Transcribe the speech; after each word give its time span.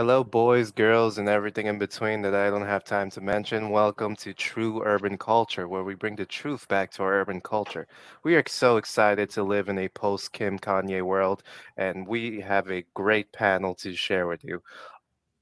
Hello, 0.00 0.24
boys, 0.24 0.70
girls, 0.70 1.18
and 1.18 1.28
everything 1.28 1.66
in 1.66 1.78
between 1.78 2.22
that 2.22 2.34
I 2.34 2.48
don't 2.48 2.64
have 2.64 2.84
time 2.84 3.10
to 3.10 3.20
mention. 3.20 3.68
Welcome 3.68 4.16
to 4.16 4.32
True 4.32 4.82
Urban 4.82 5.18
Culture, 5.18 5.68
where 5.68 5.84
we 5.84 5.94
bring 5.94 6.16
the 6.16 6.24
truth 6.24 6.66
back 6.68 6.90
to 6.92 7.02
our 7.02 7.20
urban 7.20 7.42
culture. 7.42 7.86
We 8.22 8.34
are 8.34 8.42
so 8.46 8.78
excited 8.78 9.28
to 9.32 9.42
live 9.42 9.68
in 9.68 9.76
a 9.76 9.90
post 9.90 10.32
Kim 10.32 10.58
Kanye 10.58 11.02
world, 11.02 11.42
and 11.76 12.08
we 12.08 12.40
have 12.40 12.70
a 12.70 12.86
great 12.94 13.30
panel 13.32 13.74
to 13.74 13.94
share 13.94 14.26
with 14.26 14.42
you. 14.42 14.62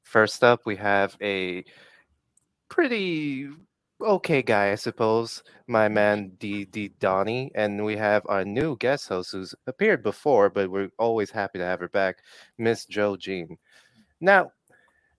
First 0.02 0.42
up, 0.42 0.62
we 0.66 0.74
have 0.74 1.16
a 1.22 1.64
pretty 2.68 3.50
okay 4.00 4.42
guy, 4.42 4.72
I 4.72 4.74
suppose, 4.74 5.44
my 5.68 5.88
man 5.88 6.32
D 6.40 6.64
D 6.64 6.88
Donnie, 6.98 7.52
and 7.54 7.84
we 7.84 7.96
have 7.96 8.24
our 8.28 8.44
new 8.44 8.76
guest 8.78 9.08
host 9.08 9.30
who's 9.30 9.54
appeared 9.68 10.02
before, 10.02 10.50
but 10.50 10.68
we're 10.68 10.90
always 10.98 11.30
happy 11.30 11.60
to 11.60 11.64
have 11.64 11.78
her 11.78 11.88
back, 11.88 12.16
Miss 12.58 12.86
Joe 12.86 13.16
Jean. 13.16 13.56
Now, 14.20 14.52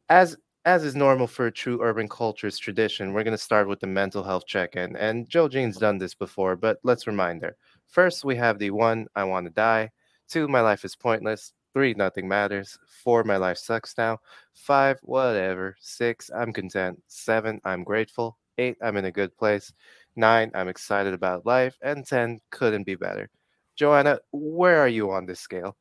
as 0.09 0.37
as 0.65 0.83
is 0.83 0.95
normal 0.95 1.27
for 1.27 1.47
a 1.47 1.51
true 1.51 1.81
urban 1.81 2.07
culture's 2.09 2.57
tradition, 2.59 3.13
we're 3.13 3.23
going 3.23 3.31
to 3.31 3.37
start 3.37 3.67
with 3.67 3.79
the 3.79 3.87
mental 3.87 4.23
health 4.23 4.45
check-in. 4.45 4.95
And 4.97 5.27
Joe 5.29 5.47
Jean's 5.47 5.77
done 5.77 5.97
this 5.97 6.13
before, 6.13 6.55
but 6.57 6.79
let's 6.83 7.07
remind 7.07 7.41
her. 7.41 7.55
First, 7.87 8.25
we 8.25 8.35
have 8.35 8.59
the 8.59 8.71
one, 8.71 9.07
I 9.15 9.23
want 9.23 9.45
to 9.47 9.51
die. 9.53 9.89
Two, 10.27 10.47
my 10.47 10.61
life 10.61 10.85
is 10.85 10.95
pointless. 10.95 11.53
Three, 11.73 11.93
nothing 11.93 12.27
matters. 12.27 12.77
Four, 12.87 13.23
my 13.23 13.37
life 13.37 13.57
sucks 13.57 13.97
now. 13.97 14.19
Five, 14.53 14.99
whatever. 15.01 15.75
Six, 15.79 16.29
I'm 16.35 16.51
content. 16.51 17.01
Seven, 17.07 17.61
I'm 17.63 17.83
grateful. 17.83 18.37
Eight, 18.57 18.77
I'm 18.81 18.97
in 18.97 19.05
a 19.05 19.11
good 19.11 19.35
place. 19.37 19.71
Nine, 20.15 20.51
I'm 20.53 20.67
excited 20.67 21.13
about 21.13 21.45
life. 21.45 21.77
And 21.81 22.05
10, 22.05 22.41
couldn't 22.51 22.83
be 22.83 22.95
better. 22.95 23.29
Joanna, 23.75 24.19
where 24.31 24.79
are 24.79 24.87
you 24.89 25.11
on 25.11 25.25
this 25.25 25.39
scale? 25.39 25.77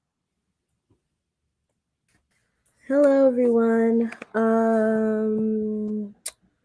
Hello, 2.88 3.28
everyone. 3.28 4.10
Um, 4.32 6.14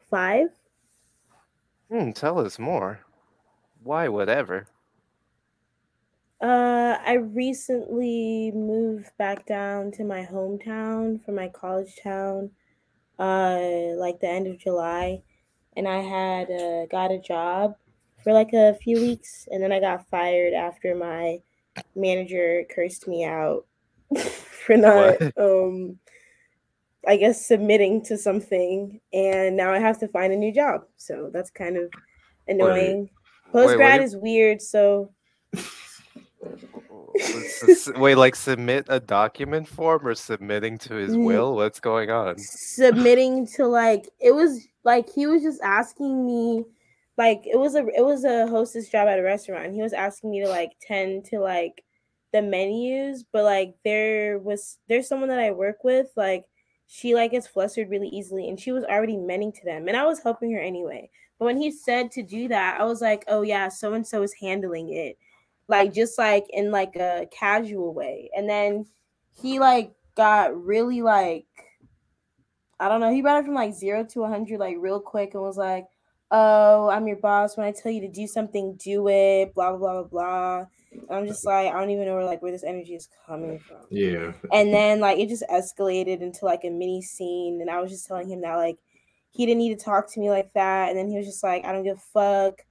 five. 0.10 0.48
Hmm, 1.92 2.12
tell 2.12 2.40
us 2.40 2.58
more. 2.58 3.02
Why, 3.84 4.08
whatever? 4.08 4.68
Uh, 6.42 6.98
I 7.06 7.16
recently 7.16 8.54
moved 8.56 9.10
back 9.18 9.46
down 9.46 9.92
to 9.98 10.06
my 10.06 10.26
hometown 10.26 11.22
from 11.26 11.36
my 11.36 11.50
college 11.50 11.98
town, 12.02 12.52
uh, 13.20 13.60
like 13.98 14.22
the 14.22 14.30
end 14.30 14.48
of 14.48 14.58
July, 14.58 15.24
and 15.76 15.90
I 15.90 16.00
had 16.00 16.50
uh, 16.50 16.86
got 16.86 17.12
a 17.12 17.20
job 17.20 17.76
for 18.24 18.32
like 18.32 18.54
a 18.54 18.76
few 18.76 18.96
weeks, 18.96 19.50
and 19.52 19.62
then 19.62 19.74
I 19.74 19.82
got 19.82 20.08
fired 20.08 20.54
after 20.54 20.96
my 20.96 21.40
manager 21.98 22.64
cursed 22.74 23.10
me 23.10 23.26
out 23.26 23.66
for 24.18 24.78
not 24.78 25.18
um 25.38 26.00
I 27.08 27.18
guess 27.18 27.46
submitting 27.46 28.04
to 28.06 28.18
something 28.18 29.00
and 29.12 29.58
now 29.58 29.74
I 29.74 29.80
have 29.80 30.00
to 30.00 30.08
find 30.08 30.32
a 30.32 30.38
new 30.38 30.54
job. 30.54 30.84
So 30.98 31.30
that's 31.34 31.50
kind 31.50 31.78
of 31.78 31.92
annoying. 32.48 33.10
Post 33.52 33.76
grad 33.76 34.02
is 34.02 34.16
weird, 34.16 34.62
so 34.62 35.12
Wait, 37.96 38.16
like 38.16 38.36
submit 38.36 38.86
a 38.90 39.00
document 39.00 39.68
form 39.68 40.06
or 40.06 40.16
submitting 40.16 40.78
to 40.80 40.96
his 40.96 41.16
Mm. 41.16 41.26
will? 41.26 41.56
What's 41.56 41.80
going 41.80 42.10
on? 42.10 42.38
submitting 42.38 43.46
to 43.46 43.68
like 43.68 44.10
it 44.20 44.32
was 44.32 44.68
like 44.84 45.08
he 45.10 45.28
was 45.28 45.44
just 45.44 45.62
asking 45.62 46.26
me 46.26 46.66
like 47.18 47.44
it 47.46 47.58
was 47.58 47.76
a 47.76 47.86
it 47.96 48.04
was 48.04 48.24
a 48.24 48.48
hostess 48.48 48.90
job 48.90 49.08
at 49.08 49.20
a 49.20 49.24
restaurant. 49.24 49.74
He 49.74 49.82
was 49.82 49.94
asking 49.94 50.32
me 50.32 50.42
to 50.42 50.50
like 50.50 50.72
tend 50.82 51.26
to 51.26 51.40
like 51.40 51.84
the 52.32 52.42
menus, 52.42 53.24
but 53.32 53.44
like 53.44 53.76
there 53.86 54.40
was 54.40 54.80
there's 54.90 55.08
someone 55.08 55.30
that 55.30 55.40
I 55.40 55.52
work 55.52 55.84
with 55.84 56.08
like 56.16 56.46
she 56.94 57.16
like 57.16 57.32
gets 57.32 57.48
flustered 57.48 57.90
really 57.90 58.08
easily 58.10 58.48
and 58.48 58.60
she 58.60 58.72
was 58.72 58.84
already 58.84 59.18
mending 59.18 59.52
to 59.52 59.66
them 59.66 59.88
and 59.88 59.98
I 59.98 60.06
was 60.06 60.20
helping 60.22 60.52
her 60.52 60.60
anyway. 60.60 61.10
But 61.40 61.46
when 61.46 61.58
he 61.58 61.72
said 61.72 62.12
to 62.12 62.22
do 62.22 62.48
that, 62.50 62.80
I 62.80 62.84
was 62.84 63.02
like, 63.02 63.24
"Oh 63.28 63.42
yeah, 63.42 63.68
so 63.70 63.94
and 63.94 64.06
so 64.06 64.22
is 64.22 64.36
handling 64.40 64.94
it." 64.94 65.18
Like 65.68 65.92
just 65.92 66.20
like 66.20 66.46
in 66.52 66.70
like 66.70 66.96
a 66.96 67.28
casual 67.32 67.96
way. 67.96 68.30
And 68.38 68.48
then 68.48 68.86
he 69.42 69.58
like 69.58 69.92
got 70.16 70.56
really 70.56 71.02
like 71.02 71.48
I 72.80 72.90
don't 72.90 73.02
know. 73.02 73.12
He 73.12 73.24
brought 73.24 73.40
it 73.40 73.46
from 73.46 73.56
like 73.56 73.74
zero 73.74 74.04
to 74.06 74.20
100 74.22 74.60
like 74.60 74.76
real 74.80 75.00
quick 75.00 75.34
and 75.34 75.42
was 75.42 75.58
like, 75.58 75.88
Oh, 76.30 76.90
I'm 76.90 77.08
your 77.08 77.18
boss. 77.18 77.58
When 77.58 77.66
I 77.66 77.72
tell 77.72 77.92
you 77.92 78.02
to 78.02 78.08
do 78.08 78.28
something, 78.28 78.76
do 78.76 79.08
it. 79.08 79.56
Blah, 79.56 79.78
blah, 79.78 79.80
blah, 79.80 80.04
blah, 80.04 80.10
blah. 80.10 80.66
I'm 81.10 81.28
just 81.28 81.46
like, 81.46 81.74
I 81.74 81.80
don't 81.80 81.90
even 81.90 82.06
know 82.06 82.16
where 82.16 82.26
like 82.26 82.42
where 82.42 82.52
this 82.52 82.64
energy 82.64 82.96
is 82.96 83.08
coming 83.26 83.60
from. 83.60 83.82
Yeah. 83.90 84.34
And 84.52 84.74
then 84.74 85.00
like 85.00 85.20
it 85.20 85.30
just 85.30 85.44
escalated 85.50 86.22
into 86.22 86.46
like 86.46 86.64
a 86.64 86.70
mini 86.70 87.02
scene. 87.02 87.60
And 87.62 87.70
I 87.70 87.82
was 87.82 87.92
just 87.92 88.08
telling 88.08 88.30
him 88.30 88.42
that 88.42 88.56
like 88.56 88.78
he 89.32 89.46
didn't 89.46 89.60
need 89.60 89.78
to 89.78 89.84
talk 89.84 90.12
to 90.14 90.20
me 90.20 90.30
like 90.30 90.54
that. 90.54 90.90
And 90.90 90.98
then 90.98 91.10
he 91.10 91.18
was 91.18 91.26
just 91.26 91.44
like, 91.44 91.66
I 91.66 91.72
don't 91.72 91.84
give 91.84 91.98
a 91.98 92.00
fuck 92.14 92.62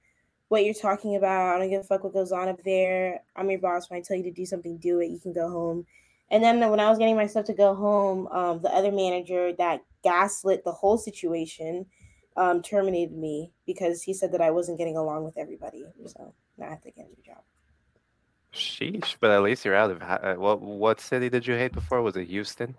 what 0.47 0.63
you're 0.63 0.73
talking 0.73 1.15
about. 1.15 1.55
I 1.55 1.59
don't 1.59 1.69
give 1.69 1.81
a 1.81 1.83
fuck 1.83 2.03
what 2.03 2.13
goes 2.13 2.31
on 2.31 2.47
up 2.47 2.63
there. 2.63 3.21
I'm 3.35 3.49
your 3.49 3.59
boss. 3.59 3.89
When 3.89 3.99
I 3.99 4.03
tell 4.03 4.17
you 4.17 4.23
to 4.23 4.31
do 4.31 4.45
something, 4.45 4.77
do 4.77 4.99
it. 4.99 5.07
You 5.07 5.19
can 5.19 5.33
go 5.33 5.49
home. 5.49 5.85
And 6.29 6.43
then 6.43 6.59
when 6.69 6.79
I 6.79 6.89
was 6.89 6.97
getting 6.97 7.15
myself 7.15 7.45
to 7.47 7.53
go 7.53 7.75
home, 7.75 8.27
um, 8.27 8.61
the 8.61 8.73
other 8.73 8.91
manager 8.91 9.53
that 9.53 9.81
gaslit 10.03 10.63
the 10.63 10.71
whole 10.71 10.97
situation 10.97 11.85
um, 12.35 12.61
terminated 12.61 13.15
me 13.15 13.51
because 13.65 14.01
he 14.01 14.13
said 14.13 14.31
that 14.31 14.41
I 14.41 14.51
wasn't 14.51 14.77
getting 14.77 14.97
along 14.97 15.25
with 15.25 15.37
everybody. 15.37 15.85
So 16.07 16.33
now 16.57 16.67
I 16.67 16.69
have 16.69 16.81
to 16.81 16.91
get 16.91 17.05
a 17.05 17.09
new 17.09 17.23
job. 17.25 17.43
Sheesh, 18.53 19.15
but 19.19 19.31
at 19.31 19.41
least 19.41 19.65
you're 19.65 19.75
out 19.75 19.91
of 19.91 20.01
uh, 20.01 20.35
what 20.35 20.61
what 20.61 20.99
city 21.01 21.29
did 21.29 21.45
you 21.47 21.55
hate 21.55 21.73
before? 21.73 22.01
Was 22.01 22.15
it 22.15 22.27
Houston? 22.27 22.75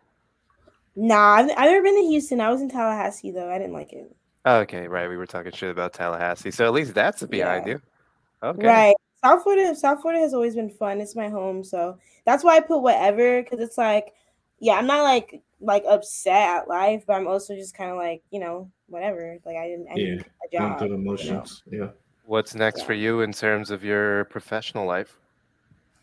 Nah, 0.97 1.35
I've, 1.35 1.51
I've 1.51 1.71
never 1.71 1.83
been 1.83 1.97
to 1.97 2.07
Houston. 2.09 2.41
I 2.41 2.51
was 2.51 2.61
in 2.61 2.69
Tallahassee 2.69 3.33
though. 3.33 3.51
I 3.51 3.59
didn't 3.59 3.73
like 3.73 3.93
it. 3.93 4.15
Okay, 4.47 4.87
right. 4.87 5.09
We 5.09 5.17
were 5.17 5.27
talking 5.27 5.53
shit 5.53 5.71
about 5.71 5.93
Tallahassee, 5.95 6.51
so 6.51 6.65
at 6.67 6.73
least 6.73 6.95
that's 6.95 7.23
behind 7.25 7.67
Yeah. 7.67 7.75
you. 7.75 7.83
Okay. 8.43 8.67
Right. 8.67 8.95
South 9.25 9.43
Florida, 9.43 9.75
South 9.75 10.03
Florida 10.03 10.21
has 10.21 10.35
always 10.35 10.55
been 10.55 10.69
fun. 10.71 11.01
It's 11.01 11.17
my 11.17 11.29
home, 11.29 11.65
so 11.65 11.99
that's 12.27 12.45
why 12.45 12.57
I 12.57 12.61
put 12.61 12.81
whatever 12.83 13.43
because 13.43 13.59
it's 13.59 13.79
like, 13.79 14.13
yeah, 14.61 14.75
I'm 14.75 14.87
not 14.87 15.03
like 15.03 15.43
like 15.61 15.85
upset 15.89 16.49
at 16.61 16.69
life, 16.69 17.05
but 17.07 17.15
I'm 17.15 17.27
also 17.27 17.55
just 17.55 17.75
kind 17.75 17.91
of 17.91 17.97
like 17.97 18.23
you 18.31 18.39
know 18.39 18.71
whatever. 18.87 19.39
Like 19.45 19.57
I 19.57 19.67
didn't, 19.67 19.89
I 19.91 19.95
Yeah, 19.97 20.15
need 20.17 20.21
a 20.21 20.59
Going 20.59 20.71
job. 20.71 20.79
through 20.79 20.89
the 20.89 20.95
you 20.97 21.01
know? 21.01 21.11
motions. 21.11 21.63
Yeah. 21.71 21.89
What's 22.27 22.55
next 22.55 22.81
Yeah. 22.81 22.87
for 22.87 22.93
you 22.93 23.21
in 23.23 23.33
terms 23.33 23.71
of 23.71 23.83
your 23.83 24.27
professional 24.27 24.87
life? 24.87 25.19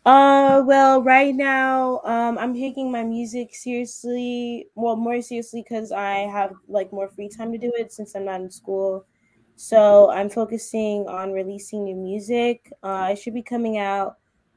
Uh, 0.04 0.64
well, 0.66 1.00
right 1.02 1.34
now, 1.34 2.00
um, 2.04 2.36
I'm 2.36 2.54
taking 2.54 2.90
my 2.90 3.04
music 3.04 3.54
seriously. 3.54 4.66
Well, 4.74 4.96
more 4.96 5.20
seriously 5.22 5.62
because 5.62 5.92
I 5.92 6.26
have 6.26 6.52
like 6.68 6.92
more 6.92 7.08
free 7.08 7.28
time 7.28 7.52
to 7.52 7.58
do 7.58 7.72
it 7.76 7.92
since 7.92 8.16
I'm 8.16 8.24
not 8.24 8.40
in 8.40 8.50
school. 8.50 9.06
So 9.54 10.10
I'm 10.10 10.28
focusing 10.28 11.06
on 11.06 11.32
releasing 11.32 11.84
new 11.84 11.94
music. 11.94 12.72
Uh, 12.82 12.88
I 13.10 13.14
should 13.14 13.34
be 13.34 13.42
coming 13.42 13.78
out 13.78 14.16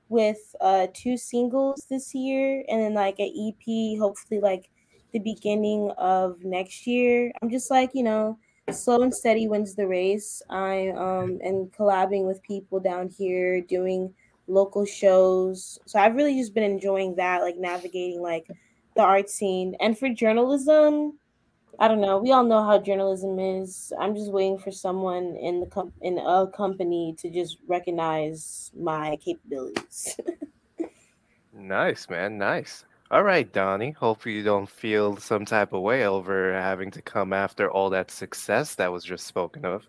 with 0.10 0.56
uh 0.62 0.88
two 0.94 1.18
singles 1.18 1.86
this 1.90 2.16
year, 2.16 2.64
and 2.68 2.82
then 2.82 2.94
like 2.96 3.20
an 3.20 3.32
EP, 3.36 3.98
hopefully 3.98 4.40
like 4.42 4.70
the 5.14 5.20
beginning 5.20 5.92
of 5.98 6.44
next 6.44 6.88
year. 6.88 7.32
I'm 7.42 7.50
just 7.52 7.70
like 7.70 7.92
you 7.94 8.04
know, 8.04 8.40
slow 8.72 9.02
and 9.04 9.14
steady 9.14 9.48
wins 9.48 9.76
the 9.76 9.88
race. 9.88 10.42
I 10.50 10.90
um 10.90 11.40
and 11.44 11.72
collabing 11.72 12.26
with 12.26 12.42
people 12.44 12.80
down 12.80 13.10
here 13.10 13.62
doing 13.62 14.14
local 14.48 14.86
shows. 14.86 15.80
So 15.86 16.00
I've 16.00 16.16
really 16.16 16.38
just 16.38 16.54
been 16.54 16.64
enjoying 16.64 17.16
that, 17.16 17.42
like 17.42 17.58
navigating 17.58 18.22
like 18.22 18.48
the 18.96 19.02
art 19.02 19.30
scene. 19.30 19.76
And 19.80 19.98
for 19.98 20.10
journalism, 20.10 21.18
I 21.80 21.88
don't 21.88 22.02
know. 22.02 22.18
We 22.20 22.32
all 22.32 22.44
know 22.44 22.64
how 22.64 22.80
journalism 22.80 23.38
is. 23.40 23.92
I'm 24.00 24.16
just 24.16 24.32
waiting 24.32 24.58
for 24.58 24.72
someone 24.72 25.36
in 25.36 25.60
the 25.60 25.66
com- 25.66 25.94
in 26.02 26.18
a 26.20 26.48
company 26.48 27.16
to 27.20 27.30
just 27.30 27.58
recognize 27.68 28.72
my 28.76 29.18
capabilities. 29.18 30.18
Nice, 31.58 32.10
man. 32.10 32.38
Nice. 32.38 32.86
All 33.12 33.24
right, 33.24 33.52
Donnie. 33.54 33.92
Hope 33.92 34.26
you 34.26 34.44
don't 34.44 34.70
feel 34.70 35.16
some 35.18 35.46
type 35.46 35.74
of 35.74 35.82
way 35.82 36.06
over 36.06 36.54
having 36.54 36.92
to 36.92 37.02
come 37.02 37.34
after 37.34 37.72
all 37.72 37.90
that 37.92 38.12
success 38.12 38.76
that 38.76 38.92
was 38.92 39.04
just 39.04 39.26
spoken 39.26 39.64
of. 39.64 39.88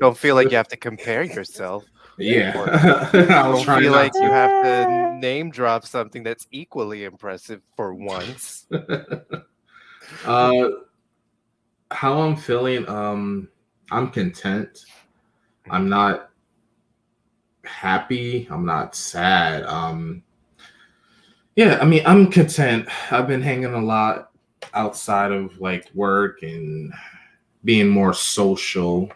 Don't 0.00 0.18
feel 0.18 0.34
like 0.34 0.50
you 0.50 0.56
have 0.56 0.68
to 0.68 0.76
compare 0.76 1.22
yourself. 1.22 1.84
Yeah. 2.18 2.52
I 3.12 3.48
was 3.48 3.62
trying 3.62 3.82
feel 3.82 3.92
like 3.92 4.12
you 4.14 4.30
have 4.30 4.64
to 4.64 5.18
name 5.20 5.50
drop 5.50 5.86
something 5.86 6.22
that's 6.22 6.46
equally 6.50 7.04
impressive 7.04 7.62
for 7.76 7.94
once. 7.94 8.66
uh 10.24 10.68
how 11.90 12.20
I'm 12.20 12.36
feeling, 12.36 12.86
um, 12.86 13.48
I'm 13.90 14.10
content. 14.10 14.84
I'm 15.70 15.88
not 15.88 16.30
happy. 17.64 18.46
I'm 18.50 18.66
not 18.66 18.94
sad. 18.94 19.64
Um 19.64 20.22
yeah, 21.56 21.78
I 21.80 21.84
mean 21.84 22.02
I'm 22.06 22.30
content. 22.30 22.88
I've 23.10 23.26
been 23.26 23.42
hanging 23.42 23.74
a 23.74 23.82
lot 23.82 24.30
outside 24.74 25.32
of 25.32 25.60
like 25.60 25.86
work 25.94 26.42
and 26.42 26.92
being 27.64 27.88
more 27.88 28.14
social, 28.14 29.10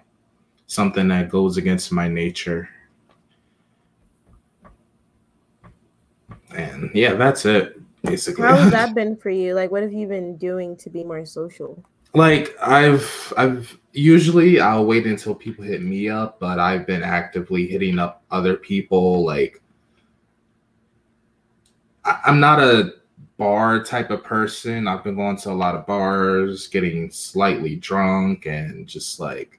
something 0.66 1.08
that 1.08 1.30
goes 1.30 1.56
against 1.56 1.92
my 1.92 2.08
nature. 2.08 2.68
And 6.54 6.90
yeah, 6.94 7.14
that's 7.14 7.44
it. 7.44 7.80
basically. 8.02 8.44
How 8.44 8.56
has 8.56 8.72
that 8.72 8.94
been 8.94 9.16
for 9.16 9.30
you? 9.30 9.54
Like, 9.54 9.70
what 9.70 9.82
have 9.82 9.92
you 9.92 10.06
been 10.06 10.36
doing 10.36 10.76
to 10.78 10.90
be 10.90 11.04
more 11.04 11.24
social? 11.24 11.84
like 12.14 12.54
I've 12.60 13.32
I've 13.36 13.78
usually 13.92 14.60
I'll 14.60 14.84
wait 14.84 15.06
until 15.06 15.34
people 15.34 15.64
hit 15.64 15.82
me 15.82 16.08
up, 16.08 16.38
but 16.38 16.58
I've 16.58 16.86
been 16.86 17.02
actively 17.02 17.66
hitting 17.66 17.98
up 17.98 18.22
other 18.30 18.56
people. 18.56 19.24
Like 19.24 19.62
I, 22.04 22.20
I'm 22.26 22.40
not 22.40 22.60
a 22.60 22.94
bar 23.38 23.82
type 23.82 24.10
of 24.10 24.22
person. 24.22 24.86
I've 24.86 25.04
been 25.04 25.16
going 25.16 25.36
to 25.38 25.50
a 25.50 25.54
lot 25.54 25.74
of 25.74 25.86
bars, 25.86 26.68
getting 26.68 27.10
slightly 27.10 27.76
drunk, 27.76 28.46
and 28.46 28.86
just 28.86 29.18
like 29.18 29.58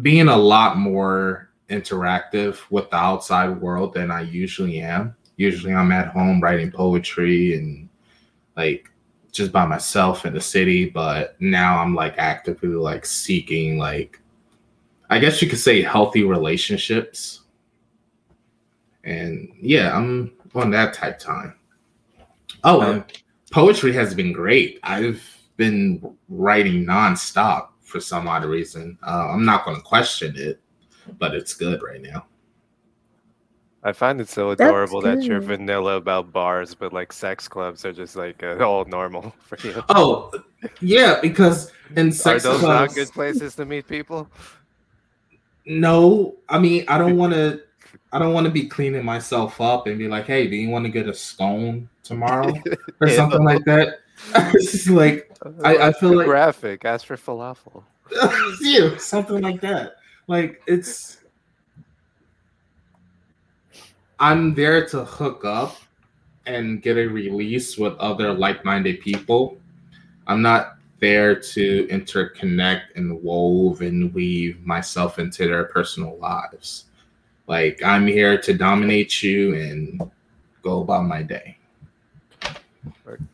being 0.00 0.28
a 0.28 0.36
lot 0.36 0.78
more 0.78 1.50
interactive 1.68 2.58
with 2.70 2.88
the 2.90 2.96
outside 2.96 3.60
world 3.60 3.94
than 3.94 4.10
I 4.10 4.22
usually 4.22 4.80
am. 4.80 5.14
Usually 5.36 5.74
I'm 5.74 5.92
at 5.92 6.08
home 6.08 6.40
writing 6.40 6.70
poetry 6.70 7.56
and 7.56 7.88
like 8.56 8.90
just 9.32 9.50
by 9.50 9.64
myself 9.64 10.26
in 10.26 10.34
the 10.34 10.40
city, 10.40 10.88
but 10.90 11.40
now 11.40 11.78
I'm 11.78 11.94
like 11.94 12.14
actively 12.18 12.68
like 12.70 13.06
seeking 13.06 13.78
like 13.78 14.20
I 15.10 15.18
guess 15.18 15.42
you 15.42 15.48
could 15.48 15.58
say 15.58 15.82
healthy 15.82 16.22
relationships. 16.22 17.40
And 19.04 19.52
yeah, 19.60 19.94
I'm 19.94 20.32
on 20.54 20.70
that 20.70 20.94
type 20.94 21.18
time. 21.18 21.54
Oh, 22.64 22.80
and 22.80 23.04
poetry 23.50 23.92
has 23.92 24.14
been 24.14 24.32
great. 24.32 24.78
I've 24.82 25.22
been 25.56 26.16
writing 26.28 26.86
nonstop 26.86 27.68
for 27.82 28.00
some 28.00 28.26
odd 28.26 28.44
reason. 28.44 28.98
Uh, 29.06 29.28
I'm 29.30 29.44
not 29.44 29.64
going 29.64 29.76
to 29.76 29.82
question 29.82 30.34
it, 30.36 30.60
but 31.18 31.34
it's 31.34 31.52
good 31.52 31.82
right 31.82 32.00
now. 32.00 32.26
I 33.84 33.92
find 33.92 34.20
it 34.20 34.28
so 34.28 34.50
adorable 34.50 35.00
that 35.02 35.22
you're 35.24 35.40
vanilla 35.40 35.96
about 35.96 36.32
bars, 36.32 36.72
but 36.74 36.92
like 36.92 37.12
sex 37.12 37.48
clubs 37.48 37.84
are 37.84 37.92
just 37.92 38.14
like 38.14 38.42
uh, 38.42 38.56
all 38.64 38.84
normal 38.84 39.34
for 39.40 39.58
you. 39.66 39.82
Oh, 39.88 40.30
yeah, 40.80 41.18
because 41.20 41.72
in 41.96 42.12
sex 42.12 42.44
are 42.44 42.52
those 42.52 42.60
clubs, 42.60 42.92
not 42.92 42.94
good 42.94 43.12
places 43.12 43.56
to 43.56 43.64
meet 43.64 43.88
people? 43.88 44.28
No, 45.66 46.34
I 46.48 46.58
mean 46.58 46.84
I 46.88 46.98
don't 46.98 47.16
want 47.16 47.32
to. 47.34 47.60
I 48.12 48.18
don't 48.18 48.34
want 48.34 48.44
to 48.46 48.52
be 48.52 48.66
cleaning 48.68 49.04
myself 49.04 49.60
up 49.60 49.86
and 49.86 49.98
be 49.98 50.06
like, 50.08 50.26
"Hey, 50.26 50.46
do 50.48 50.56
you 50.56 50.68
want 50.68 50.84
to 50.84 50.90
get 50.90 51.08
a 51.08 51.14
stone 51.14 51.88
tomorrow 52.02 52.52
or 53.00 53.08
something 53.08 53.42
like 53.44 53.64
that?" 53.64 53.98
it's 54.54 54.88
like 54.88 55.30
I- 55.64 55.88
I 55.88 55.92
feel 55.92 56.10
Too 56.10 56.16
like- 56.18 56.26
graphic. 56.26 56.84
Ask 56.84 57.06
for 57.06 57.16
falafel. 57.16 57.84
yeah, 58.60 58.96
something 58.98 59.40
like 59.40 59.60
that. 59.62 59.96
Like 60.28 60.62
it's 60.66 61.18
I'm 64.22 64.54
there 64.54 64.86
to 64.86 65.04
hook 65.04 65.44
up 65.44 65.78
and 66.46 66.80
get 66.80 66.96
a 66.96 67.08
release 67.08 67.76
with 67.76 67.98
other 67.98 68.32
like-minded 68.32 69.00
people. 69.00 69.58
I'm 70.28 70.40
not 70.40 70.76
there 71.00 71.34
to 71.34 71.86
interconnect 71.88 72.82
and 72.94 73.20
wove 73.20 73.80
and 73.80 74.14
weave 74.14 74.64
myself 74.64 75.18
into 75.18 75.48
their 75.48 75.64
personal 75.64 76.16
lives. 76.18 76.84
Like 77.48 77.82
I'm 77.82 78.06
here 78.06 78.40
to 78.42 78.54
dominate 78.54 79.24
you 79.24 79.56
and 79.56 80.08
go 80.62 80.82
about 80.82 81.04
my 81.04 81.22
day. 81.22 81.58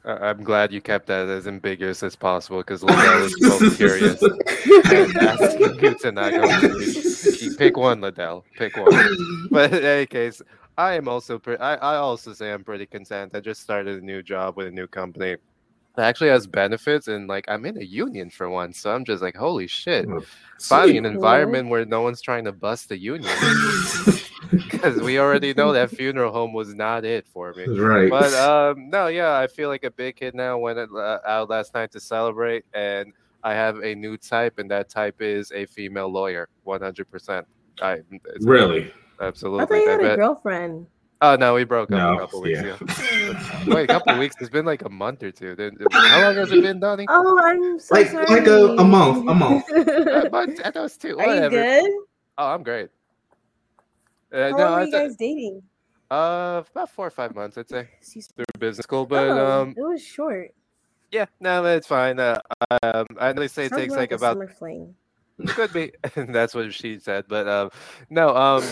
I'm 0.06 0.42
glad 0.42 0.72
you 0.72 0.80
kept 0.80 1.06
that 1.08 1.28
as 1.28 1.46
ambiguous 1.46 2.02
as 2.02 2.16
possible 2.16 2.58
because 2.60 2.82
Liddell 2.82 3.24
is 3.24 3.36
so 3.38 3.70
curious 3.76 4.22
and 4.22 5.16
asking 5.18 5.80
you 5.80 5.98
to 5.98 6.12
not 6.12 6.32
go. 6.32 7.56
Pick 7.58 7.76
one, 7.76 8.00
Liddell. 8.00 8.44
Pick 8.56 8.76
one. 8.76 9.48
But 9.50 9.74
in 9.74 9.84
any 9.84 10.06
case, 10.06 10.40
I 10.78 10.94
am 10.94 11.08
also 11.08 11.40
pretty. 11.40 11.60
I, 11.60 11.74
I 11.74 11.96
also 11.96 12.32
say 12.32 12.52
I'm 12.52 12.62
pretty 12.62 12.86
content. 12.86 13.32
I 13.34 13.40
just 13.40 13.60
started 13.60 14.00
a 14.00 14.04
new 14.04 14.22
job 14.22 14.56
with 14.56 14.68
a 14.68 14.70
new 14.70 14.86
company. 14.86 15.36
That 15.96 16.06
actually 16.06 16.30
has 16.30 16.46
benefits 16.46 17.08
and 17.08 17.26
like 17.26 17.44
I'm 17.48 17.66
in 17.66 17.76
a 17.76 17.84
union 17.84 18.30
for 18.30 18.48
once, 18.48 18.78
so 18.78 18.94
I'm 18.94 19.04
just 19.04 19.20
like, 19.20 19.34
holy 19.34 19.66
shit! 19.66 20.06
Finally, 20.60 20.96
an 20.98 21.04
environment 21.04 21.68
where 21.68 21.84
no 21.84 22.02
one's 22.02 22.22
trying 22.22 22.44
to 22.44 22.52
bust 22.52 22.88
the 22.88 22.96
union 22.96 23.34
because 24.52 25.00
we 25.00 25.18
already 25.18 25.52
know 25.52 25.72
that 25.72 25.90
funeral 25.90 26.32
home 26.32 26.52
was 26.52 26.72
not 26.76 27.04
it 27.04 27.26
for 27.26 27.52
me. 27.54 27.66
right. 27.66 28.08
But 28.08 28.32
um, 28.34 28.88
no, 28.88 29.08
yeah, 29.08 29.36
I 29.36 29.48
feel 29.48 29.68
like 29.68 29.82
a 29.82 29.90
big 29.90 30.14
kid 30.14 30.36
now. 30.36 30.58
Went 30.58 30.78
uh, 30.78 31.18
out 31.26 31.50
last 31.50 31.74
night 31.74 31.90
to 31.90 31.98
celebrate, 31.98 32.64
and 32.72 33.12
I 33.42 33.54
have 33.54 33.78
a 33.78 33.96
new 33.96 34.16
type, 34.16 34.60
and 34.60 34.70
that 34.70 34.88
type 34.88 35.20
is 35.20 35.50
a 35.50 35.66
female 35.66 36.08
lawyer, 36.08 36.48
one 36.62 36.80
hundred 36.80 37.10
percent. 37.10 37.48
I 37.82 37.94
it's- 37.94 38.44
really? 38.44 38.92
Absolutely. 39.20 39.62
I 39.62 39.66
thought 39.66 39.74
you 39.74 39.88
had 39.90 40.00
a 40.04 40.16
girlfriend. 40.16 40.86
Oh 41.20 41.34
no, 41.34 41.54
we 41.54 41.64
broke 41.64 41.90
up 41.90 41.98
No, 41.98 42.14
a 42.14 42.18
couple 42.20 42.42
weeks 42.42 42.60
ago. 42.60 42.76
Wait, 43.66 43.84
a 43.90 43.92
couple 43.92 44.16
weeks? 44.18 44.36
It's 44.40 44.50
been 44.50 44.64
like 44.64 44.82
a 44.84 44.88
month 44.88 45.22
or 45.24 45.32
two. 45.32 45.56
How 45.90 46.22
long 46.22 46.36
has 46.36 46.52
it 46.52 46.62
been, 46.62 46.78
Donnie? 46.78 47.06
Oh, 47.08 47.38
I'm 47.42 47.78
so 47.80 47.94
Like- 47.96 48.06
sorry. 48.08 48.26
like 48.26 48.46
a- 48.46 48.76
a 48.76 48.84
month, 48.84 49.28
a 49.28 49.34
month. 49.34 49.64
A 49.70 50.28
month? 50.30 50.60
I 50.60 50.62
thought 50.70 50.76
it 50.76 50.80
was 50.80 50.96
two. 50.96 51.18
Are 51.18 51.34
you 51.44 51.50
good? 51.50 51.90
Oh, 52.38 52.46
I'm 52.46 52.62
great. 52.62 52.90
Uh, 54.32 54.50
How 54.50 54.50
no, 54.50 54.56
long 54.58 54.72
were 54.74 54.78
I 54.78 54.84
you 54.84 54.90
thought- 54.92 54.98
guys 55.08 55.16
dating? 55.16 55.62
uh, 56.10 56.62
about 56.70 56.90
four 56.90 57.06
or 57.08 57.10
five 57.10 57.34
months, 57.34 57.58
I'd 57.58 57.68
say, 57.68 57.88
Excuse 57.98 58.28
me. 58.36 58.44
through 58.54 58.60
business 58.60 58.84
school. 58.84 59.04
But 59.04 59.26
Oh, 59.28 59.62
um, 59.62 59.74
it 59.76 59.82
was 59.82 60.00
short. 60.04 60.54
yeah, 61.10 61.26
no, 61.40 61.64
it's 61.64 61.86
fine. 61.88 62.20
Uh, 62.20 62.38
um, 62.82 63.06
I 63.18 63.32
know 63.32 63.40
they 63.40 63.48
say 63.48 63.64
it 63.66 63.70
Sounds 63.70 63.82
takes 63.82 63.90
more 63.90 63.98
like 63.98 64.12
a 64.12 64.14
about 64.14 64.34
summer 64.34 64.48
fling. 64.48 64.94
Could 65.46 65.72
be. 65.72 65.92
That's 66.16 66.54
what 66.54 66.72
she 66.74 66.98
said. 66.98 67.24
But 67.28 67.48
um, 67.48 67.70
no, 68.10 68.36
um, 68.36 68.64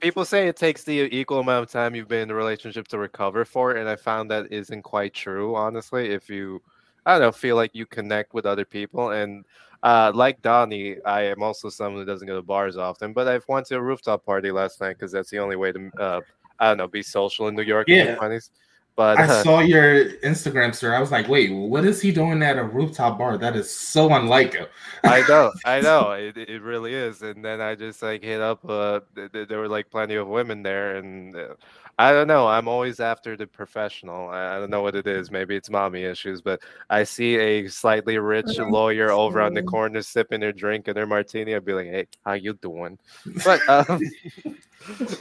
people 0.00 0.24
say 0.24 0.48
it 0.48 0.56
takes 0.56 0.82
the 0.84 1.02
equal 1.14 1.38
amount 1.40 1.64
of 1.64 1.70
time 1.70 1.94
you've 1.94 2.08
been 2.08 2.22
in 2.22 2.30
a 2.30 2.34
relationship 2.34 2.88
to 2.88 2.98
recover 2.98 3.44
for 3.44 3.70
it, 3.76 3.80
and 3.80 3.88
I 3.88 3.96
found 3.96 4.30
that 4.30 4.52
isn't 4.52 4.82
quite 4.82 5.14
true, 5.14 5.54
honestly. 5.54 6.10
If 6.10 6.28
you, 6.28 6.60
I 7.06 7.12
don't 7.12 7.22
know, 7.22 7.32
feel 7.32 7.56
like 7.56 7.74
you 7.74 7.86
connect 7.86 8.34
with 8.34 8.44
other 8.46 8.64
people, 8.64 9.10
and 9.10 9.44
uh, 9.82 10.12
like 10.14 10.42
Donnie, 10.42 10.96
I 11.04 11.22
am 11.22 11.42
also 11.42 11.68
someone 11.68 12.02
who 12.02 12.06
doesn't 12.06 12.26
go 12.26 12.36
to 12.36 12.42
bars 12.42 12.76
often, 12.76 13.12
but 13.12 13.28
I've 13.28 13.46
went 13.48 13.66
to 13.66 13.76
a 13.76 13.80
rooftop 13.82 14.24
party 14.24 14.50
last 14.50 14.80
night 14.80 14.98
because 14.98 15.12
that's 15.12 15.30
the 15.30 15.38
only 15.38 15.56
way 15.56 15.72
to, 15.72 15.90
uh, 15.98 16.20
I 16.58 16.68
don't 16.68 16.78
know, 16.78 16.88
be 16.88 17.02
social 17.02 17.48
in 17.48 17.54
New 17.54 17.62
York 17.62 17.88
in 17.88 17.94
Yeah. 17.96 18.10
the 18.12 18.16
twenties. 18.16 18.50
But 18.96 19.18
I 19.18 19.24
uh, 19.24 19.42
saw 19.42 19.60
your 19.60 20.10
Instagram 20.20 20.74
sir. 20.74 20.94
I 20.94 21.00
was 21.00 21.10
like, 21.10 21.28
wait, 21.28 21.50
what 21.50 21.84
is 21.84 22.02
he 22.02 22.12
doing 22.12 22.42
at 22.42 22.58
a 22.58 22.64
rooftop 22.64 23.18
bar? 23.18 23.38
That 23.38 23.56
is 23.56 23.70
so 23.70 24.12
unlike 24.12 24.54
him. 24.54 24.66
I 25.04 25.22
know, 25.26 25.52
I 25.64 25.80
know, 25.80 26.10
it, 26.12 26.36
it 26.36 26.62
really 26.62 26.94
is. 26.94 27.22
And 27.22 27.44
then 27.44 27.60
I 27.60 27.74
just 27.74 28.02
like 28.02 28.22
hit 28.22 28.40
up. 28.40 28.60
Uh, 28.68 29.00
th- 29.14 29.32
th- 29.32 29.48
there 29.48 29.58
were 29.58 29.68
like 29.68 29.90
plenty 29.90 30.16
of 30.16 30.28
women 30.28 30.62
there, 30.62 30.96
and 30.96 31.34
uh, 31.34 31.54
I 31.98 32.12
don't 32.12 32.28
know. 32.28 32.48
I'm 32.48 32.66
always 32.66 32.98
after 32.98 33.36
the 33.36 33.46
professional. 33.46 34.30
I, 34.30 34.56
I 34.56 34.58
don't 34.58 34.70
know 34.70 34.80
what 34.80 34.94
it 34.94 35.06
is. 35.06 35.30
Maybe 35.30 35.54
it's 35.54 35.68
mommy 35.68 36.04
issues, 36.04 36.40
but 36.40 36.60
I 36.88 37.04
see 37.04 37.36
a 37.36 37.68
slightly 37.68 38.18
rich 38.18 38.58
lawyer 38.58 39.10
over 39.10 39.40
on 39.40 39.54
the 39.54 39.62
corner 39.62 40.00
sipping 40.00 40.40
their 40.40 40.52
drink 40.52 40.88
and 40.88 40.96
their 40.96 41.06
martini. 41.06 41.54
I'd 41.54 41.64
be 41.64 41.74
like, 41.74 41.88
"Hey, 41.88 42.06
how 42.24 42.32
you 42.32 42.54
doing?" 42.54 42.98
But 43.44 43.60
um, 43.68 44.00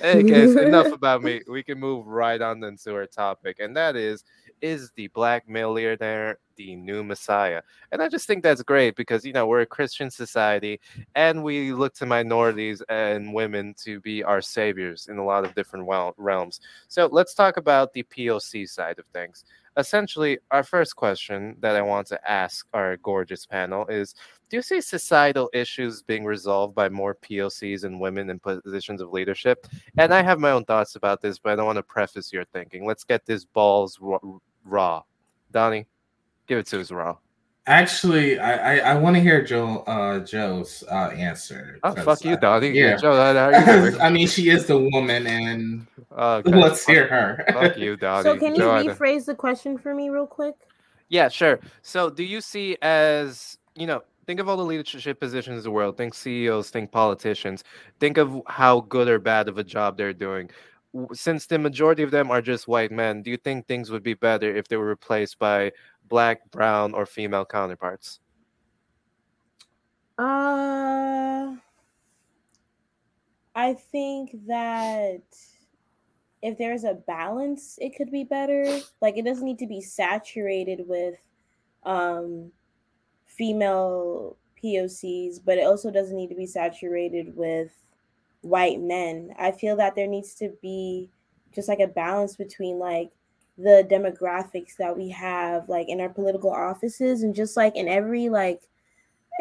hey, 0.02 0.24
guys, 0.24 0.56
enough 0.56 0.88
about 0.94 1.24
me. 1.24 1.42
We 1.48 1.64
can 1.64 1.80
move 1.80 2.08
right 2.08 2.42
on 2.42 2.64
into 2.64 2.94
our 2.96 3.06
topic, 3.06 3.60
and 3.60 3.76
that 3.76 3.96
is 3.96 4.24
is 4.62 4.92
the 4.96 5.08
black 5.10 5.48
millionaire 5.48 6.38
the 6.60 6.76
new 6.76 7.04
messiah? 7.04 7.62
And 7.92 8.02
I 8.02 8.10
just 8.10 8.28
think 8.28 8.44
that's 8.44 8.62
great 8.62 8.96
because 8.96 9.26
you 9.26 9.34
know 9.34 9.48
we're 9.48 9.62
a 9.62 9.66
Christian 9.66 10.12
society, 10.12 10.80
and 11.16 11.44
we 11.44 11.74
look 11.74 11.96
to 11.96 12.06
minorities 12.06 12.84
and 12.90 13.34
women 13.34 13.74
to 13.86 14.00
be 14.02 14.24
our 14.24 14.42
saviors 14.42 15.08
in 15.08 15.18
a 15.18 15.26
lot 15.26 15.46
of 15.46 15.56
different 15.56 15.88
realms. 16.18 16.60
So 16.88 17.10
let's 17.12 17.34
talk 17.34 17.58
about 17.58 17.94
the 17.94 18.04
POC 18.04 18.70
side 18.70 19.00
of 19.00 19.06
things. 19.14 19.46
Essentially, 19.78 20.40
our 20.52 20.64
first 20.64 20.96
question 20.96 21.56
that 21.62 21.76
I 21.76 21.82
want 21.82 22.08
to 22.08 22.30
ask 22.30 22.68
our 22.74 22.98
gorgeous 22.98 23.46
panel 23.46 23.88
is 23.88 24.14
Do 24.50 24.58
you 24.58 24.64
see 24.64 24.82
societal 24.82 25.50
issues 25.54 26.02
being 26.02 26.26
resolved 26.26 26.74
by 26.74 26.90
more 26.90 27.14
POCs 27.16 27.84
and 27.84 28.00
women 28.00 28.30
in 28.32 28.40
positions 28.40 29.00
of 29.00 29.12
leadership? 29.12 29.68
And 29.98 30.12
I 30.14 30.24
have 30.24 30.40
my 30.40 30.52
own 30.52 30.66
thoughts 30.66 30.96
about 30.96 31.22
this, 31.22 31.38
but 31.38 31.52
I 31.54 31.56
don't 31.56 31.68
want 31.68 31.76
to 31.78 31.84
preface 31.84 32.34
your 32.34 32.46
thinking. 32.46 32.86
Let's 32.86 33.04
get 33.04 33.26
this 33.28 33.46
balls 33.46 34.00
raw. 34.66 35.04
Donnie, 35.52 35.86
give 36.48 36.58
it 36.58 36.66
to 36.68 36.82
us 36.82 36.92
raw. 36.92 37.18
Actually, 37.68 38.40
I 38.40 38.78
I, 38.78 38.94
I 38.94 38.96
want 38.96 39.16
to 39.16 39.22
hear 39.22 39.44
Joe 39.44 39.80
uh 39.86 40.20
Joe's 40.26 40.84
uh 40.90 41.10
answer. 41.16 41.78
Oh, 41.84 41.94
'cause 41.94 42.04
fuck 42.04 42.26
you, 42.26 42.32
I- 42.34 42.38
Donnie. 42.38 42.70
yeah. 42.70 42.96
Joe, 42.98 43.14
how 43.16 43.34
how 43.34 43.50
are 43.50 43.60
you 43.84 43.92
doing? 43.92 44.02
I 44.02 44.10
mean, 44.10 44.28
she 44.28 44.50
is 44.50 44.66
the 44.66 44.80
woman, 44.80 45.28
and 45.28 45.86
Okay. 46.18 46.50
let's 46.56 46.84
hear 46.88 47.06
her. 47.08 47.44
Fuck 47.54 47.78
you, 47.78 47.96
Donnie. 47.98 48.24
so 48.24 48.36
can 48.40 48.56
you 48.56 48.62
Joe, 48.62 48.72
rephrase 48.84 49.26
the 49.26 49.36
question 49.36 49.78
for 49.78 49.94
me 49.94 50.10
real 50.10 50.26
quick? 50.26 50.56
Yeah, 51.10 51.28
sure. 51.30 51.60
So, 51.84 52.10
do 52.10 52.24
you 52.24 52.42
see 52.42 52.76
as 52.82 53.60
you 53.76 53.86
know? 53.86 54.02
Think 54.30 54.40
of 54.40 54.48
all 54.48 54.58
the 54.58 54.64
leadership 54.64 55.20
positions 55.20 55.58
in 55.58 55.64
the 55.64 55.72
world. 55.72 55.98
Think 55.98 56.14
CEOs. 56.14 56.70
Think 56.70 56.92
politicians. 56.92 57.64
Think 58.00 58.20
of 58.20 58.40
how 58.46 58.82
good 58.82 59.08
or 59.08 59.18
bad 59.18 59.48
of 59.48 59.58
a 59.58 59.64
job 59.64 59.98
they're 59.98 60.14
doing. 60.14 60.52
Since 61.14 61.48
the 61.48 61.58
majority 61.58 62.04
of 62.04 62.12
them 62.12 62.30
are 62.30 62.40
just 62.40 62.68
white 62.68 62.92
men, 62.92 63.24
do 63.24 63.32
you 63.32 63.38
think 63.38 63.66
things 63.66 63.90
would 63.90 64.04
be 64.04 64.14
better 64.14 64.56
if 64.56 64.68
they 64.68 64.78
were 64.78 64.86
replaced 64.86 65.40
by 65.40 65.72
black, 66.10 66.52
brown, 66.52 66.94
or 66.94 67.08
female 67.08 67.44
counterparts? 67.44 68.20
Uh, 70.20 71.56
I 73.56 73.74
think 73.92 74.46
that 74.46 75.24
if 76.44 76.56
there's 76.60 76.84
a 76.84 76.94
balance, 76.94 77.80
it 77.82 77.96
could 77.96 78.12
be 78.12 78.26
better. 78.26 78.80
Like 79.02 79.18
it 79.18 79.26
doesn't 79.26 79.44
need 79.44 79.58
to 79.58 79.66
be 79.66 79.82
saturated 79.82 80.88
with 80.88 81.16
um 81.84 82.52
female 83.40 84.36
POCs, 84.62 85.40
but 85.44 85.58
it 85.58 85.66
also 85.66 85.90
doesn't 85.90 86.18
need 86.18 86.28
to 86.28 86.36
be 86.36 86.46
saturated 86.46 87.36
with 87.38 87.72
white 88.42 88.82
men. 88.82 89.34
I 89.40 89.52
feel 89.52 89.78
that 89.78 89.96
there 89.96 90.08
needs 90.08 90.36
to 90.36 90.52
be 90.62 91.10
just 91.56 91.70
like 91.70 91.80
a 91.80 91.88
balance 91.88 92.36
between 92.36 92.80
like 92.80 93.12
the 93.58 93.88
demographics 93.90 94.76
that 94.78 94.96
we 94.96 95.10
have 95.10 95.68
like 95.68 95.90
in 95.90 96.00
our 96.02 96.10
political 96.10 96.52
offices 96.52 97.24
and 97.24 97.34
just 97.34 97.58
like 97.58 97.76
in 97.76 97.88
every 97.88 98.30
like 98.30 98.62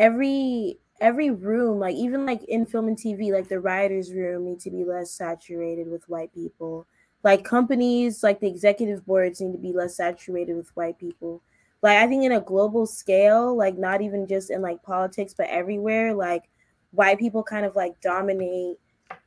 every 0.01 0.79
every 1.01 1.31
room 1.31 1.79
like 1.79 1.95
even 1.95 2.27
like 2.27 2.43
in 2.45 2.67
film 2.67 2.89
and 2.89 2.97
tv 2.97 3.31
like 3.31 3.49
the 3.49 3.61
writers 3.61 4.13
room 4.13 4.45
need 4.45 4.59
to 4.59 4.71
be 4.71 4.85
less 4.85 5.13
saturated 5.13 5.89
with 5.89 6.09
white 6.09 6.35
people 6.35 6.85
like 7.23 7.45
companies 7.45 8.25
like 8.25 8.41
the 8.41 8.49
executive 8.49 9.07
boards 9.07 9.41
need 9.41 9.53
to 9.53 9.59
be 9.59 9.73
less 9.73 9.97
saturated 9.97 10.57
with 10.57 10.75
white 10.75 10.99
people 10.99 11.41
like 11.83 11.99
i 11.99 12.07
think 12.07 12.25
in 12.25 12.33
a 12.33 12.41
global 12.41 12.87
scale 12.87 13.57
like 13.57 13.77
not 13.77 14.01
even 14.01 14.27
just 14.27 14.51
in 14.51 14.61
like 14.63 14.83
politics 14.83 15.35
but 15.37 15.49
everywhere 15.49 16.15
like 16.15 16.45
white 16.91 17.19
people 17.19 17.43
kind 17.43 17.67
of 17.67 17.77
like 17.77 18.01
dominate 18.01 18.77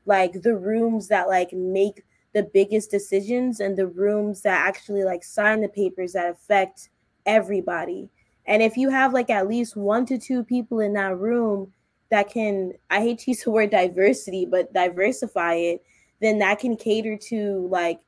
like 0.06 0.42
the 0.42 0.56
rooms 0.56 1.08
that 1.08 1.28
like 1.28 1.54
make 1.54 2.04
the 2.34 2.44
biggest 2.54 2.90
decisions 2.92 3.60
and 3.60 3.78
the 3.78 3.88
rooms 3.88 4.42
that 4.42 4.68
actually 4.68 5.04
like 5.04 5.24
sign 5.24 5.62
the 5.62 5.68
papers 5.68 6.14
that 6.14 6.32
affect 6.32 6.90
everybody. 7.26 8.10
And 8.46 8.64
if 8.64 8.78
you 8.78 8.90
have 8.90 9.14
like 9.14 9.30
at 9.30 9.48
least 9.48 9.76
one 9.76 10.06
to 10.08 10.18
two 10.18 10.44
people 10.44 10.80
in 10.80 10.94
that 10.94 11.18
room 11.18 11.72
that 12.10 12.30
can 12.30 12.74
i 12.90 13.00
hate 13.00 13.20
to 13.20 13.32
use 13.32 13.44
the 13.44 13.52
word 13.52 13.72
diversity 13.72 14.46
but 14.46 14.74
diversify 14.74 15.54
it 15.54 15.82
then 16.22 16.38
that 16.40 16.60
can 16.60 16.76
cater 16.76 17.18
to 17.18 17.68
like 17.72 18.02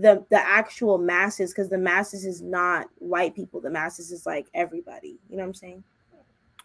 the 0.00 0.24
the 0.30 0.38
actual 0.38 0.98
masses 0.98 1.52
because 1.52 1.68
the 1.68 1.78
masses 1.78 2.24
is 2.24 2.40
not 2.40 2.86
white 2.98 3.34
people. 3.34 3.60
The 3.60 3.70
masses 3.70 4.12
is 4.12 4.26
like 4.26 4.46
everybody. 4.54 5.18
You 5.28 5.36
know 5.36 5.42
what 5.42 5.48
i'm 5.48 5.54
saying? 5.54 5.84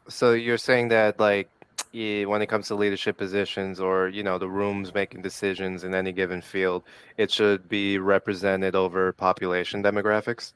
So 0.08 0.34
you're 0.34 0.58
saying 0.58 0.90
that 0.90 1.20
like 1.20 1.50
when 1.92 2.42
it 2.42 2.48
comes 2.48 2.68
to 2.68 2.76
leadership 2.76 3.18
positions 3.18 3.80
or 3.80 4.10
you 4.10 4.24
know 4.24 4.38
the 4.38 4.50
rooms 4.50 4.94
making 4.94 5.22
decisions 5.22 5.84
in 5.84 5.94
any 5.94 6.12
given 6.12 6.42
field 6.42 6.84
it 7.18 7.32
should 7.32 7.70
be 7.70 7.98
represented 7.98 8.76
over 8.76 9.14
population 9.14 9.82
demographics? 9.82 10.54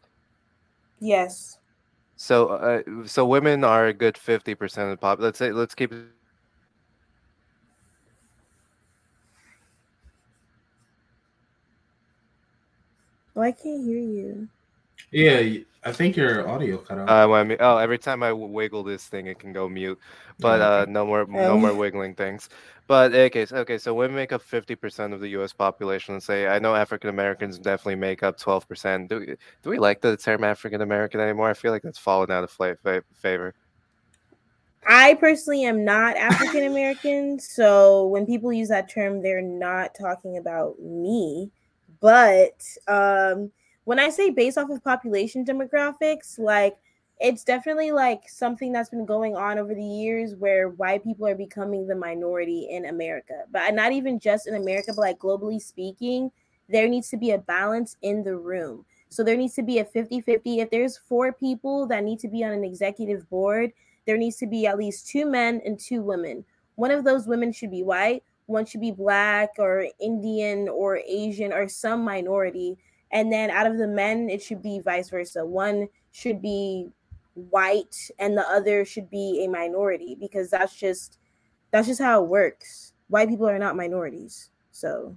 Yes. 1.00 1.58
So 2.16 2.50
uh, 2.50 2.82
so 3.06 3.26
women 3.26 3.64
are 3.64 3.88
a 3.88 3.94
good 3.94 4.16
50% 4.16 4.62
of 4.84 4.90
the 4.90 4.98
pop 4.98 5.20
let's 5.20 5.40
say 5.40 5.52
let's 5.52 5.74
keep 5.74 5.94
Oh, 13.38 13.42
I 13.42 13.52
can't 13.52 13.86
hear 13.86 14.00
you. 14.00 14.48
Yeah, 15.12 15.60
I 15.86 15.92
think 15.92 16.18
your 16.18 16.50
audio 16.50 16.78
cut 16.80 16.98
out. 16.98 17.08
Uh, 17.08 17.28
when 17.28 17.52
I, 17.52 17.58
oh, 17.60 17.78
every 17.78 18.00
time 18.00 18.24
I 18.24 18.34
wiggle 18.34 18.84
this 18.84 19.06
thing, 19.06 19.28
it 19.28 19.38
can 19.38 19.54
go 19.54 19.70
mute. 19.70 20.00
But 20.40 20.60
uh, 20.60 20.86
no 20.90 21.06
more, 21.06 21.26
no 21.28 21.52
Oh. 21.52 21.58
more 21.58 21.74
wiggling 21.76 22.16
things. 22.16 22.50
But 22.88 23.14
okay, 23.14 23.46
so, 23.46 23.58
okay, 23.58 23.78
so 23.78 23.94
women 23.94 24.16
make 24.16 24.32
up 24.32 24.42
fifty 24.42 24.74
percent 24.76 25.14
of 25.14 25.20
the 25.20 25.28
U.S. 25.30 25.54
population. 25.54 26.16
Let's 26.16 26.26
say 26.26 26.48
I 26.48 26.58
know 26.58 26.74
African 26.74 27.12
Americans 27.12 27.60
definitely 27.60 27.96
make 27.96 28.24
up 28.24 28.40
twelve 28.40 28.68
percent. 28.68 29.10
Do 29.10 29.20
we- 29.20 29.36
do 29.62 29.70
we 29.70 29.78
like 29.78 30.02
the 30.02 30.18
term 30.18 30.44
African 30.44 30.82
American 30.82 31.20
anymore? 31.20 31.50
I 31.50 31.54
feel 31.54 31.72
like 31.72 31.84
that's 31.84 32.00
fallen 32.00 32.32
out 32.32 32.44
of 32.44 32.50
fla- 32.50 32.76
fa- 32.82 33.04
favor. 33.22 33.54
I 34.88 35.14
personally 35.16 35.64
am 35.66 35.84
not 35.86 36.16
African 36.18 36.64
American, 36.64 37.40
so 37.40 38.08
when 38.08 38.26
people 38.26 38.52
use 38.54 38.70
that 38.70 38.90
term, 38.90 39.22
they're 39.22 39.42
not 39.42 39.92
talking 40.00 40.38
about 40.38 40.80
me. 40.82 41.52
But 42.00 42.64
um, 42.88 43.52
when 43.86 44.00
I 44.00 44.10
say 44.10 44.30
based 44.30 44.58
off 44.58 44.70
of 44.70 44.84
population 44.84 45.46
demographics, 45.46 46.38
like 46.38 46.78
it's 47.20 47.44
definitely 47.44 47.92
like 47.92 48.30
something 48.30 48.72
that's 48.72 48.90
been 48.90 49.06
going 49.06 49.36
on 49.36 49.58
over 49.58 49.74
the 49.74 49.84
years 49.84 50.36
where 50.36 50.70
white 50.70 51.04
people 51.04 51.28
are 51.28 51.36
becoming 51.36 51.88
the 51.88 51.96
minority 51.96 52.68
in 52.70 52.86
America. 52.86 53.44
But 53.52 53.74
not 53.74 53.92
even 53.92 54.20
just 54.20 54.48
in 54.48 54.56
America, 54.56 54.94
but 54.96 55.02
like 55.02 55.20
globally 55.20 55.62
speaking, 55.62 56.32
there 56.70 56.88
needs 56.88 57.10
to 57.10 57.18
be 57.18 57.32
a 57.32 57.38
balance 57.38 57.98
in 58.02 58.24
the 58.24 58.36
room. 58.36 58.86
So 59.10 59.24
there 59.24 59.38
needs 59.38 59.56
to 59.56 59.64
be 59.64 59.80
a 59.80 59.86
50 59.86 60.22
50. 60.22 60.60
If 60.60 60.70
there's 60.70 60.98
four 60.98 61.32
people 61.34 61.88
that 61.88 62.04
need 62.04 62.20
to 62.20 62.28
be 62.28 62.44
on 62.44 62.52
an 62.52 62.64
executive 62.64 63.28
board, 63.30 63.72
there 64.06 64.18
needs 64.18 64.38
to 64.38 64.48
be 64.48 64.68
at 64.68 64.78
least 64.78 65.08
two 65.08 65.26
men 65.26 65.62
and 65.66 65.80
two 65.80 66.02
women. 66.02 66.44
One 66.76 66.92
of 66.92 67.04
those 67.04 67.28
women 67.28 67.52
should 67.52 67.72
be 67.72 67.84
white, 67.84 68.24
one 68.48 68.66
should 68.66 68.82
be 68.82 68.92
black 68.92 69.52
or 69.60 69.88
Indian 70.00 70.68
or 70.68 71.00
Asian 71.08 71.54
or 71.54 71.68
some 71.68 72.04
minority. 72.04 72.78
And 73.12 73.32
then 73.32 73.50
out 73.50 73.68
of 73.68 73.78
the 73.78 73.88
men, 73.88 74.30
it 74.30 74.42
should 74.42 74.62
be 74.62 74.80
vice 74.80 75.10
versa. 75.10 75.46
One 75.46 75.88
should 76.12 76.42
be 76.42 76.88
white 77.52 77.96
and 78.18 78.36
the 78.36 78.50
other 78.50 78.84
should 78.84 79.10
be 79.10 79.46
a 79.46 79.48
minority 79.48 80.18
because 80.20 80.50
that's 80.50 80.76
just 80.76 81.20
that's 81.72 81.88
just 81.88 82.02
how 82.02 82.24
it 82.24 82.30
works. 82.30 82.94
White 83.10 83.30
people 83.30 83.48
are 83.48 83.60
not 83.60 83.76
minorities. 83.76 84.50
So 84.72 85.16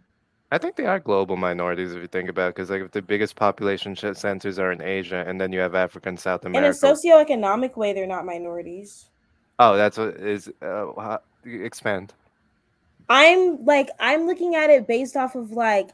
I 0.53 0.59
think 0.59 0.77
they 0.77 0.87
are 0.87 0.99
global 0.99 1.37
minorities 1.37 1.93
if 1.93 2.03
you 2.03 2.09
think 2.09 2.29
about, 2.29 2.49
it, 2.49 2.55
because 2.57 2.71
like 2.71 2.83
if 2.83 2.91
the 2.91 3.03
biggest 3.03 3.37
population 3.37 3.95
centers 3.97 4.59
are 4.59 4.73
in 4.73 4.83
Asia, 4.83 5.25
and 5.27 5.41
then 5.41 5.53
you 5.53 5.61
have 5.61 5.77
Africa 5.77 6.09
and 6.09 6.19
South 6.19 6.45
America. 6.45 6.67
in 6.67 6.73
a 6.73 6.75
socioeconomic 6.75 7.77
way, 7.77 7.93
they're 7.93 8.07
not 8.07 8.27
minorities. 8.27 9.11
oh, 9.61 9.77
that's 9.77 9.97
what 9.97 10.17
is. 10.17 10.51
Uh, 10.61 11.19
expand. 11.45 12.13
I'm 13.11 13.65
like 13.65 13.91
I'm 13.99 14.27
looking 14.27 14.55
at 14.55 14.71
it 14.71 14.87
based 14.87 15.17
off 15.17 15.35
of 15.35 15.51
like 15.51 15.91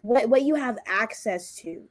what 0.00 0.28
what 0.30 0.42
you 0.42 0.54
have 0.54 0.78
access 0.86 1.54
to, 1.56 1.82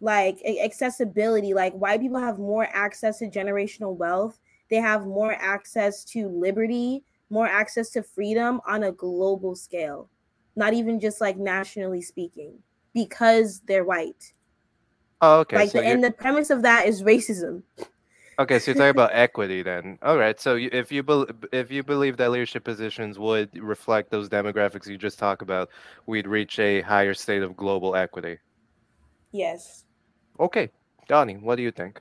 like 0.00 0.40
accessibility. 0.46 1.52
Like 1.52 1.74
white 1.74 2.00
people 2.00 2.20
have 2.20 2.38
more 2.38 2.68
access 2.72 3.18
to 3.18 3.28
generational 3.28 3.96
wealth. 3.96 4.38
They 4.70 4.76
have 4.76 5.06
more 5.06 5.34
access 5.34 6.04
to 6.06 6.28
liberty, 6.28 7.02
more 7.30 7.48
access 7.48 7.90
to 7.90 8.02
freedom 8.02 8.60
on 8.64 8.84
a 8.84 8.92
global 8.92 9.56
scale, 9.56 10.08
not 10.54 10.72
even 10.72 11.00
just 11.00 11.20
like 11.20 11.36
nationally 11.36 12.00
speaking, 12.00 12.54
because 12.94 13.60
they're 13.66 13.84
white. 13.84 14.32
Oh, 15.20 15.40
okay. 15.40 15.56
like 15.56 15.70
so 15.70 15.80
the, 15.80 15.86
and 15.86 16.02
the 16.02 16.12
premise 16.12 16.50
of 16.50 16.62
that 16.62 16.86
is 16.86 17.02
racism. 17.02 17.62
Okay, 18.38 18.58
so 18.58 18.70
you're 18.70 18.78
talking 18.78 18.90
about 18.90 19.10
equity 19.12 19.62
then. 19.62 19.98
All 20.02 20.16
right. 20.16 20.40
So 20.40 20.54
you, 20.54 20.70
if 20.72 20.90
you 20.90 21.02
bel 21.02 21.26
if 21.52 21.70
you 21.70 21.82
believe 21.82 22.16
that 22.16 22.30
leadership 22.30 22.64
positions 22.64 23.18
would 23.18 23.50
reflect 23.58 24.10
those 24.10 24.28
demographics 24.28 24.86
you 24.86 24.96
just 24.96 25.18
talked 25.18 25.42
about, 25.42 25.68
we'd 26.06 26.26
reach 26.26 26.58
a 26.58 26.80
higher 26.80 27.14
state 27.14 27.42
of 27.42 27.56
global 27.56 27.94
equity. 27.94 28.38
Yes. 29.32 29.84
Okay, 30.40 30.70
Donnie, 31.08 31.36
what 31.36 31.56
do 31.56 31.62
you 31.62 31.70
think? 31.70 32.00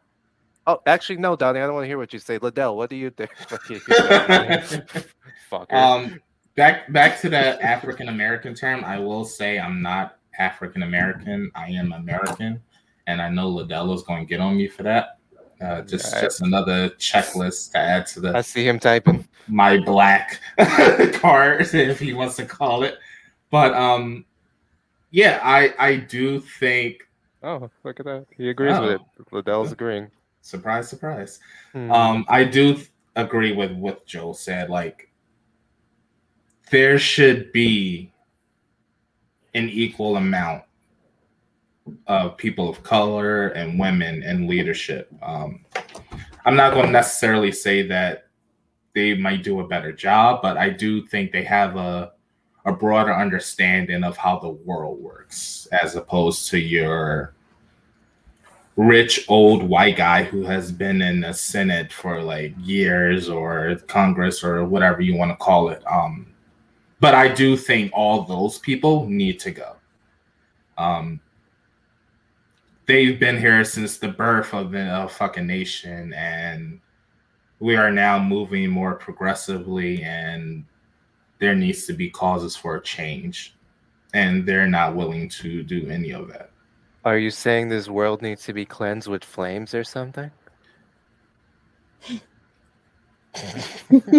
Oh, 0.68 0.80
actually, 0.86 1.18
no, 1.18 1.36
Donnie, 1.36 1.60
I 1.60 1.66
don't 1.66 1.74
want 1.74 1.84
to 1.84 1.88
hear 1.88 1.98
what 1.98 2.14
you 2.14 2.20
say. 2.20 2.38
Liddell, 2.38 2.78
what 2.78 2.90
do 2.90 2.96
you 2.96 3.10
think? 3.10 3.32
What 3.50 3.62
do 3.68 3.74
you 3.74 3.80
think? 3.80 3.98
Fucker. 5.52 5.74
Um, 5.74 6.22
back 6.56 6.92
back 6.94 7.20
to 7.22 7.30
the 7.30 7.62
African 7.62 8.08
American 8.08 8.56
term. 8.56 8.86
I 8.86 9.00
will 9.00 9.26
say 9.26 9.60
I'm 9.60 9.82
not 9.82 10.18
African 10.40 10.84
American. 10.84 11.52
I 11.56 11.72
am 11.72 11.92
American, 11.92 12.62
and 13.08 13.22
I 13.22 13.30
know 13.30 13.50
Liddell 13.50 13.94
is 13.94 14.04
going 14.04 14.26
to 14.26 14.30
get 14.30 14.40
on 14.40 14.56
me 14.56 14.68
for 14.70 14.84
that. 14.84 15.18
Uh, 15.62 15.82
just 15.82 16.12
just 16.20 16.42
another 16.42 16.90
checklist 16.92 17.72
to 17.72 17.78
add 17.78 18.08
to 18.08 18.20
the. 18.20 18.36
I 18.36 18.42
see 18.42 18.68
him 18.68 18.80
typing. 18.80 19.28
my 19.48 19.78
black 19.78 20.40
card, 21.14 21.62
if 21.74 22.00
he 22.00 22.14
wants 22.14 22.36
to 22.38 22.46
call 22.46 22.84
it. 22.84 22.98
But 23.52 23.74
um, 23.74 24.26
yeah, 25.12 25.40
I 25.44 25.74
I 25.78 25.96
do 25.98 26.40
think. 26.40 27.08
Oh, 27.44 27.70
look 27.84 28.00
at 28.00 28.06
that. 28.06 28.26
He 28.36 28.50
agrees 28.50 28.80
with 28.80 28.92
it. 28.92 29.02
Oh. 29.20 29.24
Liddell's 29.32 29.72
agreeing. 29.72 30.10
Surprise, 30.42 30.90
surprise. 30.90 31.40
Hmm. 31.74 31.92
Um, 31.92 32.26
I 32.28 32.44
do 32.44 32.74
th- 32.76 32.90
agree 33.16 33.52
with 33.52 33.72
what 33.74 34.06
Joe 34.08 34.34
said. 34.34 34.70
Like, 34.70 35.12
there 36.72 36.98
should 36.98 37.52
be 37.52 38.12
an 39.54 39.70
equal 39.70 40.16
amount 40.18 40.64
of 42.08 42.38
people 42.38 42.70
of 42.70 42.84
color 42.84 43.50
and 43.50 43.80
women 43.80 44.24
in 44.24 44.48
leadership. 44.48 45.12
Um, 45.22 45.66
I'm 46.46 46.56
not 46.56 46.74
going 46.74 46.88
to 46.88 46.92
necessarily 46.92 47.52
say 47.52 47.82
that 47.88 48.28
they 48.94 49.16
might 49.16 49.44
do 49.44 49.60
a 49.60 49.68
better 49.68 49.92
job, 49.92 50.42
but 50.42 50.58
I 50.58 50.70
do 50.70 51.06
think 51.08 51.32
they 51.32 51.44
have 51.44 51.76
a 51.76 52.14
a 52.66 52.72
broader 52.72 53.14
understanding 53.14 54.04
of 54.04 54.18
how 54.18 54.38
the 54.38 54.50
world 54.50 55.00
works, 55.00 55.68
as 55.72 55.96
opposed 55.96 56.50
to 56.50 56.60
your 56.60 57.34
rich 58.78 59.26
old 59.28 59.64
white 59.64 59.98
guy 59.98 60.24
who 60.24 60.44
has 60.44 60.72
been 60.72 61.02
in 61.02 61.22
the 61.22 61.34
Senate 61.34 61.92
for 61.92 62.22
like 62.22 62.54
years 62.60 63.30
or 63.30 63.76
Congress 63.88 64.44
or 64.44 64.64
whatever 64.66 65.02
you 65.02 65.16
want 65.16 65.32
to 65.32 65.36
call 65.36 65.70
it. 65.70 65.84
Um, 65.92 66.28
but 67.00 67.16
I 67.16 67.28
do 67.28 67.58
think 67.58 67.92
all 67.94 68.24
those 68.24 68.60
people 68.60 69.08
need 69.08 69.40
to 69.40 69.52
go. 69.52 69.76
Um, 70.78 71.20
they've 72.86 73.20
been 73.20 73.38
here 73.38 73.64
since 73.64 73.98
the 73.98 74.10
birth 74.10 74.54
of 74.54 74.72
the 74.72 74.82
uh, 74.82 75.08
fucking 75.08 75.48
nation, 75.48 76.14
and 76.14 76.80
we 77.60 77.76
are 77.76 77.92
now 77.92 78.18
moving 78.22 78.70
more 78.70 78.96
progressively, 78.96 80.04
and 80.04 80.66
there 81.40 81.56
needs 81.56 81.86
to 81.88 81.94
be 81.94 82.10
causes 82.10 82.56
for 82.56 82.76
a 82.76 82.82
change. 82.82 83.56
and 84.14 84.46
they're 84.46 84.68
not 84.68 84.96
willing 84.96 85.30
to 85.30 85.64
do 85.64 85.88
any 85.90 86.12
of 86.12 86.28
that. 86.28 86.50
Are 87.06 87.18
you 87.18 87.32
saying 87.32 87.70
this 87.70 87.88
world 87.88 88.22
needs 88.22 88.44
to 88.44 88.54
be 88.54 88.66
cleansed 88.66 89.08
with 89.08 89.24
flames 89.24 89.74
or 89.74 89.84
something? 89.84 90.30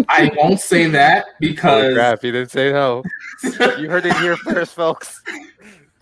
I 0.08 0.30
won't 0.36 0.60
say 0.60 0.86
that 0.86 1.26
because 1.40 1.82
Holy 1.82 1.94
crap, 1.94 2.24
you 2.24 2.32
didn't 2.32 2.50
say 2.50 2.72
no. 2.72 3.02
you 3.78 3.90
heard 3.90 4.06
it 4.06 4.16
here 4.16 4.36
first, 4.38 4.74
folks. 4.74 5.20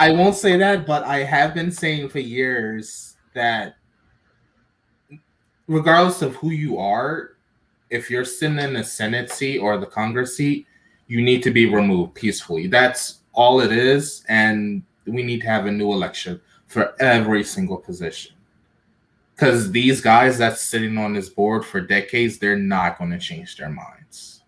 I 0.01 0.13
won't 0.13 0.35
say 0.35 0.57
that, 0.57 0.87
but 0.87 1.05
I 1.05 1.19
have 1.19 1.53
been 1.53 1.71
saying 1.71 2.09
for 2.09 2.21
years 2.21 3.17
that 3.35 3.77
regardless 5.69 6.23
of 6.23 6.35
who 6.37 6.51
you 6.51 6.79
are, 6.79 7.33
if 7.91 8.11
you're 8.11 8.25
sitting 8.25 8.59
in 8.59 8.73
the 8.73 8.83
Senate 8.83 9.31
seat 9.31 9.59
or 9.59 9.77
the 9.77 9.85
Congress 9.85 10.39
seat, 10.39 10.67
you 11.07 11.21
need 11.21 11.43
to 11.43 11.51
be 11.51 11.67
removed 11.67 12.15
peacefully. 12.15 12.67
That's 12.67 13.19
all 13.35 13.61
it 13.61 13.73
is. 13.73 14.25
And 14.29 14.83
we 15.07 15.23
need 15.23 15.43
to 15.43 15.49
have 15.49 15.67
a 15.67 15.71
new 15.71 15.93
election 15.93 16.41
for 16.67 16.95
every 16.99 17.45
single 17.45 17.77
position. 17.77 18.33
Because 19.35 19.71
these 19.71 20.01
guys 20.01 20.39
that's 20.39 20.63
sitting 20.63 20.97
on 20.97 21.13
this 21.13 21.29
board 21.29 21.65
for 21.65 21.81
decades, 21.81 22.39
they're 22.39 22.57
not 22.57 22.97
going 22.97 23.11
to 23.11 23.19
change 23.19 23.57
their 23.59 23.69
minds. 23.69 24.45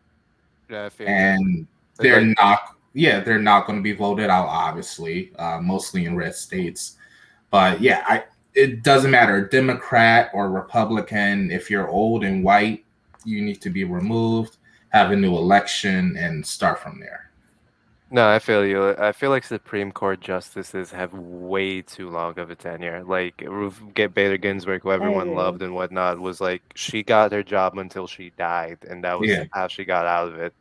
Yeah, 0.70 0.88
and 1.00 1.66
they're 1.98 2.32
not 2.38 2.76
yeah 2.94 3.20
they're 3.20 3.38
not 3.40 3.66
going 3.66 3.78
to 3.78 3.82
be 3.82 3.92
voted 3.92 4.30
out 4.30 4.46
obviously 4.46 5.32
uh, 5.38 5.60
mostly 5.60 6.04
in 6.06 6.16
red 6.16 6.34
states 6.34 6.96
but 7.50 7.80
yeah 7.80 8.04
i 8.08 8.24
it 8.54 8.82
doesn't 8.82 9.10
matter 9.10 9.46
democrat 9.48 10.30
or 10.34 10.50
republican 10.50 11.50
if 11.50 11.70
you're 11.70 11.88
old 11.88 12.24
and 12.24 12.44
white 12.44 12.84
you 13.24 13.40
need 13.42 13.60
to 13.60 13.70
be 13.70 13.84
removed 13.84 14.58
have 14.90 15.10
a 15.10 15.16
new 15.16 15.36
election 15.36 16.16
and 16.18 16.44
start 16.46 16.78
from 16.78 17.00
there 17.00 17.30
No, 18.10 18.28
I 18.28 18.38
feel 18.40 18.64
you. 18.66 18.90
I 18.98 19.12
feel 19.12 19.30
like 19.30 19.42
Supreme 19.42 19.90
Court 19.90 20.20
justices 20.20 20.90
have 20.90 21.14
way 21.14 21.80
too 21.80 22.10
long 22.10 22.38
of 22.38 22.50
a 22.50 22.54
tenure. 22.54 23.02
Like 23.04 23.42
Ruth 23.46 23.80
Get 23.94 24.12
Bader 24.12 24.36
Ginsburg, 24.36 24.82
who 24.82 24.92
everyone 24.92 25.30
agree. 25.30 25.34
loved 25.34 25.62
and 25.62 25.74
whatnot, 25.74 26.20
was 26.20 26.38
like 26.40 26.62
she 26.74 27.02
got 27.02 27.32
her 27.32 27.42
job 27.42 27.78
until 27.78 28.06
she 28.06 28.30
died, 28.36 28.78
and 28.88 29.02
that 29.04 29.18
was 29.18 29.38
Yeah. 29.38 29.44
how 29.50 29.66
she 29.68 29.84
got 29.86 30.04
out 30.06 30.28
of 30.28 30.38
it. 30.38 30.54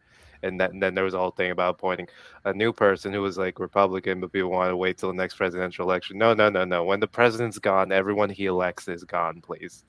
And, 0.44 0.60
that, 0.60 0.72
and 0.72 0.82
then 0.82 0.96
there 0.96 1.04
was 1.04 1.14
a 1.14 1.20
whole 1.20 1.32
thing 1.32 1.52
about 1.52 1.76
appointing 1.76 2.08
a 2.46 2.54
new 2.54 2.74
person 2.74 3.14
who 3.14 3.22
was 3.22 3.38
like 3.38 3.60
Republican, 3.60 4.20
but 4.20 4.32
people 4.32 4.50
wanted 4.50 4.72
to 4.72 4.78
wait 4.78 4.98
till 4.98 5.10
the 5.10 5.16
next 5.16 5.36
presidential 5.36 5.86
election. 5.86 6.18
No, 6.18 6.34
no, 6.34 6.50
no, 6.50 6.66
no. 6.66 6.84
When 6.84 7.00
the 7.00 7.08
president's 7.08 7.60
gone, 7.60 7.92
everyone 7.92 8.30
he 8.30 8.46
elects 8.48 8.88
is 8.88 9.04
gone, 9.04 9.42
please. 9.42 9.84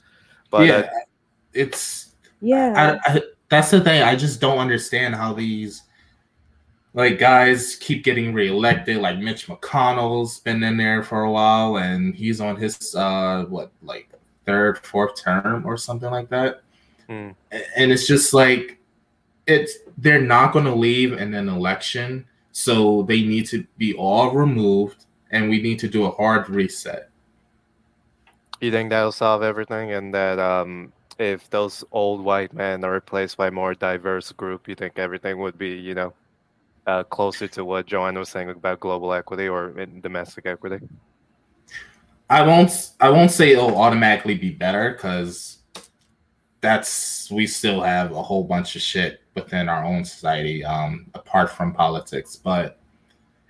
But 0.51 0.67
yeah 0.67 0.75
uh, 0.75 0.89
it's 1.55 2.15
Yeah. 2.41 2.99
I, 3.07 3.13
I, 3.13 3.23
that's 3.49 3.71
the 3.71 3.81
thing. 3.81 4.03
I 4.03 4.17
just 4.17 4.41
don't 4.41 4.59
understand 4.59 5.15
how 5.15 5.33
these 5.33 5.83
like 6.95 7.19
guys 7.19 7.77
keep 7.77 8.05
getting 8.05 8.35
reelected. 8.35 8.99
Like 8.99 9.19
Mitch 9.19 9.47
McConnell's 9.47 10.41
been 10.41 10.63
in 10.63 10.77
there 10.77 11.03
for 11.03 11.23
a 11.23 11.31
while, 11.31 11.79
and 11.79 12.15
he's 12.15 12.41
on 12.41 12.57
his 12.57 12.95
uh 12.95 13.47
what 13.49 13.71
like 13.83 14.11
third, 14.45 14.79
fourth 14.79 15.23
term 15.23 15.65
or 15.65 15.77
something 15.77 16.11
like 16.11 16.29
that. 16.29 16.63
A- 17.09 17.35
And 17.79 17.93
it's 17.93 18.07
just 18.07 18.35
like 18.35 18.79
it's 19.47 19.73
they're 20.03 20.21
not 20.21 20.53
going 20.53 20.65
to 20.65 20.75
leave 20.75 21.13
in 21.13 21.33
an 21.33 21.49
election, 21.49 22.27
so 22.51 23.03
they 23.03 23.23
need 23.23 23.47
to 23.47 23.65
be 23.79 23.95
all 23.95 24.33
removed, 24.33 25.07
and 25.31 25.49
we 25.49 25.63
need 25.63 25.79
to 25.79 25.89
do 25.89 26.05
a 26.05 26.11
hard 26.11 26.51
reset. 26.51 27.09
You 28.61 28.73
think 28.73 28.91
that'll 28.91 29.13
solve 29.13 29.43
everything, 29.43 29.93
and 29.93 30.13
that 30.13 30.41
um, 30.41 30.93
if 31.19 31.49
those 31.51 31.85
old 31.93 32.25
white 32.25 32.53
men 32.53 32.85
are 32.85 32.93
replaced 32.93 33.37
by 33.37 33.51
more 33.51 33.75
diverse 33.75 34.33
group, 34.33 34.69
you 34.69 34.75
think 34.75 34.99
everything 34.99 35.39
would 35.39 35.57
be, 35.57 35.71
you 35.71 35.95
know, 35.95 36.13
uh, 36.89 37.05
closer 37.05 37.47
to 37.47 37.65
what 37.65 37.87
Joanne 37.87 38.19
was 38.19 38.29
saying 38.29 38.51
about 38.51 38.81
global 38.81 39.13
equity 39.13 39.47
or 39.47 39.71
domestic 40.01 40.47
equity? 40.47 40.85
I 42.29 42.43
won't. 42.43 42.91
I 42.99 43.11
won't 43.11 43.31
say 43.31 43.53
it'll 43.53 43.77
automatically 43.77 44.37
be 44.37 44.51
better 44.51 44.93
because 44.93 45.59
that's 46.63 47.31
we 47.31 47.47
still 47.47 47.83
have 47.83 48.13
a 48.13 48.23
whole 48.23 48.45
bunch 48.45 48.77
of 48.77 48.83
shit 48.83 49.21
within 49.35 49.69
our 49.69 49.85
own 49.85 50.05
society, 50.05 50.65
um, 50.65 51.07
apart 51.15 51.51
from 51.51 51.75
politics. 51.75 52.37
But 52.37 52.79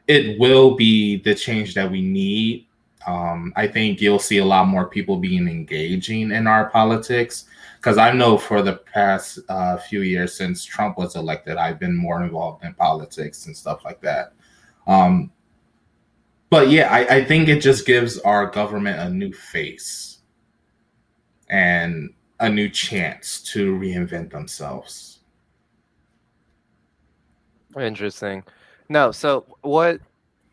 it 0.08 0.38
will 0.40 0.74
be 0.74 1.18
the 1.18 1.34
change 1.34 1.74
that 1.74 1.90
we 1.90 2.02
need. 2.02 2.66
Um, 3.06 3.52
I 3.56 3.66
think 3.66 4.00
you'll 4.00 4.18
see 4.18 4.38
a 4.38 4.44
lot 4.44 4.66
more 4.66 4.86
people 4.86 5.16
being 5.16 5.46
engaging 5.46 6.30
in 6.32 6.46
our 6.46 6.70
politics 6.70 7.44
because 7.76 7.98
I 7.98 8.12
know 8.12 8.38
for 8.38 8.62
the 8.62 8.74
past 8.76 9.40
uh, 9.48 9.76
few 9.76 10.02
years 10.02 10.34
since 10.34 10.64
Trump 10.64 10.96
was 10.96 11.16
elected, 11.16 11.56
I've 11.56 11.80
been 11.80 11.96
more 11.96 12.22
involved 12.22 12.64
in 12.64 12.74
politics 12.74 13.46
and 13.46 13.56
stuff 13.56 13.84
like 13.84 14.00
that. 14.02 14.34
Um, 14.86 15.32
but 16.48 16.70
yeah, 16.70 16.92
I, 16.92 17.16
I 17.16 17.24
think 17.24 17.48
it 17.48 17.60
just 17.60 17.86
gives 17.86 18.18
our 18.20 18.46
government 18.46 19.00
a 19.00 19.10
new 19.10 19.32
face 19.32 20.18
and 21.48 22.10
a 22.42 22.50
new 22.50 22.68
chance 22.68 23.40
to 23.40 23.78
reinvent 23.78 24.30
themselves. 24.30 25.20
Interesting. 27.78 28.42
No, 28.88 29.12
so 29.12 29.46
what? 29.62 30.00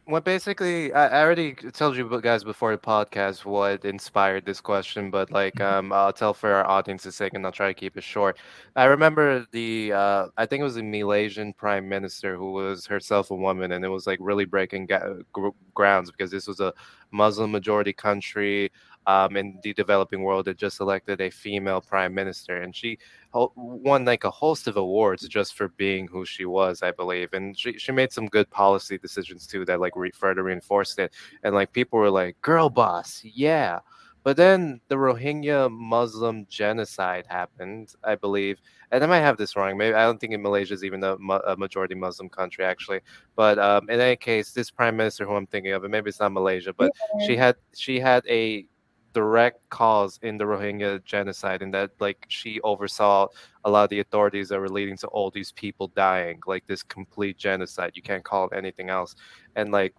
What 0.05 0.23
basically, 0.23 0.91
I 0.91 1.19
I 1.19 1.21
already 1.21 1.53
told 1.53 1.95
you 1.95 2.21
guys 2.21 2.43
before 2.43 2.71
the 2.71 2.79
podcast 2.79 3.45
what 3.45 3.85
inspired 3.85 4.43
this 4.43 4.59
question, 4.59 5.11
but 5.11 5.29
like, 5.31 5.61
um, 5.61 5.93
I'll 5.93 6.13
tell 6.13 6.33
for 6.33 6.51
our 6.51 6.65
audience's 6.65 7.15
sake, 7.15 7.35
and 7.35 7.45
I'll 7.45 7.51
try 7.51 7.67
to 7.67 7.75
keep 7.75 7.95
it 7.95 8.03
short. 8.03 8.39
I 8.75 8.85
remember 8.85 9.45
the, 9.51 9.93
uh, 9.93 10.27
I 10.35 10.47
think 10.47 10.61
it 10.61 10.63
was 10.63 10.75
the 10.75 10.81
Malaysian 10.83 11.53
prime 11.53 11.87
minister 11.87 12.35
who 12.37 12.53
was 12.53 12.87
herself 12.87 13.29
a 13.29 13.35
woman, 13.35 13.73
and 13.73 13.85
it 13.85 13.89
was 13.89 14.07
like 14.07 14.17
really 14.19 14.45
breaking 14.45 14.87
ga- 14.87 15.21
gr- 15.31 15.49
grounds 15.75 16.09
because 16.09 16.31
this 16.31 16.47
was 16.47 16.59
a 16.59 16.73
Muslim 17.11 17.51
majority 17.51 17.93
country 17.93 18.71
um, 19.09 19.35
in 19.37 19.59
the 19.63 19.73
developing 19.73 20.21
world 20.21 20.45
that 20.45 20.57
just 20.57 20.79
elected 20.79 21.19
a 21.19 21.31
female 21.31 21.81
prime 21.81 22.13
minister, 22.13 22.57
and 22.57 22.75
she 22.75 22.99
won 23.33 24.05
like 24.05 24.23
a 24.23 24.29
host 24.29 24.67
of 24.67 24.77
awards 24.77 25.27
just 25.27 25.55
for 25.55 25.69
being 25.69 26.07
who 26.07 26.25
she 26.25 26.45
was, 26.45 26.83
I 26.83 26.91
believe. 26.91 27.33
And 27.33 27.57
she, 27.57 27.73
she 27.79 27.91
made 27.91 28.13
some 28.13 28.27
good 28.27 28.47
policy 28.51 28.99
decisions 28.99 29.47
too 29.47 29.65
that 29.65 29.79
like 29.79 29.95
re- 29.95 30.11
further 30.11 30.43
reinforced 30.43 30.99
it. 30.99 31.11
And 31.43 31.55
like 31.55 31.71
people 31.73 31.97
were 31.97 32.11
like, 32.11 32.39
girl 32.41 32.69
boss, 32.69 33.21
yeah. 33.23 33.79
But 34.21 34.37
then 34.37 34.79
the 34.89 34.95
Rohingya 34.95 35.71
Muslim 35.71 36.45
genocide 36.47 37.25
happened, 37.27 37.95
I 38.03 38.13
believe. 38.13 38.59
And 38.91 39.03
I 39.03 39.07
might 39.07 39.21
have 39.21 39.37
this 39.37 39.55
wrong. 39.55 39.75
Maybe 39.75 39.95
I 39.95 40.03
don't 40.03 40.19
think 40.19 40.33
in 40.33 40.41
Malaysia 40.43 40.73
is 40.75 40.83
even 40.83 41.03
a, 41.03 41.15
a 41.47 41.57
majority 41.57 41.95
Muslim 41.95 42.29
country, 42.29 42.63
actually. 42.63 42.99
But 43.35 43.57
um, 43.57 43.89
in 43.89 43.99
any 43.99 44.17
case, 44.17 44.51
this 44.51 44.69
prime 44.69 44.97
minister 44.97 45.25
who 45.25 45.33
I'm 45.33 45.47
thinking 45.47 45.71
of, 45.71 45.83
and 45.83 45.91
maybe 45.91 46.09
it's 46.09 46.19
not 46.19 46.31
Malaysia, 46.31 46.73
but 46.73 46.91
she 47.25 47.35
had 47.35 47.55
she 47.73 47.99
had 47.99 48.23
a 48.27 48.67
direct 49.13 49.69
cause 49.69 50.19
in 50.21 50.37
the 50.37 50.45
Rohingya 50.45 51.03
genocide, 51.03 51.61
and 51.61 51.73
that 51.73 51.91
like 51.99 52.25
she 52.27 52.59
oversaw 52.61 53.27
a 53.65 53.69
lot 53.69 53.83
of 53.85 53.89
the 53.89 53.99
authorities 53.99 54.49
that 54.49 54.59
were 54.59 54.69
leading 54.69 54.97
to 54.97 55.07
all 55.07 55.31
these 55.31 55.51
people 55.51 55.87
dying, 55.89 56.39
like 56.45 56.65
this 56.67 56.83
complete 56.83 57.37
genocide. 57.37 57.91
You 57.95 58.01
can't 58.01 58.23
call 58.23 58.47
it 58.47 58.55
anything 58.55 58.89
else. 58.89 59.15
And 59.55 59.71
like 59.71 59.95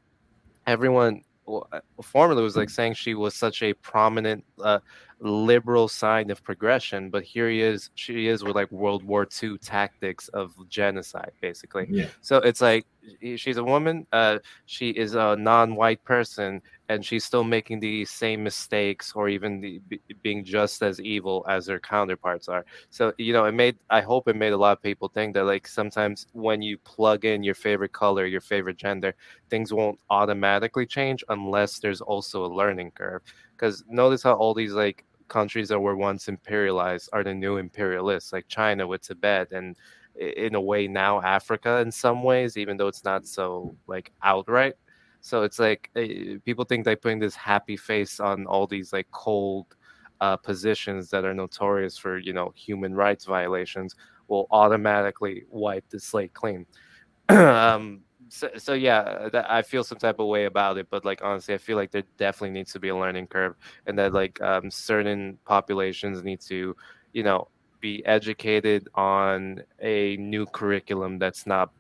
everyone 0.67 1.23
well, 1.51 1.69
uh, 1.73 1.81
formerly 2.03 2.43
was 2.43 2.57
like 2.57 2.71
saying 2.71 2.95
she 2.95 3.15
was 3.15 3.35
such 3.35 3.63
a 3.63 3.73
prominent 3.75 4.45
uh, 4.63 4.79
liberal 5.21 5.89
sign 5.89 6.31
of 6.31 6.43
progression, 6.43 7.11
but 7.11 7.23
here 7.25 7.51
he 7.51 7.61
is, 7.61 7.91
she 7.95 8.29
is 8.29 8.45
with 8.45 8.55
like 8.55 8.71
World 8.71 9.03
War 9.03 9.27
II 9.43 9.59
tactics 9.59 10.29
of 10.29 10.53
genocide, 10.69 11.33
basically. 11.41 11.87
Yeah. 11.91 12.07
So 12.21 12.37
it's 12.39 12.61
like 12.61 12.87
she's 13.37 13.57
a 13.57 13.65
woman, 13.65 14.07
uh, 14.13 14.39
she 14.67 14.91
is 14.91 15.15
a 15.15 15.37
non-white 15.37 16.05
person, 16.05 16.63
and 16.91 17.05
she's 17.07 17.25
still 17.25 17.45
making 17.45 17.79
the 17.81 18.05
same 18.05 18.43
mistakes 18.43 19.13
or 19.15 19.29
even 19.29 19.61
the, 19.61 19.79
be, 19.89 20.01
being 20.23 20.45
just 20.45 20.83
as 20.83 21.01
evil 21.01 21.47
as 21.49 21.69
her 21.69 21.79
counterparts 21.79 22.49
are. 22.49 22.67
So 22.91 23.13
you 23.17 23.33
know, 23.33 23.45
it 23.47 23.53
made 23.53 23.79
I 23.91 24.01
hope 24.01 24.27
it 24.29 24.35
made 24.37 24.53
a 24.53 24.57
lot 24.57 24.73
of 24.77 24.83
people 24.83 25.09
think 25.09 25.35
that 25.35 25.45
like 25.45 25.69
sometimes 25.69 26.27
when 26.33 26.63
you 26.63 26.79
plug 26.79 27.25
in 27.25 27.45
your 27.45 27.55
favorite 27.55 27.93
color, 27.93 28.27
your 28.27 28.41
favorite 28.41 28.77
gender, 28.77 29.15
things 29.51 29.73
won't 29.73 30.01
automatically 30.11 30.85
change 30.87 31.23
unless 31.29 31.79
there's 31.79 32.01
also 32.01 32.45
a 32.45 32.53
learning 32.53 32.91
curve. 32.93 33.23
Because 33.57 33.85
notice 33.89 34.23
how 34.25 34.35
all 34.35 34.53
these 34.55 34.73
like 34.73 35.05
countries 35.29 35.69
that 35.69 35.79
were 35.79 35.97
once 35.97 36.27
imperialized 36.27 37.09
are 37.13 37.23
the 37.23 37.33
new 37.35 37.57
imperialists, 37.59 38.33
like 38.33 38.49
China 38.49 38.87
with 38.87 39.03
Tibet 39.03 39.53
and 39.53 39.77
in 40.17 40.57
a 40.57 40.61
way 40.61 40.89
now 40.89 41.21
Africa 41.23 41.79
in 41.79 41.93
some 41.93 42.25
ways, 42.25 42.57
even 42.57 42.77
though 42.77 42.89
it's 42.89 43.05
not 43.05 43.27
so 43.27 43.77
like 43.87 44.11
outright. 44.25 44.75
So 45.21 45.43
it's 45.43 45.59
like 45.59 45.91
eh, 45.97 46.37
people 46.45 46.65
think 46.65 46.85
they're 46.85 46.97
putting 46.97 47.19
this 47.19 47.37
happy 47.37 47.77
face 47.77 48.21
on 48.21 48.47
all 48.47 48.67
these 48.67 48.93
like 48.93 49.09
cold 49.11 49.67
uh, 50.21 50.37
positions 50.37 51.11
that 51.11 51.25
are 51.25 51.35
notorious 51.35 51.97
for 51.97 52.19
you 52.19 52.33
know 52.33 52.53
human 52.57 52.95
rights 52.95 53.25
violations 53.25 53.97
will 54.29 54.47
automatically 54.51 55.45
wipe 55.51 55.89
the 55.91 55.99
slate 56.01 56.33
clean. 56.35 56.67
um, 57.29 58.01
so, 58.29 58.49
so 58.57 58.75
yeah, 58.75 59.29
that, 59.33 59.51
I 59.51 59.63
feel 59.63 59.83
some 59.83 59.99
type 59.99 60.21
of 60.21 60.29
way 60.29 60.45
about 60.45 60.79
it, 60.79 60.87
but 60.89 61.05
like 61.05 61.21
honestly, 61.23 61.55
I 61.55 61.59
feel 61.59 61.77
like 61.77 61.91
there 61.91 62.05
definitely 62.17 62.51
needs 62.51 62.73
to 62.73 62.81
be 62.81 62.89
a 62.89 62.97
learning 62.97 63.27
curve, 63.27 63.57
and 63.87 63.99
that 63.99 64.13
like 64.13 64.41
um, 64.41 64.71
certain 64.71 65.37
populations 65.45 66.23
need 66.23 66.41
to, 66.43 66.77
you 67.13 67.23
know, 67.25 67.49
be 67.81 68.05
educated 68.07 68.89
on 68.95 69.63
a 69.81 70.17
new 70.19 70.47
curriculum 70.47 71.19
that's 71.19 71.47
not 71.47 71.73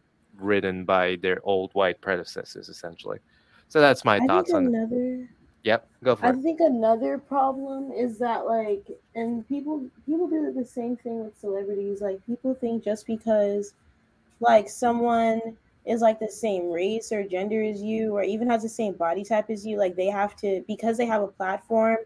ridden 0.42 0.84
by 0.84 1.16
their 1.22 1.40
old 1.44 1.72
white 1.74 2.00
predecessors, 2.00 2.68
essentially. 2.68 3.18
So 3.68 3.80
that's 3.80 4.04
my 4.04 4.20
I 4.20 4.26
thoughts 4.26 4.54
on 4.54 4.66
it. 4.66 4.74
another 4.74 5.28
Yep, 5.64 5.88
go 6.04 6.16
for 6.16 6.26
I 6.26 6.30
it. 6.30 6.38
I 6.38 6.42
think 6.42 6.60
another 6.60 7.18
problem 7.18 7.92
is 7.92 8.18
that 8.18 8.46
like 8.46 8.86
and 9.14 9.46
people 9.48 9.88
people 10.06 10.28
do 10.28 10.52
the 10.52 10.64
same 10.64 10.96
thing 10.96 11.24
with 11.24 11.38
celebrities. 11.38 12.00
Like 12.00 12.24
people 12.26 12.54
think 12.54 12.84
just 12.84 13.06
because 13.06 13.74
like 14.40 14.68
someone 14.68 15.56
is 15.86 16.02
like 16.02 16.20
the 16.20 16.28
same 16.28 16.70
race 16.70 17.12
or 17.12 17.24
gender 17.24 17.62
as 17.62 17.82
you 17.82 18.14
or 18.16 18.22
even 18.22 18.48
has 18.50 18.62
the 18.62 18.68
same 18.68 18.94
body 18.94 19.24
type 19.24 19.50
as 19.50 19.66
you, 19.66 19.78
like 19.78 19.96
they 19.96 20.06
have 20.08 20.36
to 20.36 20.62
because 20.66 20.98
they 20.98 21.06
have 21.06 21.22
a 21.22 21.28
platform, 21.28 21.98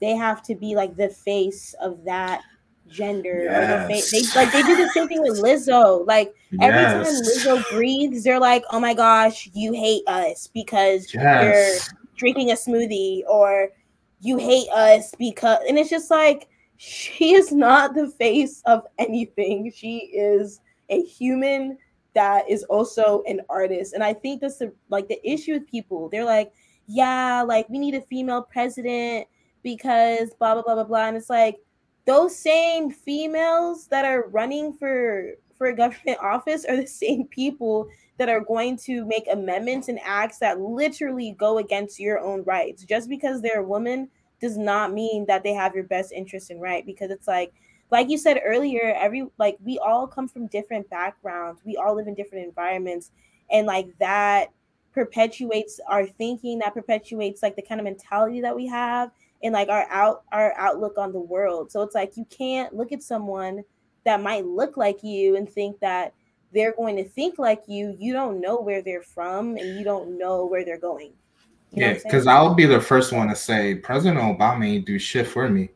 they 0.00 0.16
have 0.16 0.42
to 0.44 0.54
be 0.54 0.74
like 0.76 0.96
the 0.96 1.08
face 1.08 1.74
of 1.80 2.04
that 2.04 2.42
gender 2.88 3.84
face 3.88 4.10
they 4.10 4.20
like 4.34 4.52
they 4.52 4.62
do 4.62 4.76
the 4.76 4.88
same 4.90 5.08
thing 5.08 5.20
with 5.22 5.32
Lizzo. 5.38 6.06
Like 6.06 6.34
every 6.60 6.82
time 7.04 7.14
Lizzo 7.22 7.68
breathes, 7.68 8.24
they're 8.24 8.40
like, 8.40 8.64
"Oh 8.70 8.80
my 8.80 8.94
gosh, 8.94 9.48
you 9.52 9.72
hate 9.72 10.02
us 10.06 10.48
because 10.52 11.12
Yes. 11.12 11.42
you're 11.44 11.80
drinking 12.16 12.50
a 12.50 12.54
smoothie," 12.54 13.22
or 13.28 13.70
"You 14.20 14.36
hate 14.38 14.68
us 14.70 15.14
because," 15.18 15.58
and 15.68 15.78
it's 15.78 15.90
just 15.90 16.10
like 16.10 16.48
she 16.76 17.34
is 17.34 17.52
not 17.52 17.94
the 17.94 18.08
face 18.08 18.62
of 18.66 18.86
anything. 18.98 19.70
She 19.74 19.98
is 20.14 20.60
a 20.88 21.02
human 21.02 21.78
that 22.14 22.48
is 22.48 22.64
also 22.64 23.22
an 23.26 23.40
artist, 23.48 23.92
and 23.94 24.02
I 24.02 24.12
think 24.14 24.40
that's 24.40 24.58
the 24.58 24.72
like 24.88 25.08
the 25.08 25.20
issue 25.28 25.52
with 25.54 25.66
people. 25.66 26.08
They're 26.08 26.24
like, 26.24 26.52
"Yeah, 26.86 27.42
like 27.42 27.68
we 27.68 27.78
need 27.78 27.94
a 27.94 28.00
female 28.02 28.42
president 28.42 29.26
because 29.62 30.32
blah 30.38 30.54
blah 30.54 30.62
blah 30.62 30.74
blah 30.76 30.84
blah," 30.84 31.06
and 31.08 31.16
it's 31.16 31.30
like 31.30 31.56
those 32.06 32.36
same 32.36 32.90
females 32.90 33.88
that 33.88 34.04
are 34.04 34.28
running 34.28 34.72
for 34.72 35.32
for 35.56 35.72
government 35.72 36.18
office 36.22 36.64
are 36.64 36.76
the 36.76 36.86
same 36.86 37.26
people 37.26 37.88
that 38.18 38.28
are 38.28 38.40
going 38.40 38.76
to 38.76 39.04
make 39.04 39.24
amendments 39.30 39.88
and 39.88 39.98
acts 40.02 40.38
that 40.38 40.60
literally 40.60 41.34
go 41.38 41.58
against 41.58 42.00
your 42.00 42.20
own 42.20 42.42
rights. 42.44 42.84
Just 42.84 43.08
because 43.08 43.42
they're 43.42 43.60
a 43.60 43.66
woman 43.66 44.08
does 44.40 44.56
not 44.56 44.92
mean 44.92 45.26
that 45.26 45.42
they 45.42 45.52
have 45.52 45.74
your 45.74 45.84
best 45.84 46.12
interest 46.12 46.50
in 46.50 46.60
right 46.60 46.84
because 46.84 47.10
it's 47.10 47.26
like 47.26 47.54
like 47.90 48.10
you 48.10 48.18
said 48.18 48.40
earlier 48.44 48.94
every 48.98 49.26
like 49.38 49.56
we 49.64 49.78
all 49.78 50.06
come 50.06 50.28
from 50.28 50.46
different 50.48 50.88
backgrounds. 50.90 51.60
We 51.64 51.76
all 51.76 51.94
live 51.96 52.06
in 52.06 52.14
different 52.14 52.46
environments. 52.46 53.10
And 53.50 53.66
like 53.66 53.88
that 53.98 54.48
perpetuates 54.92 55.78
our 55.88 56.06
thinking 56.06 56.58
that 56.58 56.74
perpetuates 56.74 57.42
like 57.42 57.54
the 57.56 57.62
kind 57.62 57.80
of 57.80 57.84
mentality 57.84 58.40
that 58.40 58.56
we 58.56 58.66
have 58.66 59.10
and 59.42 59.52
like 59.52 59.68
our 59.68 59.86
out 59.90 60.22
our 60.32 60.54
outlook 60.56 60.98
on 60.98 61.12
the 61.12 61.20
world. 61.20 61.70
So 61.70 61.82
it's 61.82 61.94
like 61.94 62.16
you 62.16 62.24
can't 62.26 62.74
look 62.74 62.92
at 62.92 63.02
someone 63.02 63.62
that 64.04 64.22
might 64.22 64.46
look 64.46 64.76
like 64.76 65.02
you 65.02 65.36
and 65.36 65.48
think 65.50 65.78
that 65.80 66.14
they're 66.52 66.74
going 66.74 66.96
to 66.96 67.04
think 67.04 67.38
like 67.38 67.62
you. 67.66 67.94
You 67.98 68.12
don't 68.12 68.40
know 68.40 68.60
where 68.60 68.82
they're 68.82 69.02
from 69.02 69.56
and 69.56 69.78
you 69.78 69.84
don't 69.84 70.18
know 70.18 70.46
where 70.46 70.64
they're 70.64 70.78
going. 70.78 71.12
You 71.70 71.80
know 71.80 71.86
Yeah, 71.86 71.88
what 71.88 71.96
I'm 71.96 72.00
saying? 72.00 72.12
because 72.12 72.26
I'll 72.26 72.54
be 72.54 72.66
the 72.66 72.80
first 72.80 73.12
one 73.12 73.28
to 73.28 73.36
say 73.36 73.74
President 73.74 74.20
Obama 74.20 74.66
ain't 74.66 74.86
do 74.86 74.98
shit 74.98 75.26
for 75.26 75.48
me. 75.48 75.70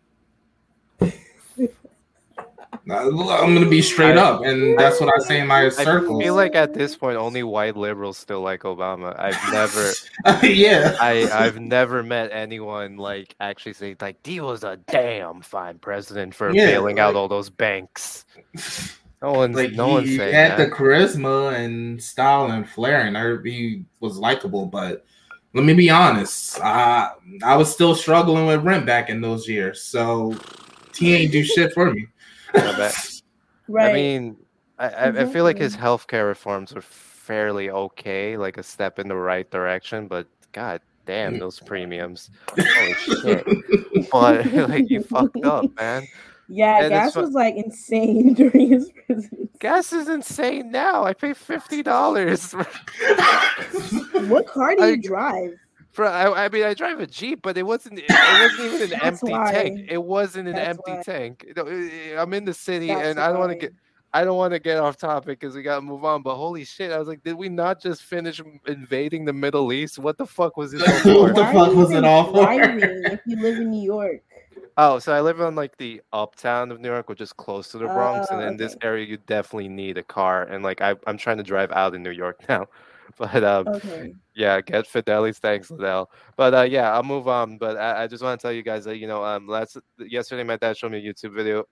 I'm 2.90 3.54
gonna 3.54 3.68
be 3.68 3.82
straight 3.82 4.16
I- 4.16 4.20
up, 4.22 4.42
and 4.44 4.78
that's 4.78 5.00
what 5.00 5.12
I 5.14 5.22
say 5.24 5.40
in 5.40 5.46
my 5.46 5.68
circle. 5.68 5.80
I 5.80 5.84
circles. 5.84 6.22
feel 6.22 6.34
like 6.34 6.54
at 6.54 6.74
this 6.74 6.96
point, 6.96 7.16
only 7.16 7.42
white 7.42 7.76
liberals 7.76 8.18
still 8.18 8.40
like 8.40 8.62
Obama. 8.62 9.18
I've 9.18 9.52
never, 9.52 9.92
uh, 10.24 10.40
yeah. 10.42 10.96
I, 11.00 11.28
I've 11.32 11.60
never 11.60 12.02
met 12.02 12.30
anyone 12.32 12.96
like 12.96 13.34
actually 13.40 13.74
saying 13.74 13.96
like 14.00 14.16
he 14.26 14.40
was 14.40 14.64
a 14.64 14.76
damn 14.88 15.40
fine 15.42 15.78
president 15.78 16.34
for 16.34 16.50
Yeah, 16.52 16.66
bailing 16.66 16.98
out 16.98 17.14
all 17.16 17.28
those 17.28 17.50
banks. 17.50 18.24
No 19.22 19.32
one's, 19.32 19.54
like 19.54 19.72
no 19.72 19.88
one's 19.88 20.08
he 20.08 20.16
saying 20.16 20.32
had 20.34 20.52
that. 20.52 20.70
the 20.70 20.74
charisma 20.74 21.54
and 21.54 22.02
style 22.02 22.50
and 22.50 22.66
flair, 22.66 23.02
and 23.02 23.46
he 23.46 23.84
was 24.00 24.16
likable. 24.16 24.64
But 24.64 25.04
let 25.52 25.62
me 25.62 25.74
be 25.74 25.90
honest, 25.90 26.58
I 26.62 27.10
I 27.44 27.54
was 27.56 27.70
still 27.70 27.94
struggling 27.94 28.46
with 28.46 28.62
rent 28.64 28.86
back 28.86 29.10
in 29.10 29.20
those 29.20 29.46
years, 29.46 29.82
so 29.82 30.34
he 30.96 31.14
ain't 31.14 31.32
do 31.32 31.44
shit 31.44 31.74
for 31.74 31.92
me. 31.92 32.06
I 32.54 32.76
bet. 32.76 33.22
right. 33.68 33.90
I 33.90 33.92
mean, 33.92 34.36
I, 34.78 34.88
I, 34.88 35.06
I 35.22 35.26
feel 35.26 35.44
like 35.44 35.58
his 35.58 35.76
mm-hmm. 35.76 35.84
healthcare 35.84 36.26
reforms 36.26 36.72
are 36.74 36.80
fairly 36.82 37.70
okay, 37.70 38.36
like 38.36 38.58
a 38.58 38.62
step 38.62 38.98
in 38.98 39.08
the 39.08 39.16
right 39.16 39.48
direction. 39.50 40.08
But 40.08 40.26
god 40.52 40.80
damn, 41.06 41.38
those 41.38 41.60
premiums! 41.60 42.30
Holy 42.48 42.94
shit! 42.94 43.46
But 44.10 44.52
like 44.68 44.90
you 44.90 45.02
fucked 45.02 45.44
up, 45.44 45.64
man. 45.80 46.06
yeah, 46.48 46.80
and 46.82 46.90
gas 46.90 47.16
was 47.16 47.32
like 47.32 47.56
insane 47.56 48.34
during 48.34 48.70
his 48.70 48.90
presidency. 49.06 49.48
Gas 49.58 49.92
is 49.92 50.08
insane 50.08 50.70
now. 50.70 51.04
I 51.04 51.12
pay 51.12 51.34
fifty 51.34 51.82
dollars 51.82 52.52
What 54.28 54.46
car 54.46 54.74
do 54.76 54.82
I- 54.82 54.88
you 54.90 55.02
drive? 55.02 55.52
For. 55.92 56.06
I, 56.06 56.44
I 56.44 56.48
mean, 56.48 56.64
I 56.64 56.74
drive 56.74 57.00
a 57.00 57.06
Jeep, 57.06 57.42
but 57.42 57.56
it 57.58 57.62
wasn't. 57.64 57.98
It 58.00 58.04
wasn't 58.10 58.74
even 58.74 58.92
an 58.92 59.00
empty 59.02 59.32
why. 59.32 59.50
tank. 59.52 59.86
It 59.90 60.02
wasn't 60.02 60.48
an 60.48 60.54
That's 60.56 60.68
empty 60.78 60.92
why. 60.92 61.02
tank. 61.02 61.44
I- 61.56 61.60
eh, 61.60 61.90
eh, 62.14 62.20
I'm 62.22 62.32
in 62.34 62.44
the 62.44 62.54
city, 62.54 62.88
That's 62.88 63.08
and 63.08 63.20
I 63.20 63.28
don't 63.28 63.38
want 63.38 63.52
to 63.52 63.58
get. 63.58 63.72
I 64.12 64.24
don't 64.24 64.36
want 64.36 64.52
to 64.52 64.58
get 64.58 64.78
off 64.78 64.96
topic 64.96 65.38
because 65.38 65.54
we 65.54 65.62
gotta 65.62 65.82
move 65.82 66.04
on. 66.04 66.22
But 66.22 66.34
holy 66.34 66.64
shit, 66.64 66.90
I 66.90 66.98
was 66.98 67.06
like, 67.06 67.22
did 67.22 67.34
we 67.36 67.48
not 67.48 67.80
just 67.80 68.02
finish 68.02 68.42
invading 68.66 69.24
the 69.24 69.32
Middle 69.32 69.72
East? 69.72 70.00
What 70.00 70.18
the 70.18 70.26
fuck 70.26 70.56
was 70.56 70.72
this 70.72 70.82
What 71.04 71.04
for? 71.04 71.28
the 71.28 71.44
fuck 71.52 71.74
was 71.74 71.90
it 71.90 71.94
even 71.98 72.04
all 72.04 72.24
for? 72.32 72.42
driving 72.42 72.80
if 73.04 73.20
you 73.24 73.40
live 73.40 73.58
in 73.58 73.70
New 73.70 73.82
York? 73.84 74.20
Oh, 74.76 74.98
so 74.98 75.12
I 75.12 75.20
live 75.20 75.40
on 75.40 75.54
like 75.54 75.76
the 75.76 76.02
uptown 76.12 76.72
of 76.72 76.80
New 76.80 76.88
York, 76.88 77.08
which 77.08 77.20
is 77.20 77.32
close 77.32 77.68
to 77.70 77.78
the 77.78 77.86
Bronx, 77.86 78.30
and 78.30 78.40
Oh, 78.42 78.46
in 78.48 78.56
this 78.56 78.74
area, 78.82 79.06
you 79.06 79.16
definitely 79.28 79.68
need 79.68 79.96
a 79.96 80.02
car. 80.02 80.42
And 80.42 80.64
like, 80.64 80.80
I, 80.80 80.96
I'm 81.06 81.16
trying 81.16 81.36
to 81.36 81.42
drive 81.44 81.70
out 81.70 81.94
in 81.94 82.02
New 82.02 82.10
York 82.10 82.40
now, 82.48 82.66
but 83.18 83.44
um, 83.44 83.68
Okay. 83.68 84.14
yeah, 84.34 84.60
get 84.60 84.86
Fidelis. 84.86 85.38
Thanks, 85.38 85.70
Liddell. 85.70 86.10
But 86.36 86.54
uh, 86.54 86.62
yeah, 86.62 86.92
I'll 86.92 87.02
move 87.02 87.28
on. 87.28 87.58
But 87.58 87.76
I, 87.76 88.04
I 88.04 88.06
just 88.06 88.22
want 88.22 88.38
to 88.40 88.42
tell 88.42 88.52
you 88.52 88.62
guys 88.62 88.84
that 88.84 88.98
you 88.98 89.06
know, 89.06 89.24
um, 89.24 89.46
last 89.46 89.76
yesterday, 89.98 90.44
my 90.44 90.56
dad 90.56 90.76
showed 90.76 90.92
me 90.92 90.98
a 91.06 91.12
YouTube 91.12 91.34
video 91.34 91.64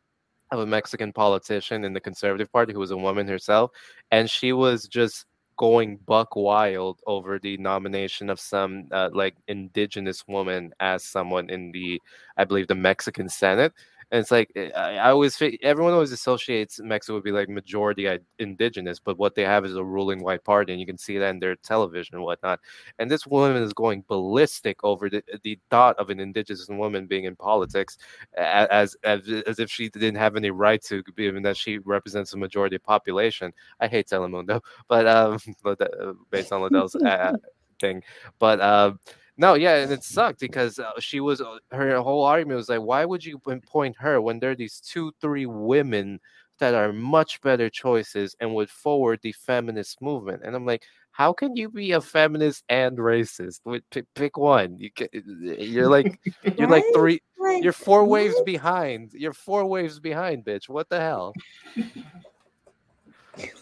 of 0.51 0.61
a 0.61 0.67
Mexican 0.67 1.13
politician 1.13 1.85
in 1.85 1.93
the 1.93 2.01
Conservative 2.01 2.51
Party 2.51 2.73
who 2.73 2.79
was 2.81 2.91
a 2.91 2.97
woman 2.97 3.29
herself, 3.29 3.71
and 4.11 4.29
she 4.31 4.53
was 4.53 4.87
just 4.89 5.27
going 5.59 5.97
buck 6.07 6.37
wild 6.37 7.01
over 7.07 7.39
the 7.39 7.57
nomination 7.59 8.31
of 8.31 8.39
some 8.41 8.87
uh, 8.93 9.11
like 9.13 9.35
indigenous 9.49 10.25
woman 10.29 10.73
as 10.81 11.03
someone 11.05 11.51
in 11.51 11.73
the, 11.73 12.01
I 12.37 12.45
believe, 12.45 12.69
the 12.69 12.77
Mexican 12.77 13.29
Senate. 13.29 13.73
And 14.11 14.21
it's 14.21 14.31
like 14.31 14.51
eh, 14.57 14.71
I, 14.75 15.11
always 15.11 15.41
everyone 15.63 15.93
always 15.93 16.13
associates 16.13 16.81
Mexico 16.81 17.15
would 17.15 17.25
be 17.25 17.33
like 17.33 17.49
majority 17.49 18.09
indigenous, 18.39 18.99
but 18.99 19.19
what 19.19 19.35
they 19.35 19.43
have 19.43 19.65
is 19.67 19.77
a 19.77 19.85
ruling 19.85 20.23
white 20.23 20.45
party, 20.45 20.73
and 20.73 20.81
you 20.81 20.87
can 20.87 20.97
see 20.97 21.19
that 21.19 21.31
in 21.31 21.39
their 21.39 21.57
television 21.57 22.17
and 22.17 22.25
whatnot. 22.25 22.61
And 22.99 23.11
this 23.11 23.27
woman 23.27 23.63
is 23.63 23.73
going 23.75 24.05
ballistic 24.09 24.83
over 24.83 25.11
the, 25.11 25.23
the 25.43 25.59
thought 25.71 25.99
of 25.99 26.09
an 26.09 26.21
indigenous 26.21 26.67
woman 26.69 27.07
being 27.07 27.25
in 27.25 27.37
politics, 27.37 27.99
as 28.37 28.97
as 29.05 29.29
as 29.47 29.59
if 29.59 29.71
she 29.71 29.91
didn't 29.91 30.17
have 30.17 30.37
any 30.37 30.51
right 30.51 30.83
to, 30.85 31.03
given 31.17 31.43
that 31.43 31.57
she 31.57 31.79
represents 31.79 32.33
a 32.33 32.39
majority 32.39 32.79
population. 32.79 33.53
I 33.81 33.89
hate 33.89 34.09
Telemundo, 34.09 34.63
but 34.89 35.07
um, 35.07 35.39
uh, 35.67 36.13
based 36.31 36.53
on 36.53 36.63
Liddell's 36.63 36.95
uh, 36.95 37.37
thing, 37.81 38.03
but 38.39 38.61
um. 38.61 38.99
No, 39.41 39.55
yeah, 39.55 39.77
and 39.77 39.93
it 39.93 40.03
sucked 40.03 40.41
because 40.41 40.81
uh, 40.81 40.91
she 40.99 41.21
was 41.21 41.41
uh, 41.41 41.59
her 41.71 41.97
whole 42.01 42.25
argument 42.25 42.57
was 42.57 42.69
like, 42.69 42.81
why 42.81 43.05
would 43.05 43.25
you 43.25 43.39
pinpoint 43.39 43.97
her 43.99 44.21
when 44.21 44.41
there 44.41 44.51
are 44.51 44.57
these 44.57 44.81
two, 44.81 45.13
three 45.21 45.47
women 45.47 46.19
that 46.59 46.75
are 46.75 46.93
much 46.93 47.41
better 47.41 47.71
choices 47.71 48.35
and 48.41 48.53
would 48.53 48.69
forward 48.69 49.21
the 49.23 49.31
feminist 49.31 50.03
movement? 50.03 50.43
And 50.45 50.57
I'm 50.57 50.67
like, 50.67 50.83
how 51.13 51.33
can 51.33 51.55
you 51.55 51.71
be 51.71 51.93
a 51.93 52.01
feminist 52.01 52.65
and 52.69 52.99
racist? 52.99 53.61
Pick, 53.93 54.07
pick 54.17 54.37
one. 54.37 54.77
You 54.77 54.91
ca- 54.91 55.09
you're 55.13 55.89
like 55.97 56.19
you're 56.57 56.69
like 56.69 56.85
three, 56.93 57.21
Like, 57.39 57.63
you're 57.63 57.73
four 57.73 58.05
waves 58.05 58.41
behind. 58.45 59.13
You're 59.15 59.33
four 59.33 59.65
waves 59.67 60.01
behind, 60.01 60.45
bitch. 60.45 60.69
What 60.69 60.89
the 60.89 60.99
hell? 60.99 61.33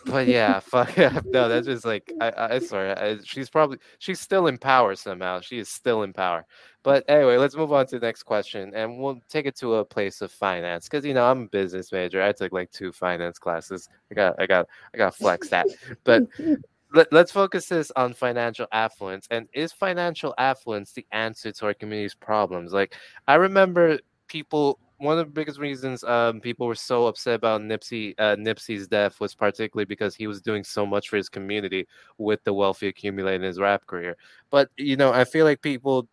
But 0.05 0.27
yeah, 0.27 0.61
fuck 0.61 0.97
yeah. 0.97 1.21
No, 1.27 1.49
that's 1.49 1.67
just 1.67 1.85
like 1.85 2.13
I, 2.21 2.33
I 2.37 2.59
swear, 2.59 2.99
I, 2.99 3.19
she's 3.25 3.51
probably 3.51 3.79
she's 3.99 4.21
still 4.21 4.47
in 4.47 4.59
power 4.59 4.95
somehow. 4.95 5.41
She 5.41 5.59
is 5.59 5.69
still 5.69 6.03
in 6.03 6.13
power. 6.13 6.45
But 6.83 7.05
anyway, 7.09 7.37
let's 7.37 7.57
move 7.57 7.73
on 7.73 7.87
to 7.87 7.99
the 7.99 8.07
next 8.07 8.23
question, 8.23 8.73
and 8.75 9.01
we'll 9.01 9.21
take 9.29 9.47
it 9.47 9.57
to 9.57 9.77
a 9.77 9.85
place 9.85 10.21
of 10.21 10.31
finance 10.31 10.89
because 10.89 11.05
you 11.05 11.15
know 11.15 11.29
I'm 11.29 11.43
a 11.43 11.49
business 11.49 11.93
major. 11.93 12.23
I 12.23 12.33
took 12.33 12.53
like 12.53 12.71
two 12.71 12.93
finance 12.93 13.39
classes. 13.39 13.89
I 14.11 14.15
got 14.15 14.37
I 14.39 14.47
got 14.47 14.67
I 14.95 14.99
got 14.99 15.15
flex 15.15 15.49
that. 15.49 15.67
But 16.05 16.25
let, 16.95 17.13
let's 17.13 17.33
focus 17.33 17.67
this 17.67 17.91
on 17.97 18.15
financial 18.15 18.67
affluence. 18.73 19.27
And 19.31 19.49
is 19.53 19.73
financial 19.73 20.35
affluence 20.39 20.93
the 20.93 21.07
answer 21.13 21.53
to 21.53 21.67
our 21.67 21.75
community's 21.75 22.15
problems? 22.15 22.73
Like 22.73 22.95
I 23.27 23.35
remember 23.35 23.99
people 24.29 24.79
one 24.99 25.19
of 25.19 25.27
the 25.27 25.33
biggest 25.33 25.59
reasons 25.59 26.03
um, 26.05 26.41
people 26.41 26.67
were 26.67 26.75
so 26.75 27.07
upset 27.07 27.35
about 27.35 27.61
Nipsey 27.61 28.15
uh, 28.19 28.37
Nipsey's 28.37 28.87
death 28.87 29.21
was 29.21 29.35
particularly 29.35 29.85
because 29.85 30.15
he 30.15 30.27
was 30.27 30.41
doing 30.41 30.65
so 30.65 30.87
much 30.87 31.09
for 31.09 31.17
his 31.17 31.29
community 31.29 31.87
with 32.19 32.43
the 32.45 32.53
wealth 32.53 32.81
he 32.81 32.89
accumulated 32.89 33.43
in 33.43 33.47
his 33.47 33.61
rap 33.61 33.87
career. 33.87 34.17
But 34.51 34.71
you 34.77 34.97
know, 34.97 35.13
I 35.13 35.25
feel 35.25 35.45
like 35.45 35.61
people 35.61 36.09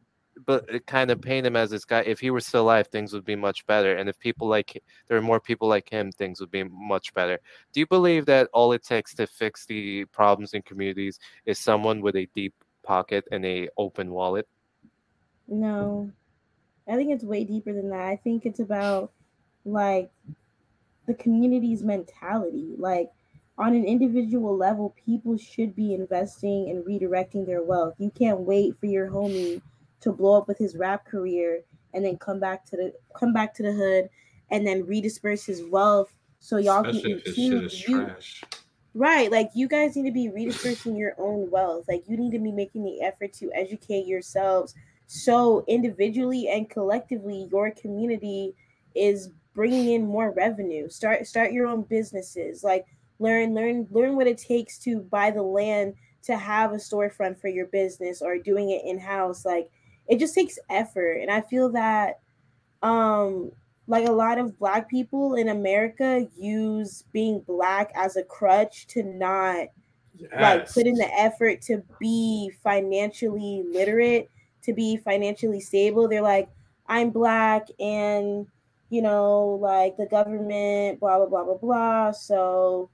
but 0.45 0.85
kind 0.87 1.11
of 1.11 1.21
paint 1.21 1.45
him 1.45 1.55
as 1.55 1.69
this 1.69 1.85
guy. 1.85 2.01
If 2.01 2.19
he 2.19 2.31
were 2.31 2.41
still 2.41 2.63
alive, 2.63 2.87
things 2.87 3.13
would 3.13 3.25
be 3.25 3.35
much 3.35 3.65
better. 3.67 3.97
And 3.97 4.09
if 4.09 4.17
people 4.19 4.47
like 4.47 4.81
there 5.07 5.17
are 5.17 5.21
more 5.21 5.39
people 5.39 5.67
like 5.67 5.89
him, 5.89 6.11
things 6.11 6.39
would 6.39 6.51
be 6.51 6.63
much 6.63 7.13
better. 7.13 7.39
Do 7.71 7.79
you 7.79 7.87
believe 7.87 8.25
that 8.25 8.49
all 8.53 8.73
it 8.73 8.83
takes 8.83 9.13
to 9.15 9.27
fix 9.27 9.65
the 9.65 10.05
problems 10.05 10.53
in 10.53 10.61
communities 10.63 11.19
is 11.45 11.59
someone 11.59 12.01
with 12.01 12.15
a 12.15 12.27
deep 12.33 12.53
pocket 12.83 13.25
and 13.31 13.45
a 13.45 13.69
open 13.77 14.11
wallet? 14.11 14.47
No, 15.47 16.09
I 16.87 16.95
think 16.95 17.11
it's 17.11 17.23
way 17.23 17.43
deeper 17.43 17.73
than 17.73 17.89
that. 17.89 18.01
I 18.01 18.15
think 18.17 18.45
it's 18.45 18.59
about 18.59 19.11
like 19.65 20.11
the 21.07 21.13
community's 21.13 21.83
mentality. 21.83 22.75
Like 22.77 23.09
on 23.57 23.73
an 23.73 23.85
individual 23.85 24.57
level, 24.57 24.95
people 25.05 25.37
should 25.37 25.75
be 25.75 25.93
investing 25.93 26.69
and 26.69 26.85
redirecting 26.85 27.45
their 27.45 27.63
wealth. 27.63 27.95
You 27.97 28.11
can't 28.11 28.41
wait 28.41 28.77
for 28.79 28.87
your 28.87 29.09
homie 29.09 29.61
to 30.01 30.11
blow 30.11 30.37
up 30.37 30.47
with 30.47 30.57
his 30.57 30.75
rap 30.75 31.05
career 31.05 31.61
and 31.93 32.03
then 32.03 32.17
come 32.17 32.39
back 32.39 32.65
to 32.65 32.75
the 32.75 32.93
come 33.15 33.33
back 33.33 33.53
to 33.55 33.63
the 33.63 33.71
hood 33.71 34.09
and 34.49 34.65
then 34.65 34.83
redisperse 34.83 35.45
his 35.45 35.63
wealth 35.63 36.13
so 36.39 36.57
y'all 36.57 36.85
Especially 36.85 37.21
can 37.21 37.69
Right, 38.95 39.31
like 39.31 39.49
you 39.55 39.67
guys 39.67 39.95
need 39.95 40.05
to 40.05 40.11
be 40.11 40.27
redispersing 40.27 40.97
your 40.97 41.15
own 41.17 41.49
wealth. 41.49 41.85
Like 41.87 42.03
you 42.07 42.15
need 42.17 42.31
to 42.31 42.39
be 42.39 42.51
making 42.51 42.83
the 42.83 43.01
effort 43.01 43.33
to 43.33 43.51
educate 43.53 44.05
yourselves 44.05 44.75
so 45.07 45.63
individually 45.67 46.47
and 46.49 46.69
collectively 46.69 47.47
your 47.51 47.71
community 47.71 48.53
is 48.95 49.29
bringing 49.53 49.93
in 49.93 50.05
more 50.05 50.31
revenue. 50.31 50.89
Start 50.89 51.27
start 51.27 51.51
your 51.51 51.67
own 51.67 51.83
businesses. 51.83 52.63
Like 52.63 52.85
learn 53.19 53.53
learn 53.53 53.87
learn 53.91 54.15
what 54.15 54.27
it 54.27 54.37
takes 54.37 54.77
to 54.79 54.99
buy 54.99 55.31
the 55.31 55.43
land 55.43 55.95
to 56.23 56.37
have 56.37 56.71
a 56.71 56.77
storefront 56.77 57.39
for 57.39 57.49
your 57.49 57.67
business 57.67 58.21
or 58.21 58.37
doing 58.37 58.71
it 58.71 58.83
in 58.85 58.99
house. 58.99 59.45
Like 59.45 59.69
it 60.07 60.19
just 60.19 60.35
takes 60.35 60.59
effort, 60.69 61.19
and 61.21 61.31
I 61.31 61.41
feel 61.41 61.69
that 61.71 62.19
um 62.81 63.51
like 63.87 64.07
a 64.07 64.11
lot 64.11 64.37
of 64.37 64.57
black 64.57 64.89
people 64.89 65.35
in 65.35 65.49
America 65.49 66.25
use 66.37 67.03
being 67.11 67.41
black 67.41 67.91
as 67.95 68.15
a 68.15 68.23
crutch 68.23 68.87
to 68.87 69.03
not 69.03 69.67
yes. 70.17 70.31
like 70.31 70.73
put 70.73 70.87
in 70.87 70.95
the 70.95 71.13
effort 71.13 71.61
to 71.61 71.83
be 71.99 72.49
financially 72.63 73.63
literate, 73.71 74.29
to 74.63 74.73
be 74.73 74.97
financially 74.97 75.61
stable. 75.61 76.07
They're 76.07 76.21
like, 76.23 76.49
I'm 76.87 77.11
black 77.11 77.67
and 77.79 78.47
you 78.89 79.01
know, 79.01 79.59
like 79.61 79.97
the 79.97 80.07
government, 80.07 80.99
blah 80.99 81.17
blah 81.17 81.27
blah 81.27 81.45
blah 81.45 81.57
blah. 81.57 82.11
So 82.13 82.89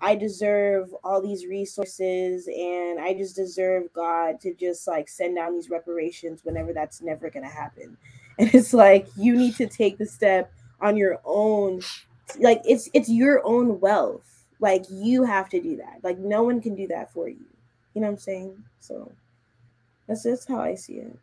I 0.00 0.14
deserve 0.16 0.94
all 1.04 1.22
these 1.22 1.46
resources 1.46 2.48
and 2.48 3.00
I 3.00 3.14
just 3.14 3.36
deserve 3.36 3.84
God 3.94 4.40
to 4.42 4.54
just 4.54 4.86
like 4.88 5.08
send 5.08 5.36
down 5.36 5.54
these 5.54 5.70
reparations 5.70 6.42
whenever 6.44 6.72
that's 6.72 7.02
never 7.02 7.30
to 7.44 7.50
happen. 7.50 7.96
And 8.38 8.54
it's 8.54 8.74
like 8.74 9.08
you 9.16 9.34
need 9.36 9.56
to 9.56 9.66
take 9.66 9.98
the 9.98 10.06
step 10.06 10.52
on 10.80 10.96
your 10.96 11.20
own 11.24 11.80
like 12.40 12.62
it's 12.66 12.88
it's 12.94 13.08
your 13.08 13.42
own 13.46 13.80
wealth. 13.80 14.46
Like 14.60 14.84
you 14.90 15.24
have 15.24 15.48
to 15.50 15.60
do 15.62 15.76
that. 15.78 15.98
Like 16.02 16.18
no 16.18 16.42
one 16.44 16.60
can 16.60 16.74
do 16.74 16.88
that 16.88 17.12
for 17.12 17.28
you. 17.28 17.46
You 17.94 18.02
know 18.02 18.08
what 18.08 18.14
I'm 18.14 18.18
saying? 18.18 18.64
So 18.80 19.12
that's 20.06 20.24
just 20.24 20.48
how 20.48 20.60
I 20.60 20.74
see 20.74 20.94
it. 20.94 21.18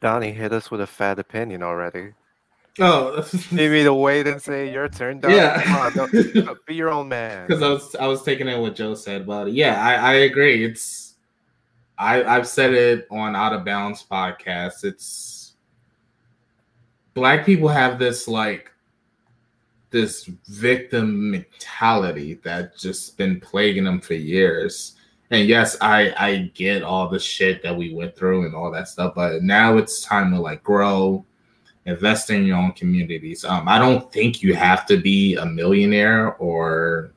Donnie 0.00 0.32
hit 0.32 0.52
us 0.52 0.70
with 0.70 0.80
a 0.80 0.86
fat 0.86 1.18
opinion 1.18 1.62
already. 1.62 2.12
Oh, 2.78 3.26
you 3.50 3.70
need 3.70 3.84
to 3.84 3.94
wait 3.94 4.26
and 4.26 4.40
say 4.40 4.72
your 4.72 4.88
turn. 4.88 5.20
Donnie. 5.20 5.36
Yeah, 5.36 5.62
Come 5.62 6.48
on, 6.48 6.56
be 6.66 6.74
your 6.74 6.90
own 6.90 7.08
man. 7.08 7.46
Because 7.46 7.62
I 7.62 7.68
was 7.68 7.94
I 7.96 8.06
was 8.06 8.22
taking 8.22 8.48
in 8.48 8.60
what 8.60 8.74
Joe 8.74 8.94
said 8.94 9.26
but. 9.26 9.52
Yeah, 9.52 9.82
I, 9.82 9.94
I 9.94 10.12
agree. 10.14 10.64
It's 10.64 11.14
I 11.96 12.24
I've 12.24 12.48
said 12.48 12.74
it 12.74 13.06
on 13.10 13.36
Out 13.36 13.52
of 13.52 13.64
Bounds 13.64 14.04
podcast. 14.08 14.84
It's 14.84 15.54
black 17.14 17.46
people 17.46 17.68
have 17.68 17.98
this 17.98 18.26
like 18.26 18.72
this 19.90 20.24
victim 20.48 21.30
mentality 21.30 22.34
that 22.42 22.76
just 22.76 23.16
been 23.16 23.40
plaguing 23.40 23.84
them 23.84 24.00
for 24.00 24.14
years 24.14 24.96
and 25.30 25.48
yes, 25.48 25.76
I 25.80 26.14
I 26.16 26.50
get 26.54 26.82
all 26.82 27.08
the 27.08 27.18
shit 27.18 27.62
that 27.62 27.76
we 27.76 27.94
went 27.94 28.16
through 28.16 28.46
and 28.46 28.54
all 28.54 28.70
that 28.72 28.88
stuff, 28.88 29.14
but 29.14 29.42
now 29.42 29.76
it's 29.76 30.02
time 30.02 30.32
to 30.32 30.40
like 30.40 30.62
grow, 30.62 31.24
invest 31.86 32.30
in 32.30 32.44
your 32.44 32.56
own 32.56 32.72
communities. 32.72 33.44
Um, 33.44 33.68
I 33.68 33.78
don't 33.78 34.12
think 34.12 34.42
you 34.42 34.54
have 34.54 34.86
to 34.86 34.96
be 34.96 35.36
a 35.36 35.46
millionaire 35.46 36.34
or 36.34 37.12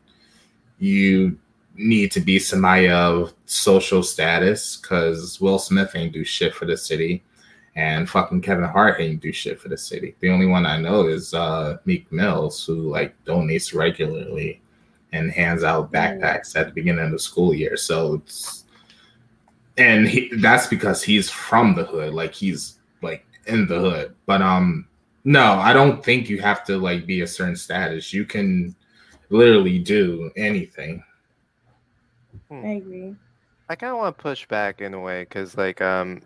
you 0.80 1.38
need 1.76 2.12
to 2.12 2.20
be 2.20 2.40
somebody 2.40 2.90
of 2.90 3.34
social 3.46 4.02
status 4.02 4.78
because 4.78 5.40
Will 5.40 5.60
Smith 5.60 5.92
ain't 5.96 6.14
do 6.14 6.24
shit 6.24 6.56
for 6.56 6.66
the 6.66 6.78
city 6.78 7.24
and 7.76 8.10
fucking 8.10 8.42
Kevin 8.42 8.66
Hart 8.66 9.00
ain't 9.00 9.22
do 9.22 9.32
shit 9.32 9.62
for 9.62 9.70
the 9.70 9.78
city. 9.78 10.16
The 10.20 10.30
only 10.30 10.48
one 10.48 10.66
I 10.66 10.78
know 10.78 11.08
is 11.08 11.34
uh 11.34 11.78
Meek 11.86 12.12
Mills 12.12 12.66
who 12.66 12.90
like 12.90 13.14
donates 13.26 13.76
regularly 13.76 14.62
and 15.12 15.32
hands 15.32 15.64
out 15.64 15.92
backpacks 15.92 16.56
at 16.56 16.68
the 16.68 16.74
beginning 16.74 17.06
of 17.06 17.12
the 17.12 17.20
school 17.20 17.54
year. 17.54 17.78
So 17.78 18.16
it's 18.16 18.66
and 19.78 20.08
he, 20.08 20.30
that's 20.38 20.68
because 20.68 21.04
he's 21.04 21.30
from 21.30 21.76
the 21.76 21.86
hood, 21.86 22.14
like 22.14 22.34
he's 22.34 22.80
like 23.02 23.26
in 23.46 23.68
the 23.68 23.80
hood. 23.80 24.16
But 24.26 24.42
um, 24.42 24.88
no, 25.24 25.54
I 25.54 25.74
don't 25.74 26.04
think 26.04 26.30
you 26.30 26.42
have 26.42 26.64
to 26.66 26.78
like 26.78 27.06
be 27.06 27.22
a 27.22 27.28
certain 27.28 27.56
status. 27.56 28.14
You 28.14 28.26
can 28.26 28.76
literally 29.30 29.80
do 29.80 30.32
anything. 30.36 31.04
Hmm. 32.50 32.66
I 32.66 32.70
agree. 32.70 33.16
I 33.70 33.76
kind 33.76 33.92
of 33.92 33.98
want 33.98 34.18
to 34.18 34.22
push 34.22 34.48
back 34.48 34.82
in 34.82 34.94
a 34.94 35.00
way 35.00 35.24
because 35.24 35.58
like 35.58 35.82
um 35.82 36.22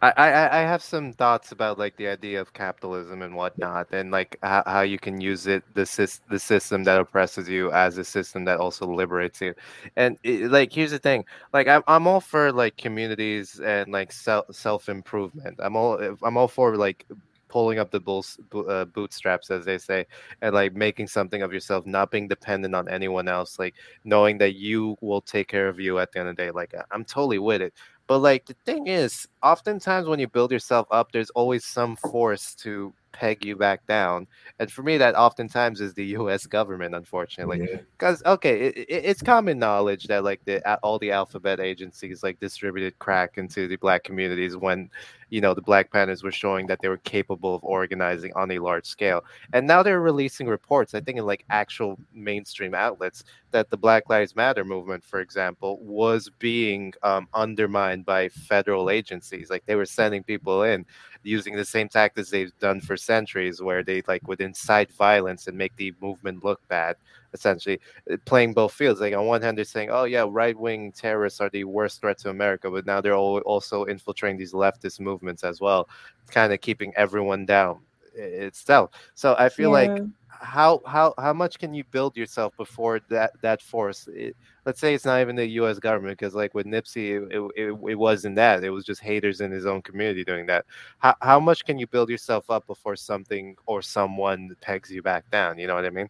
I, 0.00 0.10
I 0.12 0.58
I 0.58 0.62
have 0.62 0.82
some 0.82 1.12
thoughts 1.12 1.50
about 1.50 1.76
like 1.78 1.96
the 1.96 2.06
idea 2.06 2.40
of 2.40 2.52
capitalism 2.52 3.20
and 3.22 3.34
whatnot, 3.34 3.88
and 3.92 4.12
like 4.12 4.38
how, 4.42 4.62
how 4.66 4.80
you 4.82 4.98
can 4.98 5.20
use 5.20 5.46
it 5.48 5.64
the 5.74 5.82
sys- 5.82 6.20
the 6.30 6.38
system 6.38 6.84
that 6.84 7.00
oppresses 7.00 7.48
you 7.48 7.72
as 7.72 7.98
a 7.98 8.04
system 8.04 8.44
that 8.44 8.58
also 8.60 8.86
liberates 8.86 9.40
you, 9.40 9.54
and 9.96 10.16
it, 10.22 10.50
like 10.52 10.72
here's 10.72 10.92
the 10.92 11.00
thing, 11.00 11.24
like 11.52 11.66
I'm 11.66 11.82
I'm 11.88 12.06
all 12.06 12.20
for 12.20 12.52
like 12.52 12.76
communities 12.76 13.58
and 13.60 13.90
like 13.92 14.12
self 14.12 14.46
self 14.54 14.88
improvement. 14.88 15.56
I'm 15.58 15.74
all 15.76 15.98
I'm 16.22 16.36
all 16.36 16.48
for 16.48 16.76
like 16.76 17.04
pulling 17.48 17.78
up 17.78 17.90
the 17.90 18.00
bulls, 18.00 18.38
uh, 18.68 18.84
bootstraps, 18.84 19.50
as 19.50 19.64
they 19.64 19.78
say, 19.78 20.06
and 20.42 20.54
like 20.54 20.74
making 20.74 21.06
something 21.08 21.40
of 21.42 21.52
yourself, 21.52 21.86
not 21.86 22.10
being 22.10 22.28
dependent 22.28 22.74
on 22.74 22.88
anyone 22.88 23.26
else, 23.26 23.58
like 23.58 23.74
knowing 24.04 24.36
that 24.38 24.54
you 24.54 24.96
will 25.00 25.22
take 25.22 25.48
care 25.48 25.66
of 25.68 25.80
you 25.80 25.98
at 25.98 26.12
the 26.12 26.18
end 26.20 26.28
of 26.28 26.36
the 26.36 26.42
day. 26.42 26.50
Like 26.50 26.74
I'm 26.90 27.04
totally 27.04 27.38
with 27.38 27.62
it. 27.62 27.72
But 28.08 28.18
like 28.20 28.46
the 28.46 28.56
thing 28.64 28.86
is, 28.86 29.28
oftentimes 29.42 30.08
when 30.08 30.18
you 30.18 30.26
build 30.26 30.50
yourself 30.50 30.88
up, 30.90 31.12
there's 31.12 31.30
always 31.30 31.64
some 31.64 31.94
force 31.94 32.54
to 32.56 32.92
peg 33.12 33.44
you 33.44 33.54
back 33.54 33.86
down. 33.86 34.26
And 34.58 34.72
for 34.72 34.82
me, 34.82 34.96
that 34.96 35.14
oftentimes 35.14 35.82
is 35.82 35.92
the 35.92 36.06
U.S. 36.06 36.46
government, 36.46 36.94
unfortunately, 36.94 37.68
because 37.98 38.22
yeah. 38.24 38.32
okay, 38.32 38.60
it, 38.60 38.78
it, 38.78 39.04
it's 39.04 39.22
common 39.22 39.58
knowledge 39.58 40.06
that 40.06 40.24
like 40.24 40.42
the 40.46 40.62
all 40.82 40.98
the 40.98 41.12
alphabet 41.12 41.60
agencies 41.60 42.22
like 42.22 42.40
distributed 42.40 42.98
crack 42.98 43.36
into 43.36 43.68
the 43.68 43.76
black 43.76 44.04
communities 44.04 44.56
when 44.56 44.88
you 45.30 45.40
know 45.40 45.54
the 45.54 45.62
Black 45.62 45.90
Panthers 45.92 46.22
were 46.22 46.32
showing 46.32 46.66
that 46.66 46.80
they 46.80 46.88
were 46.88 46.98
capable 46.98 47.54
of 47.54 47.62
organizing 47.64 48.32
on 48.34 48.50
a 48.50 48.58
large 48.58 48.86
scale. 48.86 49.24
And 49.52 49.66
now 49.66 49.82
they're 49.82 50.00
releasing 50.00 50.46
reports, 50.48 50.94
I 50.94 51.00
think, 51.00 51.18
in 51.18 51.26
like 51.26 51.44
actual 51.50 51.98
mainstream 52.12 52.74
outlets, 52.74 53.24
that 53.50 53.70
the 53.70 53.76
Black 53.76 54.08
Lives 54.08 54.36
Matter 54.36 54.64
movement, 54.64 55.04
for 55.04 55.20
example, 55.20 55.78
was 55.82 56.30
being 56.38 56.92
um, 57.02 57.28
undermined 57.34 58.04
by 58.04 58.28
federal 58.28 58.90
agencies. 58.90 59.50
Like 59.50 59.64
they 59.66 59.74
were 59.76 59.86
sending 59.86 60.22
people 60.22 60.62
in 60.62 60.84
using 61.22 61.56
the 61.56 61.64
same 61.64 61.88
tactics 61.88 62.30
they've 62.30 62.56
done 62.58 62.80
for 62.80 62.96
centuries, 62.96 63.60
where 63.60 63.82
they 63.82 64.02
like 64.06 64.26
would 64.28 64.40
incite 64.40 64.92
violence 64.92 65.46
and 65.46 65.56
make 65.56 65.74
the 65.76 65.94
movement 66.00 66.44
look 66.44 66.60
bad. 66.68 66.96
Essentially, 67.34 67.80
uh, 68.10 68.16
playing 68.24 68.54
both 68.54 68.72
fields. 68.72 69.00
Like 69.00 69.14
on 69.14 69.26
one 69.26 69.42
hand, 69.42 69.58
they're 69.58 69.64
saying, 69.64 69.90
"Oh 69.90 70.04
yeah, 70.04 70.24
right-wing 70.28 70.92
terrorists 70.92 71.40
are 71.40 71.50
the 71.50 71.64
worst 71.64 72.00
threat 72.00 72.18
to 72.18 72.30
America," 72.30 72.70
but 72.70 72.86
now 72.86 73.00
they're 73.00 73.14
also 73.14 73.84
infiltrating 73.84 74.38
these 74.38 74.52
leftist 74.52 75.00
movements 75.00 75.44
as 75.44 75.60
well, 75.60 75.88
kind 76.30 76.52
of 76.52 76.60
keeping 76.60 76.92
everyone 76.96 77.44
down 77.44 77.80
itself. 78.14 78.90
So 79.14 79.36
I 79.38 79.48
feel 79.48 79.70
yeah. 79.70 79.92
like 79.92 80.02
how 80.40 80.80
how 80.86 81.14
how 81.18 81.32
much 81.32 81.58
can 81.58 81.74
you 81.74 81.84
build 81.90 82.16
yourself 82.16 82.56
before 82.56 83.00
that 83.08 83.32
that 83.42 83.60
force 83.60 84.08
it, 84.08 84.36
let's 84.64 84.80
say 84.80 84.94
it's 84.94 85.04
not 85.04 85.20
even 85.20 85.36
the 85.36 85.46
us 85.46 85.78
government 85.78 86.16
because 86.18 86.34
like 86.34 86.54
with 86.54 86.66
nipsey 86.66 87.28
it, 87.30 87.52
it, 87.56 87.78
it, 87.88 87.94
wasn't 87.94 88.34
that 88.34 88.62
it 88.62 88.70
was 88.70 88.84
just 88.84 89.00
haters 89.00 89.40
in 89.40 89.50
his 89.50 89.66
own 89.66 89.82
community 89.82 90.24
doing 90.24 90.46
that 90.46 90.64
how, 90.98 91.14
how 91.22 91.40
much 91.40 91.64
can 91.64 91.78
you 91.78 91.86
build 91.86 92.08
yourself 92.08 92.48
up 92.50 92.66
before 92.66 92.94
something 92.94 93.56
or 93.66 93.82
someone 93.82 94.54
pegs 94.60 94.90
you 94.90 95.02
back 95.02 95.28
down 95.30 95.58
you 95.58 95.66
know 95.66 95.74
what 95.74 95.84
i 95.84 95.90
mean 95.90 96.08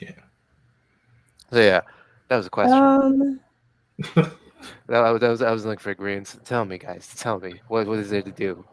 yeah 0.00 0.12
so 1.54 1.60
yeah 1.60 1.80
that 2.28 2.36
was 2.36 2.46
a 2.46 2.50
question 2.50 2.78
um... 2.78 3.40
that, 4.86 5.18
that 5.20 5.28
was, 5.28 5.42
I 5.42 5.52
was 5.52 5.64
looking 5.64 5.78
for 5.78 5.94
greens. 5.94 6.36
Tell 6.44 6.64
me, 6.64 6.78
guys. 6.78 7.08
Tell 7.16 7.38
me 7.38 7.60
what 7.68 7.86
what 7.86 7.98
is 7.98 8.10
there 8.10 8.22
to 8.22 8.32
do? 8.32 8.64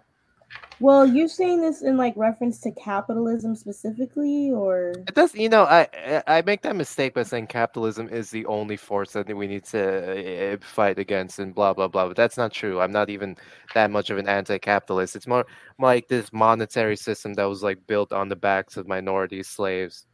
Well, 0.81 1.05
you're 1.05 1.27
saying 1.27 1.61
this 1.61 1.83
in 1.83 1.95
like 1.95 2.13
reference 2.17 2.59
to 2.61 2.71
capitalism 2.71 3.55
specifically, 3.55 4.51
or 4.51 4.93
It 5.07 5.13
does, 5.13 5.35
you 5.35 5.47
know, 5.47 5.63
I 5.63 5.87
I 5.93 6.23
I 6.39 6.41
make 6.41 6.63
that 6.63 6.75
mistake 6.75 7.13
by 7.13 7.23
saying 7.23 7.47
capitalism 7.47 8.09
is 8.09 8.31
the 8.31 8.45
only 8.47 8.77
force 8.77 9.13
that 9.13 9.27
we 9.27 9.47
need 9.47 9.63
to 9.65 10.53
uh, 10.53 10.57
fight 10.59 10.97
against 10.97 11.39
and 11.39 11.53
blah 11.53 11.73
blah 11.73 11.87
blah. 11.87 12.07
But 12.07 12.17
that's 12.17 12.37
not 12.37 12.51
true. 12.51 12.81
I'm 12.81 12.91
not 12.91 13.09
even 13.09 13.37
that 13.75 13.91
much 13.91 14.09
of 14.09 14.17
an 14.17 14.27
anti-capitalist. 14.27 15.15
It's 15.15 15.27
more 15.27 15.45
like 15.77 16.07
this 16.07 16.33
monetary 16.33 16.97
system 16.97 17.35
that 17.35 17.45
was 17.45 17.61
like 17.61 17.85
built 17.85 18.11
on 18.11 18.27
the 18.29 18.35
backs 18.35 18.75
of 18.75 18.87
minority 18.87 19.43
slaves. 19.43 20.07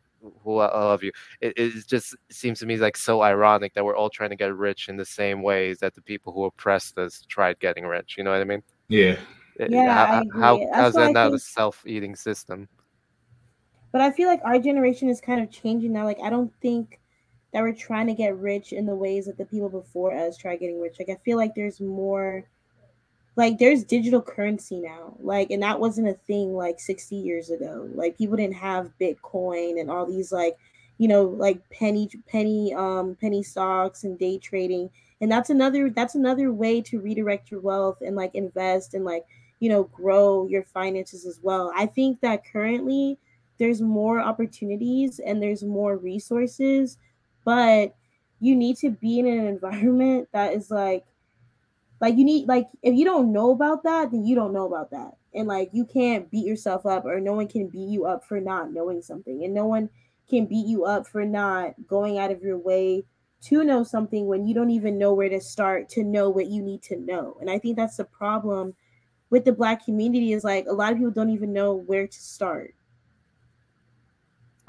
Who 0.43 0.57
I 0.57 0.67
love 0.67 1.03
you. 1.03 1.11
It, 1.41 1.53
it 1.57 1.87
just 1.87 2.15
seems 2.31 2.59
to 2.59 2.65
me 2.65 2.77
like 2.77 2.97
so 2.97 3.21
ironic 3.21 3.73
that 3.73 3.85
we're 3.85 3.95
all 3.95 4.09
trying 4.09 4.31
to 4.31 4.35
get 4.35 4.55
rich 4.55 4.89
in 4.89 4.97
the 4.97 5.05
same 5.05 5.41
ways 5.43 5.79
that 5.79 5.93
the 5.93 6.01
people 6.01 6.33
who 6.33 6.45
oppressed 6.45 6.97
us 6.97 7.23
tried 7.27 7.59
getting 7.59 7.85
rich. 7.85 8.15
You 8.17 8.23
know 8.23 8.31
what 8.31 8.41
I 8.41 8.45
mean? 8.45 8.63
Yeah. 8.89 9.17
Uh, 9.59 9.65
Yeah, 9.69 9.93
How, 9.93 10.03
I 10.03 10.15
how, 10.15 10.21
agree. 10.21 10.41
how- 10.41 10.69
how's 10.73 10.93
that 10.95 11.11
not 11.13 11.33
a 11.33 11.39
self-eating 11.39 12.15
system? 12.15 12.67
but 13.93 14.01
I 14.01 14.11
feel 14.11 14.27
like 14.27 14.41
our 14.43 14.59
generation 14.59 15.09
is 15.09 15.21
kind 15.21 15.41
of 15.41 15.49
changing 15.49 15.93
now. 15.93 16.03
Like 16.03 16.19
I 16.21 16.29
don't 16.29 16.53
think 16.61 16.99
that 17.53 17.61
we're 17.61 17.73
trying 17.73 18.05
to 18.07 18.13
get 18.13 18.37
rich 18.37 18.73
in 18.73 18.85
the 18.85 18.95
ways 18.95 19.25
that 19.25 19.37
the 19.37 19.45
people 19.45 19.69
before 19.69 20.13
us 20.15 20.37
try 20.37 20.55
getting 20.57 20.79
rich. 20.79 20.97
Like 20.99 21.09
I 21.09 21.17
feel 21.23 21.37
like 21.37 21.55
there's 21.55 21.79
more 21.79 22.43
like 23.37 23.59
there's 23.59 23.83
digital 23.83 24.21
currency 24.21 24.79
now. 24.81 25.15
Like 25.19 25.51
and 25.51 25.63
that 25.63 25.79
wasn't 25.79 26.09
a 26.09 26.13
thing 26.13 26.55
like 26.55 26.79
60 26.79 27.15
years 27.15 27.49
ago. 27.51 27.87
Like 27.93 28.17
people 28.17 28.35
didn't 28.35 28.55
have 28.55 28.91
Bitcoin 28.99 29.79
and 29.79 29.89
all 29.89 30.05
these 30.05 30.31
like 30.31 30.57
you 30.97 31.07
know 31.07 31.23
like 31.23 31.61
penny 31.69 32.09
penny 32.27 32.73
um 32.73 33.15
penny 33.21 33.43
stocks 33.43 34.03
and 34.03 34.17
day 34.19 34.39
trading. 34.39 34.89
And 35.21 35.31
that's 35.31 35.51
another 35.51 35.89
that's 35.91 36.15
another 36.15 36.51
way 36.51 36.81
to 36.81 36.99
redirect 36.99 37.51
your 37.51 37.61
wealth 37.61 38.01
and 38.01 38.15
like 38.15 38.33
invest 38.33 38.95
and 38.95 39.05
like 39.05 39.25
you 39.59 39.69
know 39.69 39.83
grow 39.83 40.47
your 40.47 40.63
finances 40.63 41.25
as 41.25 41.39
well. 41.41 41.71
I 41.75 41.85
think 41.85 42.21
that 42.21 42.43
currently 42.51 43.19
there's 43.59 43.81
more 43.81 44.19
opportunities 44.19 45.19
and 45.19 45.41
there's 45.41 45.63
more 45.63 45.97
resources, 45.97 46.97
but 47.45 47.95
you 48.39 48.55
need 48.55 48.77
to 48.77 48.89
be 48.89 49.19
in 49.19 49.27
an 49.27 49.45
environment 49.47 50.29
that 50.33 50.53
is 50.53 50.71
like 50.71 51.05
like 51.99 52.17
you 52.17 52.25
need 52.25 52.47
like 52.47 52.67
if 52.81 52.93
you 52.95 53.05
don't 53.05 53.31
know 53.31 53.51
about 53.51 53.83
that, 53.83 54.11
then 54.11 54.25
you 54.25 54.35
don't 54.35 54.53
know 54.53 54.65
about 54.65 54.91
that. 54.91 55.17
And 55.33 55.47
like 55.47 55.69
you 55.73 55.85
can't 55.85 56.29
beat 56.31 56.45
yourself 56.45 56.85
up 56.85 57.05
or 57.05 57.19
no 57.19 57.33
one 57.33 57.47
can 57.47 57.67
beat 57.67 57.89
you 57.89 58.05
up 58.05 58.23
for 58.25 58.39
not 58.39 58.71
knowing 58.71 59.01
something. 59.01 59.43
And 59.43 59.53
no 59.53 59.65
one 59.65 59.89
can 60.29 60.45
beat 60.45 60.67
you 60.67 60.85
up 60.85 61.07
for 61.07 61.25
not 61.25 61.73
going 61.87 62.17
out 62.17 62.31
of 62.31 62.41
your 62.41 62.57
way 62.57 63.03
to 63.39 63.63
know 63.63 63.83
something 63.83 64.27
when 64.27 64.47
you 64.47 64.53
don't 64.53 64.71
even 64.71 64.97
know 64.97 65.13
where 65.13 65.29
to 65.29 65.39
start 65.39 65.89
to 65.89 66.03
know 66.03 66.29
what 66.29 66.47
you 66.47 66.61
need 66.61 66.81
to 66.83 66.97
know. 66.97 67.37
And 67.39 67.49
I 67.49 67.59
think 67.59 67.75
that's 67.77 67.97
the 67.97 68.05
problem 68.05 68.75
with 69.29 69.45
the 69.45 69.53
black 69.53 69.85
community 69.85 70.33
is 70.33 70.43
like 70.43 70.65
a 70.67 70.73
lot 70.73 70.91
of 70.91 70.97
people 70.97 71.11
don't 71.11 71.29
even 71.29 71.53
know 71.53 71.73
where 71.73 72.07
to 72.07 72.19
start. 72.19 72.73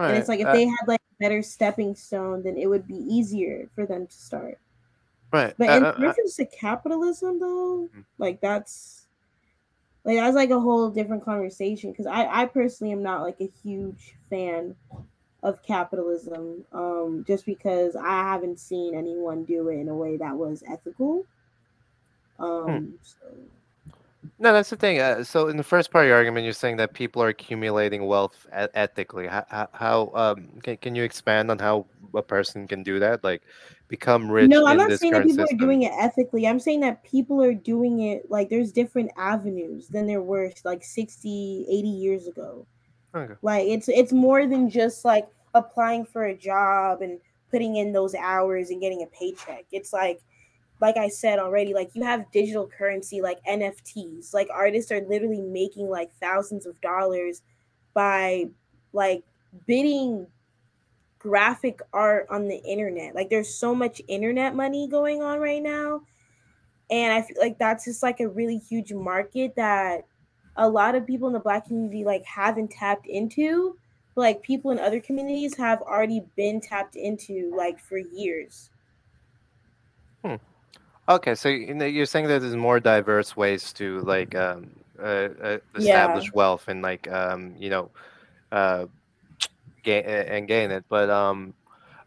And 0.06 0.16
it's 0.16 0.28
like 0.28 0.40
if 0.40 0.46
uh, 0.46 0.52
they 0.52 0.66
had 0.66 0.86
like 0.86 1.00
better 1.18 1.42
stepping 1.42 1.94
stone, 1.94 2.42
then 2.42 2.56
it 2.56 2.66
would 2.66 2.86
be 2.86 2.96
easier 2.96 3.68
for 3.74 3.86
them 3.86 4.06
to 4.06 4.12
start. 4.12 4.58
Right. 5.32 5.54
But 5.58 5.68
uh, 5.68 5.72
in 5.72 5.82
uh, 5.82 5.86
uh, 5.86 5.94
reference 5.98 6.36
to 6.36 6.46
capitalism, 6.46 7.40
though, 7.40 7.88
Mhm. 7.94 8.04
like 8.18 8.40
that's 8.40 9.06
like 10.04 10.16
that's 10.16 10.36
like 10.36 10.50
a 10.50 10.60
whole 10.60 10.90
different 10.90 11.24
conversation. 11.24 11.90
Because 11.90 12.06
I, 12.06 12.26
I 12.42 12.46
personally 12.46 12.92
am 12.92 13.02
not 13.02 13.22
like 13.22 13.40
a 13.40 13.50
huge 13.62 14.16
fan 14.30 14.76
of 15.42 15.62
capitalism, 15.62 16.64
um, 16.72 17.24
just 17.26 17.46
because 17.46 17.96
I 17.96 18.22
haven't 18.22 18.58
seen 18.58 18.94
anyone 18.94 19.44
do 19.44 19.68
it 19.68 19.78
in 19.78 19.88
a 19.88 19.94
way 19.96 20.16
that 20.16 20.36
was 20.36 20.62
ethical. 20.68 21.26
Um, 22.38 22.98
so, 23.02 23.16
No, 24.38 24.52
that's 24.52 24.70
the 24.70 24.76
thing. 24.76 25.00
Uh, 25.00 25.24
so, 25.24 25.48
in 25.48 25.56
the 25.56 25.62
first 25.62 25.90
part 25.90 26.04
of 26.04 26.08
your 26.08 26.16
argument, 26.16 26.44
you're 26.44 26.52
saying 26.52 26.76
that 26.78 26.94
people 26.94 27.22
are 27.22 27.28
accumulating 27.28 28.06
wealth 28.06 28.46
e- 28.48 28.66
ethically. 28.74 29.26
How, 29.26 29.68
how, 29.72 30.10
um, 30.14 30.48
can, 30.62 30.76
can 30.78 30.94
you 30.94 31.04
expand 31.04 31.50
on 31.50 31.58
how 31.58 31.86
a 32.14 32.22
person 32.22 32.66
can 32.66 32.82
do 32.82 32.98
that? 32.98 33.22
Like, 33.24 33.42
become 33.88 34.30
rich 34.30 34.50
no, 34.50 34.66
I'm 34.66 34.76
not 34.76 34.92
saying 34.92 35.12
that 35.12 35.24
people 35.24 35.46
system? 35.46 35.56
are 35.56 35.66
doing 35.66 35.82
it 35.82 35.92
ethically. 35.98 36.46
I'm 36.46 36.60
saying 36.60 36.80
that 36.80 37.02
people 37.04 37.42
are 37.42 37.54
doing 37.54 38.00
it 38.00 38.30
like 38.30 38.50
there's 38.50 38.70
different 38.70 39.10
avenues 39.16 39.88
than 39.88 40.06
there 40.06 40.22
were 40.22 40.52
like 40.64 40.84
60, 40.84 41.66
80 41.68 41.88
years 41.88 42.26
ago. 42.26 42.66
Okay. 43.14 43.34
Like 43.42 43.66
it's 43.66 43.88
it's 43.88 44.12
more 44.12 44.46
than 44.46 44.68
just 44.68 45.04
like 45.04 45.28
applying 45.54 46.04
for 46.04 46.24
a 46.24 46.36
job 46.36 47.00
and 47.00 47.18
putting 47.50 47.76
in 47.76 47.92
those 47.92 48.14
hours 48.14 48.70
and 48.70 48.80
getting 48.80 49.02
a 49.02 49.06
paycheck. 49.06 49.64
It's 49.72 49.92
like 49.92 50.20
like 50.80 50.96
I 50.96 51.08
said 51.08 51.38
already, 51.38 51.74
like 51.74 51.90
you 51.94 52.04
have 52.04 52.30
digital 52.32 52.66
currency 52.66 53.20
like 53.20 53.42
NFTs. 53.44 54.32
Like 54.32 54.48
artists 54.52 54.92
are 54.92 55.00
literally 55.00 55.40
making 55.40 55.88
like 55.88 56.12
thousands 56.20 56.66
of 56.66 56.80
dollars 56.80 57.42
by 57.94 58.46
like 58.92 59.24
bidding 59.66 60.26
graphic 61.18 61.80
art 61.92 62.26
on 62.30 62.46
the 62.46 62.62
internet. 62.64 63.14
Like 63.14 63.28
there's 63.28 63.52
so 63.52 63.74
much 63.74 64.00
internet 64.08 64.54
money 64.54 64.88
going 64.88 65.22
on 65.22 65.40
right 65.40 65.62
now. 65.62 66.02
And 66.90 67.12
I 67.12 67.22
feel 67.22 67.36
like 67.40 67.58
that's 67.58 67.84
just 67.84 68.02
like 68.02 68.20
a 68.20 68.28
really 68.28 68.58
huge 68.58 68.92
market 68.92 69.54
that 69.56 70.06
a 70.56 70.68
lot 70.68 70.94
of 70.94 71.06
people 71.06 71.26
in 71.26 71.34
the 71.34 71.40
black 71.40 71.66
community 71.66 72.04
like 72.04 72.24
haven't 72.24 72.70
tapped 72.70 73.06
into. 73.06 73.76
But, 74.14 74.22
like 74.22 74.42
people 74.42 74.70
in 74.70 74.78
other 74.78 75.00
communities 75.00 75.56
have 75.56 75.82
already 75.82 76.24
been 76.36 76.60
tapped 76.60 76.96
into 76.96 77.52
like 77.56 77.78
for 77.78 77.98
years. 77.98 78.70
Okay, 81.08 81.34
so 81.34 81.48
you're 81.48 82.04
saying 82.06 82.26
that 82.28 82.40
there's 82.42 82.54
more 82.56 82.80
diverse 82.80 83.34
ways 83.36 83.72
to 83.74 84.00
like 84.00 84.34
um, 84.34 84.70
uh, 85.00 85.28
uh, 85.42 85.58
Yeah. 85.76 86.22
establish 86.22 86.32
wealth 86.34 86.68
and 86.68 86.82
like 86.82 87.08
um, 87.10 87.54
you 87.58 87.70
know 87.70 87.90
uh, 88.52 88.86
gain 89.84 90.04
and 90.06 90.48
gain 90.48 90.70
it. 90.70 90.84
But 90.88 91.10
um, 91.10 91.54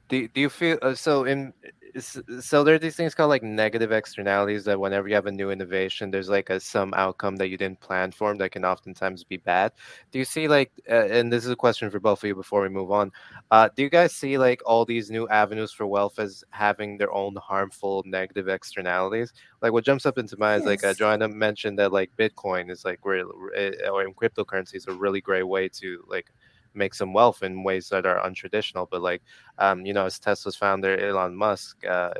do 0.09 0.27
do 0.29 0.41
you 0.41 0.49
feel 0.49 0.79
uh, 0.81 0.95
so 0.95 1.25
in 1.25 1.53
so 1.99 2.63
there 2.63 2.75
are 2.75 2.80
these 2.80 2.95
things 2.95 3.13
called 3.13 3.30
like 3.30 3.43
negative 3.43 3.91
externalities 3.91 4.65
that 4.65 4.80
whenever 4.80 5.08
you 5.08 5.15
have 5.15 5.25
a 5.25 5.32
new 5.32 5.51
innovation, 5.51 6.12
there's 6.12 6.30
like 6.30 6.49
a 6.49 6.60
some 6.60 6.93
outcome 6.95 7.36
that 7.38 7.49
you 7.49 7.58
didn't 7.58 7.80
plan 7.82 8.12
for 8.12 8.36
that 8.36 8.51
can 8.51 8.63
oftentimes 8.63 9.23
be 9.23 9.38
bad. 9.38 9.71
Do 10.12 10.19
you 10.19 10.25
see 10.25 10.47
like 10.47 10.71
uh, 10.89 11.06
and 11.08 11.32
this 11.32 11.45
is 11.45 11.51
a 11.51 11.56
question 11.56 11.89
for 11.89 11.99
both 11.99 12.23
of 12.23 12.27
you 12.27 12.36
before 12.36 12.62
we 12.62 12.69
move 12.69 12.91
on. 12.91 13.12
Uh, 13.51 13.69
do 13.75 13.84
you 13.84 13.89
guys 13.89 14.13
see 14.15 14.38
like 14.38 14.62
all 14.65 14.86
these 14.86 15.12
new 15.12 15.27
avenues 15.30 15.71
for 15.71 15.86
wealth 15.86 16.19
as 16.19 16.43
having 16.51 16.97
their 16.97 17.12
own 17.12 17.36
harmful 17.36 18.04
negative 18.06 18.47
externalities? 18.47 19.34
Like 19.62 19.73
what 19.73 19.84
jumps 19.86 20.06
up 20.06 20.17
into 20.17 20.38
mind 20.38 20.62
is 20.62 20.65
like 20.65 20.84
uh, 20.84 20.89
Yes. 20.89 20.97
Joanna 20.97 21.27
mentioned 21.27 21.77
that 21.80 21.91
like 21.91 22.12
Bitcoin 22.17 22.69
is 22.71 22.86
like 22.86 22.99
real 23.04 23.32
uh, 23.58 23.89
or 23.89 24.04
in 24.04 24.13
cryptocurrency 24.13 24.75
is 24.75 24.88
a 24.88 24.93
really 24.93 25.21
great 25.21 25.43
way 25.43 25.67
to 25.69 26.04
like 26.08 26.32
make 26.73 26.93
some 26.93 27.13
wealth 27.13 27.43
in 27.43 27.63
ways 27.63 27.89
that 27.89 28.05
are 28.05 28.27
untraditional. 28.27 28.88
But 28.89 29.01
like 29.01 29.21
um, 29.57 29.86
you 29.86 29.93
know, 29.93 30.05
as 30.05 30.19
Tesla's 30.19 30.55
founder 30.55 30.97
Elon 30.97 31.36
Musk 31.36 31.86
uh, 31.86 32.13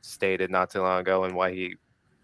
stated 0.00 0.50
not 0.50 0.70
too 0.70 0.80
long 0.80 1.00
ago, 1.00 1.24
and 1.24 1.34
why 1.34 1.52
he 1.52 1.76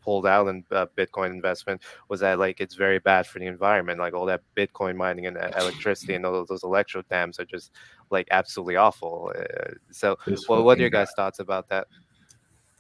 pulled 0.02 0.26
out 0.26 0.48
in 0.48 0.64
uh, 0.72 0.87
Bitcoin 0.96 1.30
investment 1.30 1.82
was 2.08 2.20
that 2.20 2.38
like 2.38 2.61
it's 2.61 2.74
very 2.74 2.98
bad 2.98 3.26
for 3.26 3.38
the 3.38 3.46
environment. 3.46 4.00
Like 4.00 4.14
all 4.14 4.26
that 4.26 4.42
Bitcoin 4.56 4.96
mining 4.96 5.26
and 5.26 5.38
uh, 5.38 5.50
electricity 5.56 6.14
and 6.14 6.26
all 6.26 6.35
of 6.35 6.48
those 6.48 6.64
electro 6.64 7.02
dams 7.08 7.38
are 7.38 7.44
just 7.44 7.72
like 8.11 8.28
absolutely 8.30 8.76
awful. 8.76 9.32
Uh, 9.38 9.74
so, 9.90 10.18
well, 10.48 10.62
what 10.62 10.78
are 10.78 10.80
your 10.80 10.90
guy. 10.90 11.02
guys' 11.04 11.12
thoughts 11.16 11.38
about 11.38 11.68
that? 11.68 11.87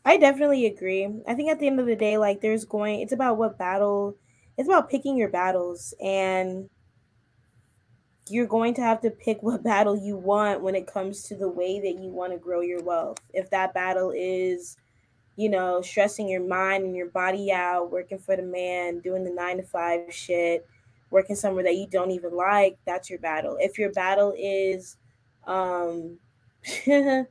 I 0.04 0.16
definitely 0.16 0.66
agree. 0.66 1.08
I 1.28 1.34
think 1.34 1.50
at 1.50 1.60
the 1.60 1.68
end 1.68 1.78
of 1.78 1.86
the 1.86 1.96
day, 1.96 2.18
like 2.18 2.40
there's 2.40 2.64
going 2.64 3.00
it's 3.00 3.12
about 3.12 3.36
what 3.38 3.58
battle 3.58 4.16
it's 4.58 4.68
about 4.68 4.90
picking 4.90 5.16
your 5.16 5.28
battles 5.28 5.94
and 6.02 6.68
you're 8.28 8.46
going 8.46 8.74
to 8.74 8.82
have 8.82 9.00
to 9.02 9.10
pick 9.10 9.42
what 9.42 9.62
battle 9.64 9.96
you 9.96 10.16
want 10.16 10.62
when 10.62 10.74
it 10.74 10.86
comes 10.86 11.24
to 11.24 11.36
the 11.36 11.48
way 11.48 11.80
that 11.80 12.02
you 12.02 12.10
want 12.10 12.32
to 12.32 12.38
grow 12.38 12.60
your 12.60 12.82
wealth. 12.82 13.18
If 13.32 13.50
that 13.50 13.74
battle 13.74 14.12
is, 14.14 14.76
you 15.36 15.48
know, 15.48 15.82
stressing 15.82 16.28
your 16.28 16.46
mind 16.46 16.84
and 16.84 16.96
your 16.96 17.08
body 17.08 17.52
out, 17.52 17.90
working 17.90 18.18
for 18.18 18.36
the 18.36 18.42
man, 18.42 19.00
doing 19.00 19.24
the 19.24 19.30
nine 19.30 19.56
to 19.58 19.62
five 19.62 20.12
shit, 20.12 20.66
working 21.10 21.36
somewhere 21.36 21.64
that 21.64 21.76
you 21.76 21.86
don't 21.86 22.10
even 22.10 22.34
like, 22.34 22.78
that's 22.86 23.10
your 23.10 23.18
battle. 23.18 23.56
If 23.60 23.78
your 23.78 23.92
battle 23.92 24.34
is 24.38 24.96
um 25.46 26.18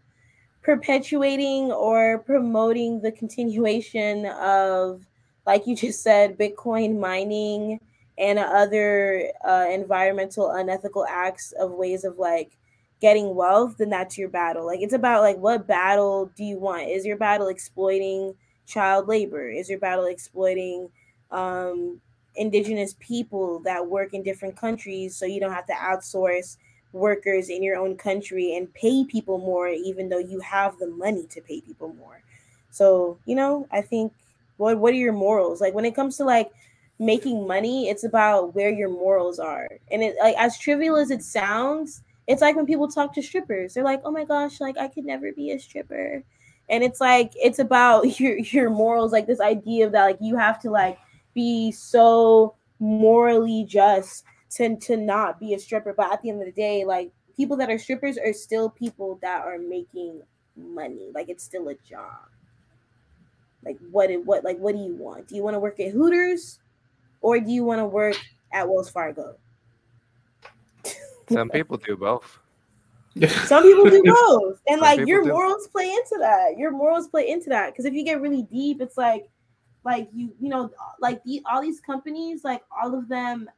perpetuating 0.62 1.72
or 1.72 2.20
promoting 2.20 3.02
the 3.02 3.12
continuation 3.12 4.26
of 4.26 5.06
like 5.46 5.66
you 5.66 5.76
just 5.76 6.04
said 6.04 6.38
bitcoin 6.38 7.00
mining 7.00 7.80
and 8.22 8.38
other 8.38 9.32
uh, 9.44 9.66
environmental 9.70 10.52
unethical 10.52 11.06
acts 11.10 11.54
of 11.54 11.72
ways 11.72 12.04
of 12.04 12.20
like 12.20 12.52
getting 13.02 13.34
wealth 13.34 13.78
then 13.80 13.90
that's 13.90 14.16
your 14.16 14.30
battle. 14.30 14.66
Like 14.66 14.80
it's 14.82 14.94
about 14.94 15.24
like 15.24 15.38
what 15.38 15.68
battle 15.68 16.32
do 16.38 16.44
you 16.44 16.60
want? 16.60 16.88
Is 16.88 17.04
your 17.04 17.18
battle 17.18 17.48
exploiting 17.48 18.36
child 18.68 19.08
labor? 19.08 19.50
Is 19.50 19.70
your 19.70 19.80
battle 19.80 20.06
exploiting 20.06 20.88
um, 21.32 22.00
indigenous 22.36 22.96
people 23.00 23.60
that 23.62 23.88
work 23.88 24.14
in 24.14 24.22
different 24.22 24.56
countries 24.56 25.16
so 25.16 25.26
you 25.26 25.40
don't 25.40 25.52
have 25.52 25.66
to 25.66 25.74
outsource 25.74 26.58
workers 26.94 27.50
in 27.50 27.64
your 27.64 27.78
own 27.78 27.98
country 27.98 28.56
and 28.56 28.72
pay 28.76 29.04
people 29.04 29.40
more 29.40 29.68
even 29.70 30.10
though 30.10 30.20
you 30.20 30.40
have 30.42 30.78
the 30.78 30.88
money 30.88 31.26
to 31.32 31.42
pay 31.42 31.60
people 31.62 31.94
more? 31.96 32.22
So 32.70 33.18
you 33.26 33.36
know 33.36 33.68
i 33.72 33.82
think 33.82 34.14
what 34.58 34.78
what 34.78 34.94
are 34.94 34.98
your 34.98 35.12
morals? 35.12 35.60
Like 35.60 35.74
when 35.74 35.86
it 35.86 35.96
comes 35.96 36.18
to 36.18 36.24
like 36.24 36.52
making 37.02 37.48
money. 37.48 37.90
It's 37.90 38.04
about 38.04 38.54
where 38.54 38.72
your 38.72 38.90
morals 38.90 39.40
are. 39.40 39.68
And 39.92 40.04
it 40.04 40.16
like 40.22 40.36
as 40.38 40.58
trivial 40.58 40.96
as 40.96 41.10
it 41.10 41.24
sounds, 41.24 42.04
it's 42.28 42.42
like 42.42 42.56
when 42.56 42.68
people 42.68 42.88
talk 42.88 43.14
to 43.16 43.24
strippers. 43.24 43.74
They're 43.74 43.84
like, 43.84 44.02
"Oh 44.06 44.12
my 44.12 44.24
gosh, 44.24 44.62
like 44.62 44.78
I 44.78 44.88
could 44.88 45.06
never 45.06 45.34
be 45.34 45.52
a 45.52 45.60
stripper." 45.60 46.24
And 46.70 46.84
it's 46.84 47.02
like 47.02 47.32
it's 47.36 47.60
about 47.60 48.20
your 48.20 48.38
your 48.38 48.70
morals, 48.70 49.12
like 49.12 49.26
this 49.28 49.42
idea 49.42 49.88
of 49.88 49.92
that 49.94 50.06
like 50.06 50.18
you 50.22 50.38
have 50.38 50.62
to 50.62 50.70
like 50.70 51.00
be 51.34 51.72
so 51.72 52.56
morally 52.80 53.66
just 53.68 54.24
to 54.52 54.78
to 54.78 54.96
not 54.96 55.40
be 55.40 55.56
a 55.56 55.60
stripper. 55.60 55.94
But 55.94 56.14
at 56.14 56.22
the 56.22 56.30
end 56.30 56.42
of 56.42 56.46
the 56.46 56.52
day, 56.52 56.86
like 56.86 57.12
people 57.36 57.58
that 57.58 57.72
are 57.72 57.80
strippers 57.80 58.20
are 58.20 58.34
still 58.34 58.70
people 58.70 59.18
that 59.24 59.44
are 59.44 59.58
making 59.58 60.22
money. 60.56 61.10
Like 61.16 61.30
it's 61.30 61.44
still 61.44 61.68
a 61.70 61.76
job. 61.76 62.30
Like 63.66 63.80
what 63.90 64.12
what 64.24 64.44
like 64.44 64.60
what 64.60 64.76
do 64.76 64.82
you 64.84 64.96
want? 64.96 65.30
Do 65.30 65.36
you 65.36 65.42
want 65.42 65.56
to 65.56 65.60
work 65.60 65.80
at 65.80 65.92
Hooters 65.92 66.60
or 67.22 67.40
do 67.40 67.52
you 67.52 67.64
want 67.64 67.80
to 67.80 67.86
work 67.86 68.18
at 68.52 68.68
Wells 68.68 68.90
Fargo? 68.90 69.36
Some 71.30 71.50
people 71.50 71.78
do 71.78 71.96
both. 71.96 72.40
Some 73.46 73.64
people 73.64 73.90
do 73.90 74.04
both. 74.04 74.62
And 74.68 74.80
Some 74.80 74.82
like 74.82 75.08
your 75.08 75.24
do. 75.24 75.30
morals 75.30 75.68
play 75.68 75.90
into 75.90 76.18
that. 76.20 76.58
Your 76.58 76.72
morals 76.72 77.08
play 77.08 77.30
into 77.30 77.50
that. 77.50 77.72
Because 77.72 77.86
if 77.86 77.94
you 77.94 78.04
get 78.04 78.22
really 78.22 78.44
deep, 78.44 78.82
it's 78.82 78.98
like 78.98 79.30
like 79.84 80.08
you 80.14 80.34
you 80.40 80.50
know 80.50 80.72
like 81.00 81.24
the 81.24 81.42
all 81.50 81.62
these 81.62 81.80
companies 81.80 82.44
like 82.44 82.62
all 82.82 82.98
of 82.98 83.08
them 83.08 83.50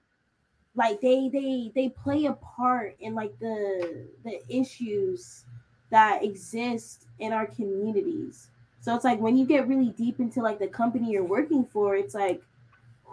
like 0.75 0.99
they 1.01 1.29
they 1.29 1.71
they 1.75 1.89
play 1.89 2.25
a 2.25 2.33
part 2.33 2.95
in 2.99 3.13
like 3.13 3.37
the 3.39 4.07
the 4.23 4.39
issues 4.49 5.43
that 5.89 6.23
exist 6.23 7.07
in 7.19 7.33
our 7.33 7.45
communities 7.45 8.47
so 8.79 8.95
it's 8.95 9.03
like 9.03 9.19
when 9.19 9.37
you 9.37 9.45
get 9.45 9.67
really 9.67 9.89
deep 9.89 10.19
into 10.19 10.41
like 10.41 10.59
the 10.59 10.67
company 10.67 11.11
you're 11.11 11.23
working 11.23 11.65
for 11.65 11.95
it's 11.95 12.15
like 12.15 12.41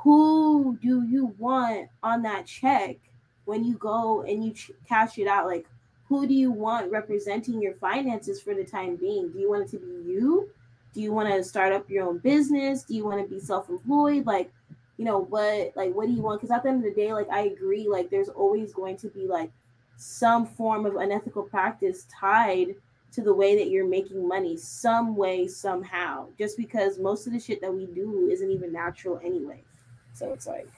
who 0.03 0.78
do 0.80 1.05
you 1.05 1.34
want 1.38 1.88
on 2.03 2.22
that 2.22 2.46
check 2.46 2.96
when 3.44 3.64
you 3.64 3.74
go 3.74 4.22
and 4.22 4.44
you 4.44 4.53
ch- 4.53 4.72
cash 4.88 5.18
it 5.18 5.26
out? 5.26 5.46
Like 5.46 5.66
who 6.09 6.26
do 6.26 6.34
you 6.34 6.51
want 6.51 6.90
representing 6.90 7.61
your 7.61 7.74
finances 7.74 8.40
for 8.40 8.55
the 8.55 8.64
time 8.64 8.96
being? 8.96 9.30
Do 9.30 9.38
you 9.38 9.51
want 9.51 9.64
it 9.64 9.70
to 9.72 9.78
be 9.78 10.11
you? 10.11 10.48
Do 10.94 11.01
you 11.01 11.12
want 11.12 11.28
to 11.28 11.44
start 11.44 11.72
up 11.72 11.88
your 11.90 12.07
own 12.07 12.18
business? 12.18 12.82
Do 12.82 12.94
you 12.94 13.05
want 13.05 13.22
to 13.22 13.28
be 13.28 13.40
self-employed? 13.40 14.26
Like 14.26 14.51
you 14.96 15.05
know 15.05 15.18
what 15.18 15.72
like 15.76 15.94
what 15.94 16.07
do 16.07 16.12
you 16.12 16.22
want? 16.22 16.40
Because 16.40 16.55
at 16.55 16.62
the 16.62 16.70
end 16.70 16.84
of 16.84 16.94
the 16.94 17.01
day 17.01 17.12
like 17.12 17.28
i 17.30 17.42
agree 17.42 17.86
like 17.88 18.11
there's 18.11 18.28
always 18.28 18.72
going 18.72 18.96
to 18.98 19.09
be 19.09 19.26
like 19.26 19.51
some 19.96 20.46
form 20.46 20.86
of 20.86 20.96
unethical 20.96 21.42
practice 21.42 22.07
tied 22.11 22.74
to 23.12 23.22
the 23.22 23.34
way 23.34 23.57
that 23.59 23.70
you're 23.70 23.86
making 23.86 24.26
money 24.26 24.57
some 24.57 25.14
way 25.14 25.46
somehow 25.46 26.26
just 26.38 26.57
because 26.57 26.98
most 26.98 27.26
of 27.26 27.32
the 27.32 27.40
shit 27.40 27.61
that 27.61 27.72
we 27.72 27.86
do 27.86 28.28
isn't 28.30 28.51
even 28.51 28.72
natural 28.72 29.20
anyway 29.22 29.62
so 30.12 30.32
it's 30.32 30.46
like 30.46 30.68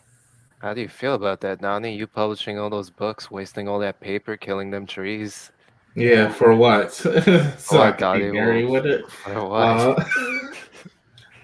How 0.61 0.75
do 0.75 0.81
you 0.81 0.89
feel 0.89 1.15
about 1.15 1.41
that, 1.41 1.61
Nani? 1.61 1.95
You 1.95 2.07
publishing 2.07 2.59
all 2.59 2.71
those 2.71 2.91
books, 2.91 3.31
wasting 3.31 3.69
all 3.69 3.79
that 3.81 4.01
paper, 4.01 4.37
killing 4.37 4.71
them 4.71 4.87
trees. 4.87 5.51
Yeah, 5.95 6.33
for 6.33 6.55
what? 6.55 6.93
so 6.93 7.13
Oh, 7.73 7.81
I 7.81 7.93
got 7.93 8.21
it 8.21 8.33
be 8.33 8.65
with 8.65 8.87
it. 8.87 9.11
For 9.11 9.47
what? 9.47 9.99
Uh, 9.99 10.05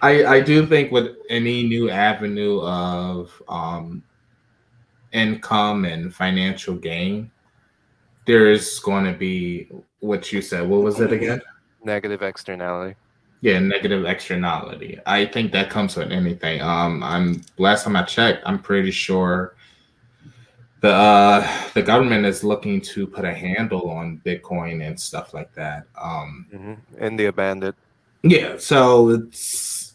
I 0.00 0.24
I 0.24 0.40
do 0.40 0.64
think 0.66 0.92
with 0.92 1.16
any 1.28 1.64
new 1.64 1.90
avenue 1.90 2.60
of 2.62 3.42
um, 3.48 4.02
income 5.12 5.84
and 5.84 6.14
financial 6.14 6.74
gain, 6.74 7.30
there 8.26 8.50
is 8.50 8.78
going 8.78 9.04
to 9.04 9.12
be 9.12 9.68
what 10.00 10.32
you 10.32 10.40
said. 10.40 10.68
What 10.68 10.82
was 10.82 11.00
it 11.00 11.12
again? 11.12 11.40
Negative 11.82 12.22
externality. 12.22 12.96
Yeah, 13.40 13.60
negative 13.60 14.04
externality. 14.04 14.98
I 15.06 15.24
think 15.26 15.52
that 15.52 15.70
comes 15.70 15.96
with 15.96 16.10
anything. 16.10 16.60
Um, 16.60 17.02
I'm 17.04 17.42
last 17.56 17.84
time 17.84 17.94
I 17.94 18.02
checked, 18.02 18.42
I'm 18.44 18.58
pretty 18.58 18.90
sure 18.90 19.54
the 20.80 20.90
uh, 20.90 21.48
the 21.74 21.82
government 21.82 22.26
is 22.26 22.42
looking 22.44 22.80
to 22.80 23.06
put 23.06 23.24
a 23.24 23.34
handle 23.34 23.90
on 23.90 24.20
Bitcoin 24.24 24.86
and 24.86 24.98
stuff 24.98 25.34
like 25.34 25.52
that. 25.54 25.84
Um, 26.00 26.46
hmm 26.50 26.74
India 27.04 27.32
banned 27.32 27.64
it. 27.64 27.74
yeah, 28.22 28.56
so 28.58 29.10
it's. 29.10 29.94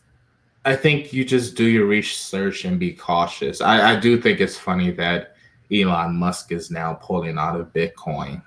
I 0.66 0.78
think 0.78 1.12
you 1.12 1.26
just 1.26 1.56
do 1.56 1.66
your 1.66 1.86
research 1.88 2.64
and 2.64 2.80
be 2.80 2.94
cautious. 2.94 3.60
I, 3.60 3.96
I 3.96 4.00
do 4.00 4.22
think 4.22 4.40
it's 4.40 4.58
funny 4.58 4.92
that 4.92 5.36
Elon 5.70 6.16
Musk 6.16 6.54
is 6.54 6.72
now 6.72 6.94
pulling 6.94 7.38
out 7.38 7.60
of 7.60 7.74
Bitcoin. 7.74 8.42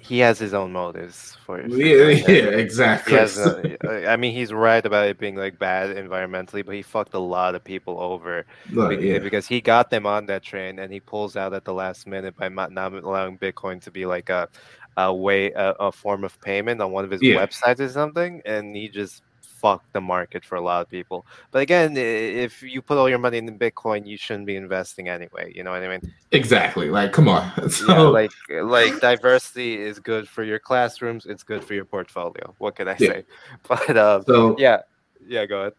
Yeah, 0.00 0.06
he 0.08 0.18
has 0.20 0.38
his 0.38 0.54
own 0.54 0.72
motives 0.72 1.36
for 1.44 1.58
it. 1.60 1.70
Yeah, 1.70 2.08
yeah, 2.32 2.50
exactly. 2.58 3.14
has, 3.16 3.38
uh, 3.38 3.76
I 4.08 4.16
mean, 4.16 4.32
he's 4.34 4.52
right 4.52 4.84
about 4.84 5.08
it 5.08 5.18
being 5.18 5.36
like 5.36 5.58
bad 5.58 5.96
environmentally, 5.96 6.64
but 6.64 6.74
he 6.74 6.82
fucked 6.82 7.14
a 7.14 7.18
lot 7.18 7.54
of 7.54 7.62
people 7.64 7.98
over 8.00 8.44
Look, 8.70 8.98
be- 8.98 9.08
yeah. 9.08 9.18
because 9.18 9.46
he 9.46 9.60
got 9.60 9.90
them 9.90 10.06
on 10.06 10.26
that 10.26 10.42
train 10.42 10.78
and 10.78 10.92
he 10.92 11.00
pulls 11.00 11.36
out 11.36 11.52
at 11.54 11.64
the 11.64 11.74
last 11.74 12.06
minute 12.06 12.36
by 12.36 12.48
not 12.48 12.72
not 12.72 12.92
allowing 12.92 13.38
Bitcoin 13.38 13.80
to 13.82 13.90
be 13.90 14.06
like 14.06 14.30
a 14.30 14.48
a 14.96 15.12
way 15.12 15.50
a, 15.52 15.70
a 15.80 15.90
form 15.92 16.22
of 16.24 16.40
payment 16.40 16.80
on 16.80 16.92
one 16.92 17.04
of 17.04 17.10
his 17.10 17.22
Yeah. 17.22 17.36
websites 17.44 17.80
or 17.80 17.88
something, 17.88 18.40
and 18.46 18.76
he 18.76 18.88
just 18.88 19.22
fucked 19.64 19.90
the 19.94 20.00
market 20.00 20.44
for 20.44 20.56
a 20.56 20.60
lot 20.60 20.82
of 20.82 20.90
people. 20.90 21.24
But 21.50 21.62
again, 21.62 21.96
if 21.96 22.62
you 22.62 22.82
put 22.82 22.98
all 22.98 23.08
your 23.08 23.18
money 23.18 23.38
in 23.38 23.58
Bitcoin, 23.58 24.06
you 24.06 24.18
shouldn't 24.18 24.44
be 24.44 24.56
investing 24.56 25.08
anyway. 25.08 25.54
You 25.56 25.64
know 25.64 25.70
what 25.70 25.82
I 25.82 25.88
mean? 25.88 26.12
Exactly. 26.32 26.90
Like, 26.90 27.12
come 27.14 27.28
on. 27.28 27.50
So, 27.70 27.86
yeah, 27.88 28.00
like 28.20 28.30
like 28.50 29.00
diversity 29.00 29.80
is 29.80 29.98
good 29.98 30.28
for 30.28 30.44
your 30.44 30.58
classrooms. 30.58 31.24
It's 31.24 31.42
good 31.42 31.64
for 31.64 31.72
your 31.72 31.86
portfolio. 31.86 32.54
What 32.58 32.76
can 32.76 32.88
I 32.88 32.96
Yeah. 32.98 33.08
say? 33.08 33.24
But 33.68 33.96
um, 33.96 34.22
so 34.26 34.54
yeah, 34.58 34.82
yeah. 35.26 35.46
Go 35.46 35.60
ahead. 35.60 35.72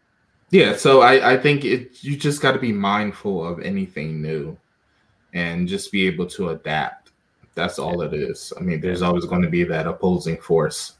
Yeah, 0.50 0.76
so 0.76 1.02
I, 1.02 1.34
I 1.34 1.36
think 1.36 1.64
it 1.64 2.02
you 2.02 2.16
just 2.16 2.42
got 2.42 2.52
to 2.52 2.58
be 2.58 2.72
mindful 2.72 3.46
of 3.46 3.60
anything 3.60 4.20
new 4.20 4.58
and 5.32 5.68
just 5.68 5.92
be 5.92 6.08
able 6.08 6.26
to 6.26 6.48
adapt. 6.50 7.12
That's 7.54 7.78
all 7.78 8.02
it 8.02 8.12
is. 8.12 8.52
I 8.58 8.62
mean, 8.62 8.80
there's 8.80 9.02
always 9.02 9.26
going 9.26 9.42
to 9.42 9.48
be 9.48 9.62
that 9.64 9.86
opposing 9.86 10.38
force. 10.38 10.95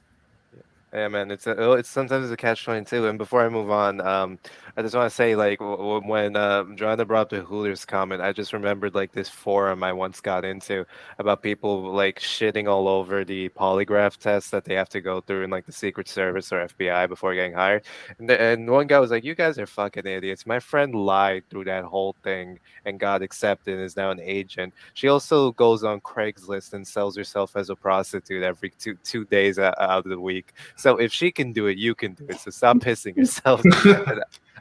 Yeah, 0.97 1.09
man, 1.09 1.31
it's 1.31 1.47
a, 1.47 1.73
it's 1.73 1.91
sometimes 1.91 2.31
a 2.31 2.39
catch 2.39 2.65
twenty 2.65 2.83
two. 2.87 3.07
And 3.07 3.19
before 3.19 3.45
I 3.45 3.51
move 3.51 3.71
on, 3.71 4.01
um, 4.01 4.39
I 4.79 4.83
just 4.83 4.95
want 4.95 5.11
to 5.11 5.15
say, 5.15 5.37
like, 5.37 5.59
w- 5.59 6.01
when 6.01 6.37
uh, 6.37 6.65
Joanna 6.75 7.05
brought 7.05 7.21
up 7.21 7.29
the 7.29 7.43
Hooters 7.43 7.85
comment, 7.85 8.23
I 8.23 8.33
just 8.33 8.55
remembered 8.55 8.95
like 8.95 9.13
this 9.13 9.29
forum 9.29 9.83
I 9.83 9.93
once 9.93 10.23
got 10.23 10.47
into 10.47 10.87
about 11.19 11.43
people 11.43 11.93
like 11.93 12.19
shitting 12.19 12.67
all 12.67 12.89
over 12.89 13.27
the 13.27 13.51
polygraph 13.51 14.17
test 14.17 14.51
that 14.53 14.65
they 14.65 14.75
have 14.75 14.89
to 14.89 15.03
go 15.03 15.21
through 15.21 15.45
in 15.45 15.51
like 15.51 15.67
the 15.67 15.73
Secret 15.73 16.09
Service 16.09 16.51
or 16.51 16.67
FBI 16.67 17.07
before 17.11 17.35
getting 17.35 17.53
hired. 17.53 17.85
And, 18.19 18.31
and 18.31 18.71
one 18.71 18.87
guy 18.87 18.99
was 18.99 19.11
like, 19.11 19.23
"You 19.25 19.35
guys 19.35 19.59
are 19.59 19.67
fucking 19.67 20.07
idiots." 20.07 20.47
My 20.47 20.61
friend 20.61 20.95
lied 20.95 21.45
through 21.51 21.65
that 21.65 21.85
whole 21.85 22.17
thing 22.25 22.59
and 22.87 22.99
got 22.99 23.21
accepted 23.21 23.75
and 23.75 23.83
is 23.83 23.97
now 23.97 24.11
an 24.13 24.21
agent. 24.21 24.73
She 24.95 25.09
also 25.09 25.53
goes 25.53 25.85
on 25.85 26.01
Craigslist 26.01 26.73
and 26.73 26.89
sells 26.89 27.17
herself 27.19 27.55
as 27.55 27.69
a 27.69 27.77
prostitute 27.77 28.43
every 28.43 28.71
two 28.79 28.95
two 29.05 29.27
days 29.27 29.59
out 29.59 29.75
of 29.79 30.05
the 30.05 30.19
week. 30.19 30.55
So 30.77 30.86
if 30.95 31.13
she 31.13 31.33
can 31.33 31.53
do 31.53 31.67
it, 31.67 31.77
you 31.77 31.95
can 31.95 32.15
do 32.15 32.27
it. 32.29 32.39
So 32.41 32.51
stop 32.51 32.79
pissing 32.79 33.17
yourself. 33.19 33.63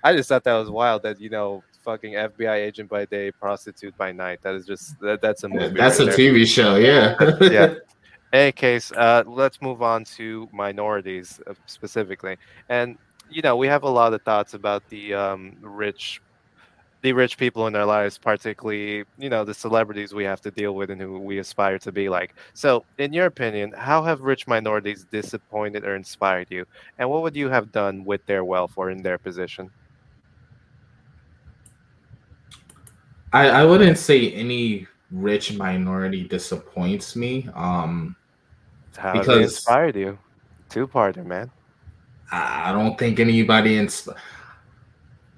I 0.04 0.16
just 0.16 0.30
thought 0.30 0.44
that 0.44 0.54
was 0.56 0.70
wild. 0.70 1.04
That 1.04 1.22
you 1.22 1.30
know, 1.30 1.64
fucking 1.86 2.14
FBI 2.14 2.56
agent 2.56 2.90
by 2.90 3.06
day, 3.06 3.32
prostitute 3.32 3.96
by 3.98 4.12
night. 4.12 4.42
That 4.42 4.56
is 4.56 4.66
just 4.66 5.00
that, 5.00 5.22
that's 5.22 5.44
a 5.44 5.50
movie. 5.50 5.78
That's 5.78 6.00
right 6.00 6.10
a 6.10 6.12
there. 6.12 6.34
TV 6.34 6.46
show, 6.48 6.76
yeah. 6.76 7.16
Yeah. 7.42 7.76
any 8.34 8.52
case, 8.52 8.92
uh, 8.92 9.24
let's 9.26 9.62
move 9.62 9.82
on 9.82 10.04
to 10.04 10.50
minorities 10.52 11.40
uh, 11.48 11.54
specifically. 11.68 12.38
And 12.70 12.98
you 13.30 13.42
know, 13.42 13.56
we 13.56 13.68
have 13.68 13.84
a 13.84 13.90
lot 13.90 14.14
of 14.14 14.22
thoughts 14.24 14.54
about 14.54 14.88
the 14.90 15.14
um, 15.14 15.56
rich, 15.62 16.22
the 17.06 17.14
rich 17.14 17.38
people 17.38 17.68
in 17.68 17.74
their 17.74 17.86
lives, 17.86 18.18
particularly 18.18 19.04
you 19.20 19.30
know 19.30 19.46
the 19.46 19.54
celebrities 19.54 20.12
we 20.12 20.24
have 20.24 20.42
to 20.42 20.50
deal 20.50 20.74
with 20.74 20.90
and 20.90 21.00
who 21.00 21.20
we 21.20 21.38
aspire 21.38 21.78
to 21.78 21.92
be 21.92 22.10
like. 22.10 22.34
So, 22.56 22.84
in 22.98 23.14
your 23.14 23.28
opinion, 23.28 23.74
how 23.78 24.02
have 24.04 24.22
rich 24.22 24.48
minorities 24.48 25.06
disappointed 25.12 25.86
or 25.86 25.96
inspired 25.96 26.48
you, 26.50 26.66
and 26.98 27.08
what 27.08 27.22
would 27.22 27.36
you 27.36 27.48
have 27.48 27.72
done 27.72 28.04
with 28.06 28.26
their 28.26 28.44
wealth 28.44 28.74
or 28.76 28.90
in 28.90 29.04
their 29.04 29.20
position? 29.20 29.70
I, 33.32 33.50
I 33.50 33.64
wouldn't 33.66 34.00
say 34.00 34.32
any 34.32 34.88
rich 35.12 35.54
minority 35.54 36.24
disappoints 36.24 37.16
me. 37.16 37.48
Um, 37.54 38.16
How 38.98 39.14
Because- 39.14 39.44
inspired 39.54 39.96
you? 39.96 40.18
Two 40.70 40.88
parter, 40.88 41.24
man. 41.24 41.52
I 42.32 42.72
don't 42.72 42.98
think 42.98 43.20
anybody 43.20 43.78
in. 43.78 43.88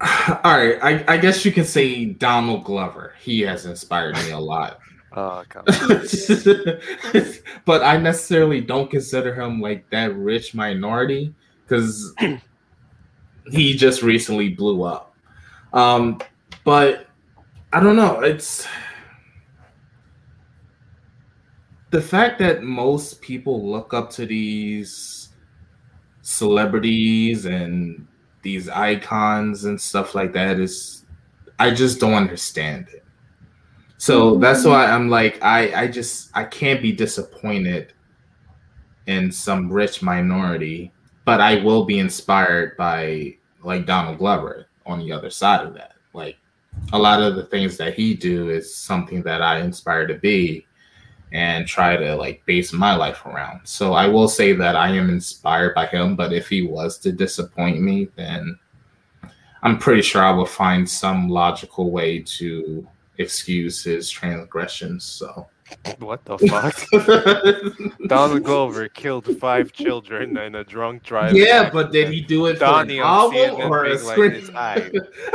All 0.00 0.56
right, 0.56 0.78
I, 0.82 1.04
I 1.08 1.16
guess 1.16 1.44
you 1.44 1.52
can 1.52 1.64
say 1.64 2.04
Donald 2.04 2.64
Glover. 2.64 3.14
He 3.20 3.40
has 3.40 3.66
inspired 3.66 4.14
me 4.16 4.30
a 4.30 4.38
lot. 4.38 4.80
Oh, 5.16 5.42
but 7.64 7.82
I 7.82 7.96
necessarily 7.96 8.60
don't 8.60 8.90
consider 8.90 9.34
him 9.34 9.58
like 9.58 9.88
that 9.88 10.14
rich 10.14 10.54
minority 10.54 11.34
because 11.64 12.14
he 13.50 13.74
just 13.74 14.02
recently 14.02 14.50
blew 14.50 14.82
up. 14.82 15.16
Um, 15.72 16.20
but 16.62 17.06
I 17.72 17.80
don't 17.80 17.96
know. 17.96 18.20
It's 18.20 18.68
the 21.90 22.02
fact 22.02 22.38
that 22.40 22.62
most 22.62 23.22
people 23.22 23.68
look 23.68 23.94
up 23.94 24.10
to 24.10 24.26
these 24.26 25.30
celebrities 26.20 27.46
and 27.46 28.06
these 28.48 28.66
icons 28.70 29.66
and 29.66 29.78
stuff 29.78 30.14
like 30.14 30.32
that 30.32 30.58
is 30.58 31.04
I 31.58 31.70
just 31.70 32.00
don't 32.00 32.14
understand 32.14 32.88
it. 32.94 33.04
So 33.98 34.32
mm-hmm. 34.32 34.40
that's 34.40 34.64
why 34.64 34.86
I'm 34.86 35.10
like, 35.10 35.38
I, 35.42 35.82
I 35.82 35.86
just 35.86 36.30
I 36.32 36.44
can't 36.44 36.80
be 36.80 36.92
disappointed 36.92 37.92
in 39.06 39.30
some 39.30 39.70
rich 39.70 40.00
minority, 40.02 40.92
but 41.26 41.42
I 41.42 41.62
will 41.62 41.84
be 41.84 41.98
inspired 41.98 42.74
by 42.78 43.36
like 43.62 43.84
Donald 43.84 44.16
Glover 44.16 44.68
on 44.86 44.98
the 45.00 45.12
other 45.12 45.28
side 45.28 45.66
of 45.66 45.74
that. 45.74 45.92
Like 46.14 46.36
a 46.94 46.98
lot 46.98 47.20
of 47.20 47.36
the 47.36 47.44
things 47.44 47.76
that 47.76 47.92
he 47.92 48.14
do 48.14 48.48
is 48.48 48.74
something 48.74 49.22
that 49.24 49.42
I 49.42 49.60
inspire 49.60 50.06
to 50.06 50.14
be 50.14 50.64
and 51.32 51.66
try 51.66 51.96
to 51.96 52.16
like 52.16 52.44
base 52.46 52.72
my 52.72 52.94
life 52.94 53.24
around. 53.26 53.60
So 53.64 53.92
I 53.92 54.06
will 54.06 54.28
say 54.28 54.52
that 54.54 54.76
I 54.76 54.88
am 54.88 55.10
inspired 55.10 55.74
by 55.74 55.86
him, 55.86 56.16
but 56.16 56.32
if 56.32 56.48
he 56.48 56.62
was 56.62 56.98
to 56.98 57.12
disappoint 57.12 57.80
me, 57.80 58.08
then 58.16 58.58
I'm 59.62 59.78
pretty 59.78 60.02
sure 60.02 60.24
I 60.24 60.30
will 60.30 60.46
find 60.46 60.88
some 60.88 61.28
logical 61.28 61.90
way 61.90 62.20
to 62.20 62.86
excuse 63.18 63.82
his 63.82 64.08
transgressions. 64.08 65.04
So 65.04 65.46
what 65.98 66.24
the 66.24 66.38
fuck? 66.38 67.98
Donald 68.08 68.44
Glover 68.44 68.88
killed 68.88 69.26
five 69.38 69.72
children 69.72 70.36
in 70.36 70.54
a 70.54 70.64
drunk 70.64 71.02
drive. 71.02 71.36
Yeah, 71.36 71.70
but 71.70 71.92
did 71.92 72.12
he 72.12 72.20
do 72.20 72.46
it 72.46 72.58
Donnie 72.58 72.98
for 72.98 73.02
an 73.02 73.08
album 73.08 73.72
or 73.72 73.84
a 73.84 73.98
screen? 73.98 74.46
Like, 74.52 74.94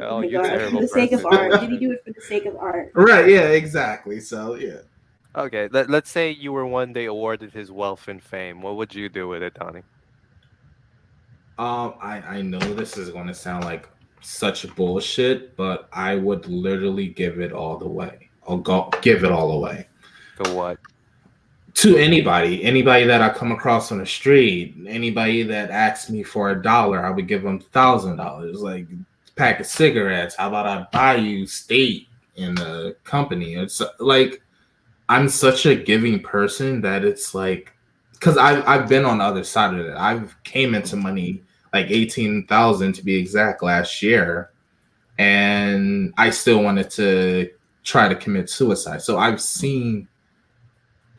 oh, 0.00 0.22
you 0.22 0.42
terrible. 0.42 0.80
For 0.80 0.82
the 0.82 0.88
sake 0.88 1.12
of 1.12 1.24
art. 1.26 1.60
Did 1.60 1.70
he 1.70 1.78
do 1.78 1.92
it 1.92 2.02
for 2.04 2.12
the 2.12 2.20
sake 2.20 2.46
of 2.46 2.56
art? 2.56 2.92
Right. 2.94 3.28
Yeah. 3.28 3.48
Exactly. 3.48 4.20
So 4.20 4.54
yeah. 4.54 4.78
Okay. 5.36 5.68
Let, 5.70 5.90
let's 5.90 6.10
say 6.10 6.30
you 6.30 6.52
were 6.52 6.66
one 6.66 6.92
day 6.92 7.06
awarded 7.06 7.52
his 7.52 7.70
wealth 7.70 8.08
and 8.08 8.22
fame. 8.22 8.62
What 8.62 8.76
would 8.76 8.94
you 8.94 9.08
do 9.08 9.28
with 9.28 9.42
it, 9.42 9.54
Donnie? 9.54 9.82
Um, 11.58 11.94
I 12.00 12.22
I 12.22 12.42
know 12.42 12.58
this 12.58 12.96
is 12.96 13.10
going 13.10 13.26
to 13.26 13.34
sound 13.34 13.64
like 13.64 13.88
such 14.22 14.72
bullshit, 14.74 15.56
but 15.56 15.88
I 15.92 16.16
would 16.16 16.46
literally 16.46 17.08
give 17.08 17.40
it 17.40 17.52
all 17.52 17.78
the 17.78 17.88
way. 17.88 18.29
I'll 18.48 18.58
go 18.58 18.90
give 19.02 19.24
it 19.24 19.32
all 19.32 19.52
away. 19.52 19.88
To 20.42 20.50
what? 20.54 20.78
To 21.74 21.96
anybody, 21.96 22.64
anybody 22.64 23.04
that 23.04 23.22
I 23.22 23.30
come 23.30 23.52
across 23.52 23.92
on 23.92 23.98
the 23.98 24.06
street, 24.06 24.76
anybody 24.86 25.42
that 25.44 25.70
asks 25.70 26.10
me 26.10 26.22
for 26.22 26.50
a 26.50 26.62
dollar, 26.62 27.04
I 27.04 27.10
would 27.10 27.28
give 27.28 27.42
them 27.42 27.60
thousand 27.60 28.16
dollars. 28.16 28.60
Like 28.60 28.86
pack 29.36 29.60
of 29.60 29.66
cigarettes. 29.66 30.36
How 30.36 30.48
about 30.48 30.66
I 30.66 30.86
buy 30.92 31.16
you 31.16 31.46
state 31.46 32.08
in 32.36 32.54
the 32.54 32.96
company? 33.04 33.54
It's 33.54 33.80
like 33.98 34.42
I'm 35.08 35.28
such 35.28 35.66
a 35.66 35.74
giving 35.74 36.20
person 36.20 36.80
that 36.82 37.04
it's 37.04 37.34
like 37.34 37.72
because 38.12 38.36
I've 38.36 38.66
I've 38.68 38.88
been 38.88 39.04
on 39.04 39.18
the 39.18 39.24
other 39.24 39.44
side 39.44 39.74
of 39.74 39.86
it. 39.86 39.96
I've 39.96 40.36
came 40.44 40.74
into 40.74 40.96
money 40.96 41.42
like 41.72 41.90
eighteen 41.90 42.46
thousand 42.46 42.94
to 42.94 43.04
be 43.04 43.16
exact 43.16 43.62
last 43.62 44.02
year, 44.02 44.50
and 45.18 46.12
I 46.18 46.30
still 46.30 46.62
wanted 46.62 46.90
to 46.90 47.50
try 47.82 48.08
to 48.08 48.14
commit 48.14 48.50
suicide. 48.50 49.02
So 49.02 49.18
I've 49.18 49.40
seen 49.40 50.08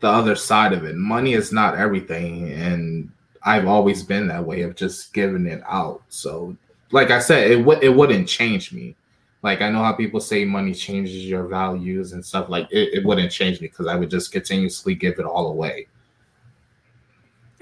the 0.00 0.08
other 0.08 0.34
side 0.34 0.72
of 0.72 0.84
it. 0.84 0.96
Money 0.96 1.32
is 1.32 1.52
not 1.52 1.78
everything, 1.78 2.52
and 2.52 3.10
I've 3.44 3.66
always 3.66 4.02
been 4.02 4.26
that 4.28 4.44
way 4.44 4.62
of 4.62 4.76
just 4.76 5.12
giving 5.14 5.46
it 5.46 5.62
out. 5.66 6.02
So, 6.08 6.56
like 6.90 7.10
I 7.10 7.18
said, 7.18 7.50
it 7.50 7.64
would 7.64 7.82
it 7.82 7.94
wouldn't 7.94 8.28
change 8.28 8.72
me. 8.72 8.96
Like 9.42 9.60
I 9.60 9.70
know 9.70 9.82
how 9.82 9.92
people 9.92 10.20
say 10.20 10.44
money 10.44 10.74
changes 10.74 11.24
your 11.24 11.46
values 11.46 12.12
and 12.12 12.24
stuff. 12.24 12.48
Like 12.48 12.68
it, 12.70 12.94
it 12.94 13.04
wouldn't 13.04 13.32
change 13.32 13.60
me 13.60 13.68
because 13.68 13.86
I 13.86 13.96
would 13.96 14.10
just 14.10 14.32
continuously 14.32 14.94
give 14.94 15.18
it 15.18 15.24
all 15.24 15.48
away. 15.48 15.86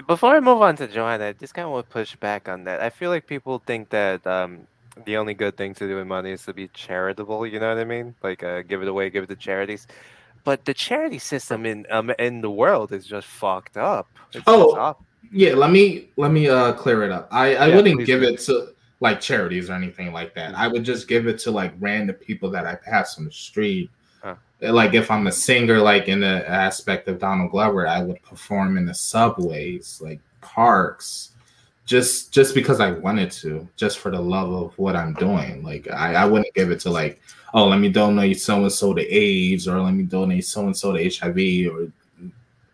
Before 0.07 0.35
I 0.35 0.39
move 0.39 0.61
on 0.61 0.75
to 0.77 0.87
Joanna, 0.87 1.27
I 1.27 1.33
just 1.33 1.53
kind 1.53 1.65
of 1.65 1.71
want 1.71 1.87
to 1.87 1.91
push 1.91 2.15
back 2.15 2.49
on 2.49 2.63
that. 2.65 2.81
I 2.81 2.89
feel 2.89 3.11
like 3.11 3.27
people 3.27 3.61
think 3.65 3.89
that 3.89 4.25
um, 4.25 4.67
the 5.05 5.17
only 5.17 5.33
good 5.33 5.57
thing 5.57 5.73
to 5.75 5.87
do 5.87 5.95
with 5.95 6.07
money 6.07 6.31
is 6.31 6.45
to 6.45 6.53
be 6.53 6.67
charitable. 6.69 7.45
You 7.47 7.59
know 7.59 7.69
what 7.69 7.79
I 7.79 7.85
mean? 7.85 8.15
Like 8.23 8.43
uh, 8.43 8.61
give 8.61 8.81
it 8.81 8.87
away, 8.87 9.09
give 9.09 9.23
it 9.23 9.27
to 9.27 9.35
charities. 9.35 9.87
But 10.43 10.65
the 10.65 10.73
charity 10.73 11.19
system 11.19 11.65
in 11.65 11.85
um 11.91 12.11
in 12.19 12.41
the 12.41 12.51
world 12.51 12.91
is 12.91 13.05
just 13.05 13.27
fucked 13.27 13.77
up. 13.77 14.07
It's 14.33 14.43
oh, 14.47 14.95
yeah. 15.31 15.53
Let 15.53 15.71
me 15.71 16.09
let 16.17 16.31
me 16.31 16.49
uh 16.49 16.73
clear 16.73 17.03
it 17.03 17.11
up. 17.11 17.27
I 17.31 17.55
I 17.55 17.67
yeah, 17.67 17.75
wouldn't 17.75 18.05
give 18.05 18.21
do. 18.21 18.27
it 18.29 18.39
to 18.41 18.73
like 18.99 19.19
charities 19.19 19.69
or 19.69 19.73
anything 19.73 20.11
like 20.13 20.33
that. 20.35 20.55
I 20.55 20.67
would 20.67 20.83
just 20.83 21.07
give 21.07 21.27
it 21.27 21.39
to 21.39 21.51
like 21.51 21.73
random 21.79 22.15
people 22.15 22.49
that 22.51 22.65
I 22.65 22.75
pass 22.75 23.17
on 23.17 23.25
the 23.25 23.31
street. 23.31 23.89
Huh. 24.23 24.35
Like 24.61 24.93
if 24.93 25.09
I'm 25.09 25.27
a 25.27 25.31
singer, 25.31 25.79
like 25.79 26.07
in 26.07 26.21
the 26.21 26.47
aspect 26.49 27.07
of 27.07 27.19
Donald 27.19 27.51
Glover, 27.51 27.87
I 27.87 28.01
would 28.03 28.21
perform 28.23 28.77
in 28.77 28.85
the 28.85 28.93
subways, 28.93 29.99
like 30.03 30.19
parks 30.41 31.30
just 31.85 32.31
just 32.33 32.55
because 32.55 32.79
I 32.79 32.91
wanted 32.91 33.31
to, 33.31 33.67
just 33.75 33.99
for 33.99 34.11
the 34.11 34.21
love 34.21 34.51
of 34.51 34.77
what 34.77 34.95
I'm 34.95 35.13
doing. 35.13 35.63
Like 35.63 35.89
I, 35.89 36.15
I 36.15 36.25
wouldn't 36.25 36.53
give 36.53 36.71
it 36.71 36.79
to 36.81 36.89
like, 36.89 37.21
oh, 37.53 37.67
let 37.67 37.79
me 37.79 37.89
donate 37.89 38.39
so 38.39 38.61
and 38.61 38.71
so 38.71 38.93
to 38.93 39.01
AIDS 39.01 39.67
or 39.67 39.79
let 39.79 39.93
me 39.93 40.03
donate 40.03 40.45
so 40.45 40.65
and 40.65 40.77
so 40.77 40.93
to 40.93 41.03
HIV 41.03 41.73
or 41.73 41.91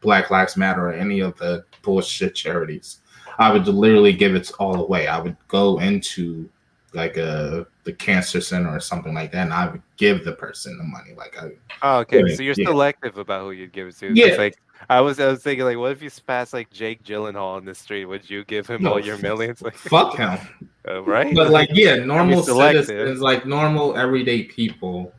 Black 0.01 0.29
Lives 0.29 0.57
Matter 0.57 0.89
or 0.89 0.93
any 0.93 1.19
of 1.19 1.37
the 1.37 1.65
bullshit 1.81 2.35
charities. 2.35 2.99
I 3.39 3.51
would 3.51 3.67
literally 3.67 4.13
give 4.13 4.35
it 4.35 4.51
all 4.59 4.83
away. 4.83 5.07
I 5.07 5.19
would 5.19 5.37
go 5.47 5.79
into 5.79 6.49
like 6.93 7.17
a 7.17 7.67
the 7.83 7.93
cancer 7.93 8.41
center 8.41 8.69
or 8.69 8.79
something 8.79 9.13
like 9.13 9.31
that, 9.31 9.43
and 9.43 9.53
I 9.53 9.69
would 9.69 9.81
give 9.97 10.25
the 10.25 10.33
person 10.33 10.77
the 10.77 10.83
money. 10.83 11.13
Like 11.15 11.41
I. 11.41 11.51
Oh, 11.81 11.99
okay. 11.99 12.35
So 12.35 12.43
you're 12.43 12.55
yeah. 12.57 12.67
selective 12.67 13.17
about 13.17 13.43
who 13.43 13.51
you'd 13.51 13.71
give 13.71 13.87
it 13.87 13.97
to. 13.99 14.13
Yeah. 14.13 14.35
like 14.35 14.57
I 14.89 15.01
was 15.01 15.19
I 15.19 15.27
was 15.27 15.41
thinking 15.41 15.65
like, 15.65 15.77
what 15.77 15.91
if 15.91 16.01
you 16.01 16.09
pass 16.25 16.53
like 16.53 16.71
Jake 16.71 17.03
Gyllenhaal 17.03 17.55
on 17.55 17.65
the 17.65 17.75
street? 17.75 18.05
Would 18.05 18.29
you 18.29 18.45
give 18.45 18.67
him 18.67 18.83
no, 18.83 18.93
all 18.93 18.99
your 18.99 19.17
millions? 19.17 19.61
Like, 19.61 19.75
fuck 19.75 20.15
him. 20.15 20.39
Uh, 20.87 21.03
right. 21.03 21.33
But 21.35 21.49
like, 21.49 21.69
yeah, 21.73 21.95
normal 22.05 22.43
citizens, 22.43 23.19
like 23.19 23.45
normal 23.45 23.97
everyday 23.97 24.43
people. 24.43 25.13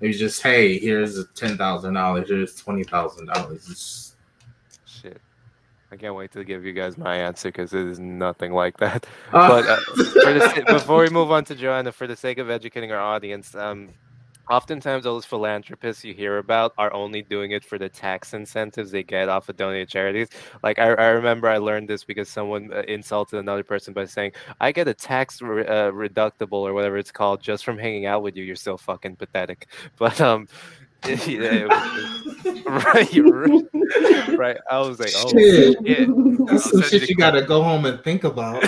It's 0.00 0.18
just, 0.18 0.42
hey, 0.42 0.78
here's 0.78 1.24
ten 1.34 1.56
thousand 1.56 1.94
dollars. 1.94 2.28
Here's 2.28 2.54
twenty 2.54 2.84
thousand 2.84 3.26
dollars. 3.26 4.14
Shit. 4.84 5.20
I 5.90 5.96
can't 5.96 6.14
wait 6.14 6.32
to 6.32 6.44
give 6.44 6.66
you 6.66 6.74
guys 6.74 6.98
my 6.98 7.16
answer 7.16 7.48
because 7.48 7.72
it 7.72 7.86
is 7.86 7.98
nothing 7.98 8.52
like 8.52 8.76
that. 8.78 9.06
Uh, 9.32 9.48
but 9.48 9.66
uh, 9.66 9.76
the, 9.96 10.64
before 10.68 11.00
we 11.00 11.08
move 11.08 11.30
on 11.30 11.44
to 11.46 11.54
Joanna, 11.54 11.92
for 11.92 12.06
the 12.06 12.16
sake 12.16 12.36
of 12.36 12.50
educating 12.50 12.92
our 12.92 13.00
audience, 13.00 13.54
um, 13.54 13.88
oftentimes 14.50 15.06
all 15.06 15.14
those 15.14 15.24
philanthropists 15.24 16.04
you 16.04 16.14
hear 16.14 16.38
about 16.38 16.72
are 16.78 16.92
only 16.92 17.22
doing 17.22 17.52
it 17.52 17.64
for 17.64 17.78
the 17.78 17.88
tax 17.88 18.34
incentives 18.34 18.90
they 18.90 19.02
get 19.02 19.28
off 19.28 19.48
of 19.48 19.56
donated 19.56 19.88
charities. 19.88 20.28
Like 20.62 20.78
I, 20.78 20.88
I 20.88 21.08
remember 21.08 21.48
I 21.48 21.58
learned 21.58 21.88
this 21.88 22.04
because 22.04 22.28
someone 22.28 22.72
uh, 22.72 22.82
insulted 22.88 23.38
another 23.38 23.64
person 23.64 23.94
by 23.94 24.04
saying, 24.06 24.32
"I 24.60 24.72
get 24.72 24.88
a 24.88 24.94
tax 24.94 25.42
re- 25.42 25.66
uh, 25.66 25.90
reductible 25.92 26.62
or 26.62 26.74
whatever 26.74 26.98
it's 26.98 27.12
called 27.12 27.40
just 27.42 27.64
from 27.64 27.78
hanging 27.78 28.06
out 28.06 28.22
with 28.22 28.36
you. 28.36 28.44
You're 28.44 28.56
so 28.56 28.76
fucking 28.76 29.16
pathetic." 29.16 29.68
But 29.98 30.20
um, 30.20 30.46
yeah, 31.26 31.64
right, 32.66 33.08
right. 34.36 34.56
I 34.70 34.80
was 34.80 34.98
like, 34.98 35.12
oh 35.16 35.28
shit. 35.30 35.76
shit. 35.86 36.08
That's 36.46 36.70
some 36.70 36.82
shit 36.82 37.08
you 37.08 37.16
gotta 37.16 37.42
go 37.42 37.62
home 37.62 37.84
and 37.84 38.02
think 38.02 38.24
about. 38.24 38.64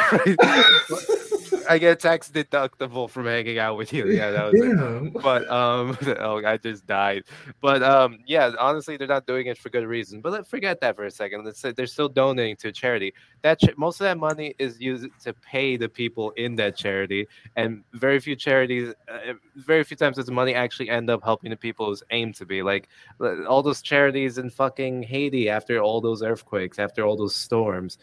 I 1.69 1.79
get 1.79 2.01
tax 2.01 2.31
deductible 2.31 3.11
from 3.11 3.27
hanging 3.27 3.59
out 3.59 3.77
with 3.77 3.93
you. 3.93 4.07
Yeah, 4.09 4.31
that 4.31 4.53
was 4.53 4.62
yeah. 4.62 5.01
it. 5.03 5.23
But 5.23 5.49
um, 5.51 5.99
oh, 6.19 6.45
I 6.45 6.57
just 6.57 6.87
died. 6.87 7.25
But 7.61 7.83
um, 7.83 8.19
yeah, 8.27 8.53
honestly, 8.59 8.97
they're 8.97 9.07
not 9.07 9.27
doing 9.27 9.47
it 9.47 9.59
for 9.59 9.69
good 9.69 9.87
reason. 9.87 10.21
But 10.21 10.33
let's 10.33 10.49
forget 10.49 10.81
that 10.81 10.97
for 10.97 11.05
a 11.05 11.11
second. 11.11 11.45
Let's 11.45 11.61
say 11.61 11.73
they're 11.73 11.87
still 11.87 12.09
donating 12.09 12.57
to 12.57 12.73
charity. 12.73 13.12
That 13.43 13.61
ch- 13.61 13.77
most 13.77 14.01
of 14.01 14.05
that 14.05 14.19
money 14.19 14.55
is 14.59 14.81
used 14.81 15.07
to 15.25 15.35
pay 15.35 15.77
the 15.77 15.89
people 15.89 16.31
in 16.33 16.57
that 16.57 16.77
charity, 16.77 17.27
and 17.57 17.85
very 17.93 18.19
few 18.21 18.35
charities, 18.35 18.95
uh, 19.09 19.35
very 19.57 19.85
few 19.85 19.97
times 19.97 20.16
does 20.16 20.27
the 20.27 20.33
money 20.33 20.55
actually 20.55 20.89
end 20.89 21.11
up 21.11 21.23
helping 21.23 21.51
the 21.51 21.57
people 21.57 21.87
who's 21.87 22.03
aimed 22.11 22.35
to 22.37 22.47
be. 22.47 22.62
Like 22.62 22.89
all 23.49 23.62
those 23.62 23.83
charities 23.83 24.39
in 24.39 24.51
fucking 24.51 25.03
Haiti 25.03 25.49
after 25.49 25.79
all 25.81 26.01
those 26.01 26.23
earthquakes, 26.23 26.79
after 26.79 27.05
all 27.05 27.16
those 27.16 27.35
storms 27.35 27.99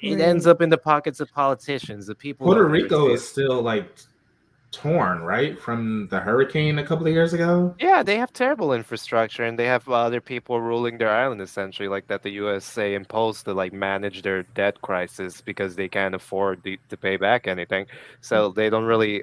it 0.00 0.20
ends 0.20 0.46
up 0.46 0.60
in 0.60 0.70
the 0.70 0.78
pockets 0.78 1.20
of 1.20 1.32
politicians, 1.32 2.06
the 2.06 2.14
people. 2.14 2.46
Puerto 2.46 2.66
Rico 2.66 3.12
is 3.12 3.26
still 3.26 3.62
like 3.62 3.86
torn, 4.72 5.22
right, 5.22 5.60
from 5.60 6.08
the 6.08 6.18
hurricane 6.18 6.78
a 6.78 6.84
couple 6.84 7.06
of 7.06 7.12
years 7.12 7.32
ago. 7.32 7.74
Yeah, 7.78 8.02
they 8.02 8.16
have 8.16 8.32
terrible 8.32 8.72
infrastructure, 8.72 9.44
and 9.44 9.58
they 9.58 9.66
have 9.66 9.88
other 9.88 10.20
people 10.20 10.60
ruling 10.60 10.98
their 10.98 11.10
island 11.10 11.40
essentially, 11.40 11.88
like 11.88 12.08
that 12.08 12.22
the 12.22 12.30
USA 12.30 12.94
imposed 12.94 13.44
to 13.44 13.54
like 13.54 13.72
manage 13.72 14.22
their 14.22 14.42
debt 14.42 14.80
crisis 14.82 15.40
because 15.40 15.76
they 15.76 15.88
can't 15.88 16.14
afford 16.14 16.62
the, 16.62 16.80
to 16.88 16.96
pay 16.96 17.16
back 17.16 17.46
anything. 17.46 17.86
So 18.20 18.50
mm. 18.50 18.54
they 18.54 18.70
don't 18.70 18.84
really. 18.84 19.22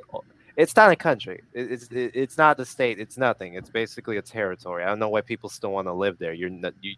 It's 0.55 0.75
not 0.75 0.91
a 0.91 0.95
country. 0.95 1.41
It's 1.53 1.87
it's 1.91 2.37
not 2.37 2.59
a 2.59 2.65
state. 2.65 2.99
It's 2.99 3.17
nothing. 3.17 3.53
It's 3.53 3.69
basically 3.69 4.17
a 4.17 4.21
territory. 4.21 4.83
I 4.83 4.87
don't 4.87 4.99
know 4.99 5.09
why 5.09 5.21
people 5.21 5.49
still 5.49 5.71
want 5.71 5.87
to 5.87 5.93
live 5.93 6.17
there. 6.19 6.33
You're 6.33 6.49
not 6.49 6.73
you 6.81 6.95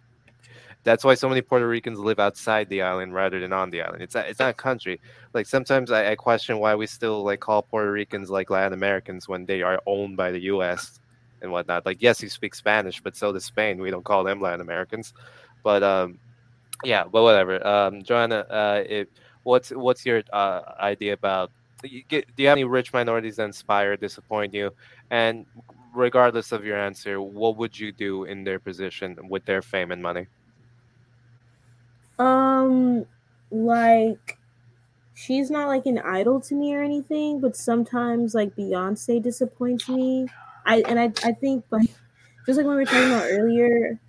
that's 0.83 1.03
why 1.03 1.13
so 1.13 1.29
many 1.29 1.41
Puerto 1.41 1.67
Ricans 1.67 1.99
live 1.99 2.19
outside 2.19 2.67
the 2.69 2.81
island 2.81 3.13
rather 3.13 3.39
than 3.39 3.53
on 3.53 3.69
the 3.69 3.81
island. 3.81 4.01
It's 4.01 4.15
not, 4.15 4.27
it's 4.27 4.39
not 4.39 4.49
a 4.49 4.53
country. 4.53 4.99
Like 5.33 5.45
sometimes 5.45 5.91
I, 5.91 6.11
I 6.11 6.15
question 6.15 6.57
why 6.57 6.75
we 6.75 6.87
still 6.87 7.23
like 7.23 7.39
call 7.39 7.61
Puerto 7.61 7.91
Ricans 7.91 8.29
like 8.29 8.49
Latin 8.49 8.73
Americans 8.73 9.27
when 9.27 9.45
they 9.45 9.61
are 9.61 9.81
owned 9.85 10.17
by 10.17 10.31
the 10.31 10.41
U.S. 10.43 10.99
and 11.41 11.51
whatnot. 11.51 11.85
Like 11.85 12.01
yes, 12.01 12.21
you 12.21 12.29
speak 12.29 12.55
Spanish, 12.55 13.01
but 13.01 13.15
so 13.15 13.31
does 13.31 13.45
Spain. 13.45 13.79
We 13.79 13.91
don't 13.91 14.05
call 14.05 14.23
them 14.23 14.41
Latin 14.41 14.61
Americans. 14.61 15.13
But 15.63 15.83
um, 15.83 16.17
yeah, 16.83 17.03
but 17.03 17.23
whatever. 17.23 17.65
Um, 17.65 18.01
Joanna, 18.01 18.45
uh, 18.49 18.83
it, 18.87 19.09
what's 19.43 19.69
what's 19.69 20.05
your 20.05 20.23
uh, 20.33 20.61
idea 20.79 21.13
about 21.13 21.51
you 21.83 22.03
get, 22.07 22.27
do 22.35 22.43
you 22.43 22.49
have 22.49 22.57
any 22.57 22.63
rich 22.63 22.93
minorities 22.93 23.37
that 23.37 23.45
inspire, 23.45 23.95
disappoint 23.97 24.53
you? 24.53 24.71
And 25.09 25.45
regardless 25.93 26.51
of 26.51 26.65
your 26.65 26.77
answer, 26.77 27.21
what 27.21 27.57
would 27.57 27.77
you 27.77 27.91
do 27.91 28.25
in 28.25 28.43
their 28.43 28.59
position 28.59 29.17
with 29.29 29.45
their 29.45 29.61
fame 29.61 29.91
and 29.91 30.01
money? 30.01 30.27
Um, 32.19 33.05
like 33.51 34.37
she's 35.13 35.51
not 35.51 35.67
like 35.67 35.85
an 35.85 35.99
idol 35.99 36.41
to 36.41 36.55
me 36.55 36.75
or 36.75 36.83
anything, 36.83 37.41
but 37.41 37.55
sometimes 37.55 38.35
like 38.35 38.55
Beyonce 38.55 39.21
disappoints 39.21 39.89
me. 39.89 40.27
I 40.65 40.81
and 40.87 40.99
I 40.99 41.05
I 41.27 41.33
think 41.33 41.65
like 41.71 41.89
just 42.45 42.57
like 42.57 42.65
when 42.67 42.75
we 42.77 42.83
were 42.83 42.85
talking 42.85 43.11
about 43.11 43.27
earlier 43.29 43.99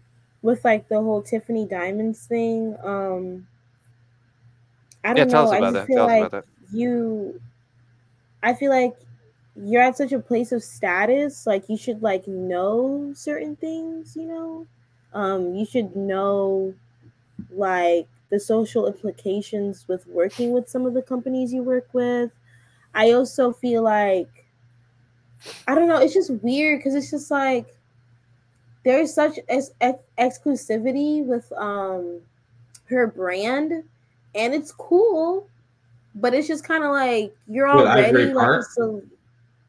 with 0.43 0.65
like 0.65 0.89
the 0.89 1.01
whole 1.03 1.23
Tiffany 1.23 1.67
Diamonds 1.67 2.27
thing. 2.27 2.77
Um, 2.83 3.49
I 5.05 5.13
don't 5.15 5.19
yeah, 5.19 5.25
tell 5.25 5.45
know. 5.45 5.51
us 5.51 5.53
I 5.53 5.61
just 5.61 5.73
that. 5.73 5.87
feel 5.87 6.05
Tell 6.05 6.07
like 6.07 6.33
you. 6.73 7.41
I 8.43 8.55
feel 8.55 8.71
like 8.71 8.97
you're 9.57 9.83
at 9.83 9.97
such 9.97 10.13
a 10.13 10.19
place 10.19 10.53
of 10.53 10.63
status, 10.63 11.47
like 11.47 11.69
you 11.69 11.77
should 11.77 12.03
like 12.03 12.27
know 12.27 13.13
certain 13.15 13.57
things. 13.57 14.17
You 14.17 14.27
know, 14.29 14.67
um, 15.13 15.55
you 15.55 15.67
should 15.67 15.97
know 15.97 16.75
like 17.51 18.09
the 18.31 18.41
social 18.41 18.87
implications 18.87 19.87
with 19.89 20.07
working 20.07 20.53
with 20.53 20.69
some 20.69 20.87
of 20.87 20.95
the 20.95 21.03
companies 21.03 21.53
you 21.53 21.63
work 21.63 21.89
with. 21.93 22.31
I 22.95 23.13
also 23.13 23.53
feel 23.53 23.83
like 23.83 24.29
I 25.67 25.75
don't 25.75 25.89
know, 25.89 25.97
it's 25.99 26.15
just 26.15 26.31
weird 26.31 26.79
because 26.79 26.95
it's 26.95 27.11
just 27.11 27.31
like 27.31 27.77
there's 28.85 29.13
such 29.15 29.39
ex- 29.49 29.73
ex- 29.81 30.03
exclusivity 30.19 31.25
with 31.25 31.51
um 31.57 32.21
her 32.87 33.07
brand 33.07 33.85
and 34.35 34.55
it's 34.55 34.73
cool, 34.73 35.49
but 36.15 36.35
it's 36.35 36.49
just 36.49 36.65
kind 36.65 36.85
of 36.85 36.91
like 36.91 37.35
you're 37.49 37.69
already 37.69 38.33
like 38.35 38.61
a 38.61 38.63
cel- 38.63 39.03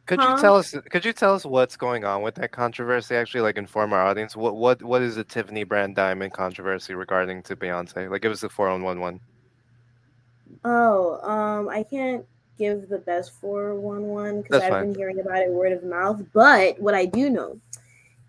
Could 0.05 0.19
Huh? 0.19 0.35
you 0.35 0.41
tell 0.41 0.57
us? 0.57 0.75
Could 0.91 1.05
you 1.05 1.13
tell 1.13 1.33
us 1.33 1.45
what's 1.45 1.77
going 1.77 2.03
on 2.03 2.21
with 2.21 2.35
that 2.35 2.51
controversy? 2.51 3.15
Actually, 3.15 3.41
like 3.41 3.57
inform 3.57 3.93
our 3.93 4.05
audience. 4.05 4.35
What 4.35 4.55
what 4.55 4.83
what 4.83 5.01
is 5.01 5.15
the 5.15 5.23
Tiffany 5.23 5.63
brand 5.63 5.95
diamond 5.95 6.33
controversy 6.33 6.93
regarding 6.93 7.41
to 7.43 7.55
Beyonce? 7.55 8.09
Like, 8.09 8.21
give 8.21 8.31
us 8.31 8.41
the 8.41 8.49
four 8.49 8.67
on 8.67 8.83
one 8.83 8.99
one. 8.99 9.21
Oh, 10.65 11.19
um, 11.29 11.69
I 11.69 11.83
can't 11.83 12.25
give 12.57 12.89
the 12.89 12.99
best 12.99 13.33
411 13.41 14.41
because 14.41 14.61
I've 14.61 14.69
fine. 14.69 14.87
been 14.87 14.95
hearing 14.95 15.19
about 15.19 15.39
it 15.39 15.49
word 15.49 15.71
of 15.71 15.83
mouth. 15.83 16.21
But 16.33 16.79
what 16.79 16.93
I 16.93 17.05
do 17.05 17.29
know 17.29 17.59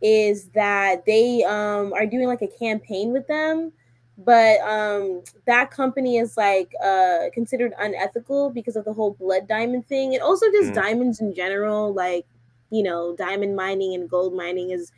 is 0.00 0.48
that 0.48 1.04
they 1.06 1.42
um 1.44 1.92
are 1.92 2.06
doing 2.06 2.26
like 2.26 2.42
a 2.42 2.48
campaign 2.48 3.12
with 3.12 3.26
them, 3.26 3.72
but 4.18 4.60
um 4.60 5.22
that 5.46 5.70
company 5.70 6.18
is 6.18 6.36
like 6.36 6.72
uh 6.84 7.24
considered 7.32 7.72
unethical 7.80 8.50
because 8.50 8.76
of 8.76 8.84
the 8.84 8.92
whole 8.92 9.12
blood 9.12 9.48
diamond 9.48 9.86
thing 9.88 10.14
and 10.14 10.22
also 10.22 10.46
just 10.52 10.72
Mm. 10.72 10.74
diamonds 10.74 11.20
in 11.20 11.34
general, 11.34 11.92
like 11.92 12.26
you 12.70 12.82
know, 12.82 13.14
diamond 13.16 13.54
mining 13.56 13.94
and 13.94 14.08
gold 14.10 14.34
mining 14.34 14.70
is 14.70 14.92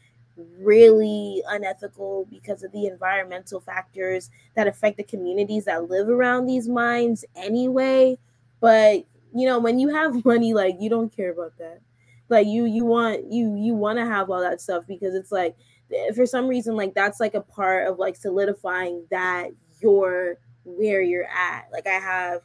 really 0.58 1.42
unethical 1.48 2.26
because 2.30 2.62
of 2.62 2.72
the 2.72 2.86
environmental 2.86 3.60
factors 3.60 4.30
that 4.54 4.66
affect 4.66 4.96
the 4.98 5.02
communities 5.04 5.64
that 5.64 5.88
live 5.88 6.08
around 6.08 6.46
these 6.46 6.68
mines 6.68 7.24
anyway. 7.34 8.18
But 8.60 9.04
you 9.34 9.46
know, 9.46 9.58
when 9.58 9.78
you 9.78 9.88
have 9.88 10.24
money, 10.24 10.54
like 10.54 10.76
you 10.80 10.90
don't 10.90 11.14
care 11.14 11.30
about 11.32 11.56
that. 11.58 11.80
Like 12.28 12.46
you, 12.46 12.64
you 12.64 12.84
want 12.84 13.30
you 13.32 13.54
you 13.56 13.74
want 13.74 13.98
to 13.98 14.04
have 14.04 14.30
all 14.30 14.40
that 14.40 14.60
stuff 14.60 14.84
because 14.86 15.14
it's 15.14 15.30
like 15.32 15.56
for 16.14 16.26
some 16.26 16.48
reason 16.48 16.74
like 16.74 16.94
that's 16.94 17.20
like 17.20 17.34
a 17.34 17.40
part 17.40 17.86
of 17.86 17.98
like 17.98 18.16
solidifying 18.16 19.04
that 19.10 19.50
you're 19.80 20.38
where 20.64 21.02
you're 21.02 21.28
at. 21.28 21.66
Like 21.72 21.86
I 21.86 21.98
have 22.00 22.42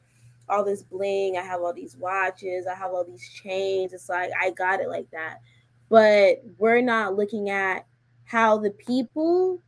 all 0.48 0.64
this 0.64 0.84
bling, 0.84 1.38
I 1.38 1.42
have 1.42 1.62
all 1.62 1.74
these 1.74 1.98
watches, 1.98 2.68
I 2.68 2.76
have 2.76 2.92
all 2.92 3.04
these 3.04 3.28
chains. 3.30 3.94
It's 3.94 4.10
like 4.10 4.32
I 4.40 4.52
got 4.52 4.80
it 4.80 4.90
like 4.90 5.10
that. 5.12 5.40
But 5.90 6.44
we're 6.58 6.82
not 6.82 7.16
looking 7.16 7.50
at 7.50 7.86
how 8.26 8.58
the 8.58 8.72
people 8.72 9.62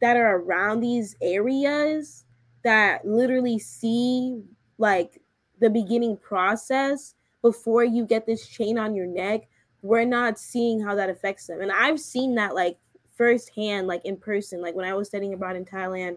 that 0.00 0.16
are 0.16 0.36
around 0.36 0.80
these 0.80 1.16
areas 1.20 2.24
that 2.62 3.04
literally 3.06 3.58
see 3.58 4.40
like 4.78 5.20
the 5.60 5.70
beginning 5.70 6.16
process 6.16 7.14
before 7.42 7.84
you 7.84 8.04
get 8.04 8.26
this 8.26 8.46
chain 8.46 8.78
on 8.78 8.94
your 8.94 9.06
neck 9.06 9.48
we're 9.82 10.04
not 10.04 10.38
seeing 10.38 10.80
how 10.80 10.94
that 10.94 11.10
affects 11.10 11.46
them 11.46 11.60
and 11.60 11.72
i've 11.72 12.00
seen 12.00 12.34
that 12.34 12.54
like 12.54 12.78
firsthand 13.18 13.86
like 13.86 14.04
in 14.04 14.16
person 14.16 14.62
like 14.62 14.74
when 14.74 14.86
i 14.86 14.94
was 14.94 15.08
studying 15.08 15.34
abroad 15.34 15.56
in 15.56 15.64
thailand 15.64 16.16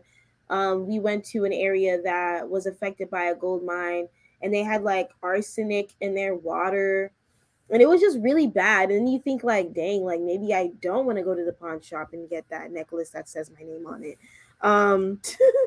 um, 0.49 0.85
we 0.85 0.99
went 0.99 1.23
to 1.27 1.45
an 1.45 1.53
area 1.53 2.01
that 2.01 2.47
was 2.47 2.65
affected 2.65 3.09
by 3.09 3.25
a 3.25 3.35
gold 3.35 3.63
mine 3.65 4.07
and 4.41 4.53
they 4.53 4.63
had 4.63 4.83
like 4.83 5.09
arsenic 5.23 5.93
in 6.01 6.13
their 6.13 6.35
water 6.35 7.11
and 7.71 7.81
it 7.81 7.87
was 7.87 8.01
just 8.01 8.19
really 8.19 8.47
bad 8.47 8.91
and 8.91 9.11
you 9.11 9.19
think 9.19 9.43
like 9.43 9.73
dang 9.73 10.03
like 10.03 10.19
maybe 10.19 10.53
i 10.53 10.69
don't 10.81 11.05
want 11.05 11.17
to 11.17 11.23
go 11.23 11.33
to 11.33 11.45
the 11.45 11.53
pawn 11.53 11.81
shop 11.81 12.09
and 12.13 12.29
get 12.29 12.47
that 12.49 12.71
necklace 12.71 13.09
that 13.09 13.29
says 13.29 13.49
my 13.57 13.65
name 13.65 13.87
on 13.87 14.03
it. 14.03 14.17
Um 14.61 15.19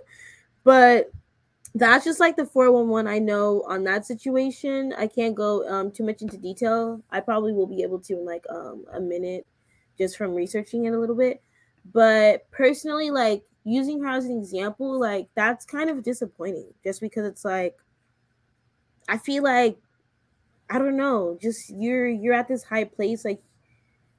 but 0.64 1.10
that's 1.74 2.04
just 2.04 2.20
like 2.20 2.36
the 2.36 2.46
411 2.46 3.10
i 3.10 3.18
know 3.18 3.64
on 3.66 3.82
that 3.84 4.06
situation. 4.06 4.94
I 4.96 5.06
can't 5.06 5.34
go 5.34 5.68
um 5.68 5.90
too 5.90 6.04
much 6.04 6.22
into 6.22 6.36
detail. 6.36 7.00
I 7.10 7.20
probably 7.20 7.52
will 7.52 7.66
be 7.66 7.82
able 7.82 7.98
to 8.00 8.12
in 8.14 8.24
like 8.24 8.44
um 8.50 8.84
a 8.92 9.00
minute 9.00 9.46
just 9.98 10.16
from 10.16 10.34
researching 10.34 10.84
it 10.84 10.94
a 10.94 10.98
little 10.98 11.16
bit 11.16 11.42
but 11.92 12.50
personally 12.50 13.10
like 13.10 13.42
using 13.64 14.02
her 14.02 14.08
as 14.08 14.24
an 14.24 14.36
example 14.38 14.98
like 14.98 15.28
that's 15.34 15.64
kind 15.64 15.90
of 15.90 16.02
disappointing 16.02 16.72
just 16.82 17.00
because 17.00 17.26
it's 17.26 17.44
like 17.44 17.76
i 19.08 19.16
feel 19.18 19.42
like 19.42 19.78
I 20.70 20.78
don't 20.78 20.96
know, 20.96 21.38
just 21.40 21.70
you're 21.70 22.08
you're 22.08 22.34
at 22.34 22.48
this 22.48 22.64
high 22.64 22.84
place. 22.84 23.24
Like 23.24 23.42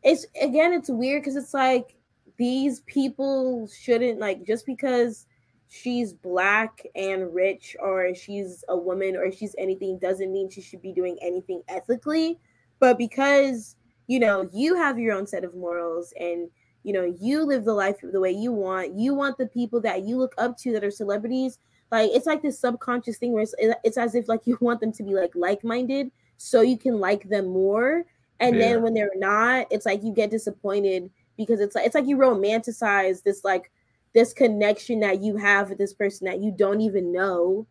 it's 0.03 0.25
again, 0.41 0.73
it's 0.73 0.89
weird 0.89 1.23
because 1.23 1.35
it's 1.35 1.53
like 1.53 1.95
these 2.37 2.81
people 2.81 3.67
shouldn't 3.67 4.19
like 4.19 4.45
just 4.45 4.65
because 4.65 5.25
she's 5.67 6.13
black 6.13 6.85
and 6.95 7.33
rich 7.33 7.75
or 7.79 8.13
she's 8.13 8.63
a 8.69 8.77
woman 8.77 9.15
or 9.15 9.31
she's 9.31 9.55
anything 9.57 9.97
doesn't 9.97 10.31
mean 10.31 10.49
she 10.49 10.61
should 10.61 10.81
be 10.81 10.93
doing 10.93 11.17
anything 11.21 11.61
ethically. 11.67 12.39
But 12.79 12.97
because 12.97 13.75
you 14.07 14.19
know 14.19 14.49
you 14.53 14.75
have 14.75 14.99
your 14.99 15.15
own 15.15 15.27
set 15.27 15.43
of 15.43 15.55
morals 15.55 16.13
and 16.19 16.49
you 16.83 16.93
know 16.93 17.03
you 17.19 17.43
live 17.43 17.65
the 17.65 17.73
life 17.73 17.97
the 18.01 18.19
way 18.19 18.31
you 18.31 18.51
want, 18.51 18.97
you 18.97 19.13
want 19.13 19.37
the 19.37 19.47
people 19.47 19.81
that 19.81 20.03
you 20.03 20.17
look 20.17 20.33
up 20.37 20.57
to 20.59 20.71
that 20.73 20.83
are 20.83 20.91
celebrities. 20.91 21.59
Like 21.91 22.11
it's 22.13 22.25
like 22.25 22.41
this 22.41 22.59
subconscious 22.59 23.17
thing 23.17 23.31
where 23.31 23.43
it's, 23.43 23.55
it's 23.83 23.97
as 23.97 24.15
if 24.15 24.27
like 24.27 24.41
you 24.45 24.57
want 24.61 24.79
them 24.81 24.91
to 24.93 25.03
be 25.03 25.13
like 25.13 25.31
like-minded 25.35 26.11
so 26.37 26.61
you 26.61 26.77
can 26.77 26.99
like 26.99 27.29
them 27.29 27.47
more. 27.47 28.05
And 28.39 28.59
Yeah. 28.59 28.61
then 28.61 28.81
when 28.81 28.93
they're 28.93 29.09
not, 29.15 29.67
it's 29.71 29.85
like 29.85 30.03
you 30.03 30.13
get 30.13 30.29
disappointed 30.31 31.09
because 31.37 31.59
it's 31.59 31.75
like 31.75 31.85
it's 31.85 31.95
like 31.95 32.07
you 32.07 32.17
romanticize 32.17 33.23
this 33.23 33.43
like 33.43 33.71
this 34.13 34.33
connection 34.33 34.99
that 35.01 35.21
you 35.21 35.37
have 35.37 35.69
with 35.69 35.77
this 35.77 35.93
person 35.93 36.25
that 36.25 36.41
you 36.41 36.51
don't 36.51 36.81
even 36.81 37.11
know, 37.11 37.67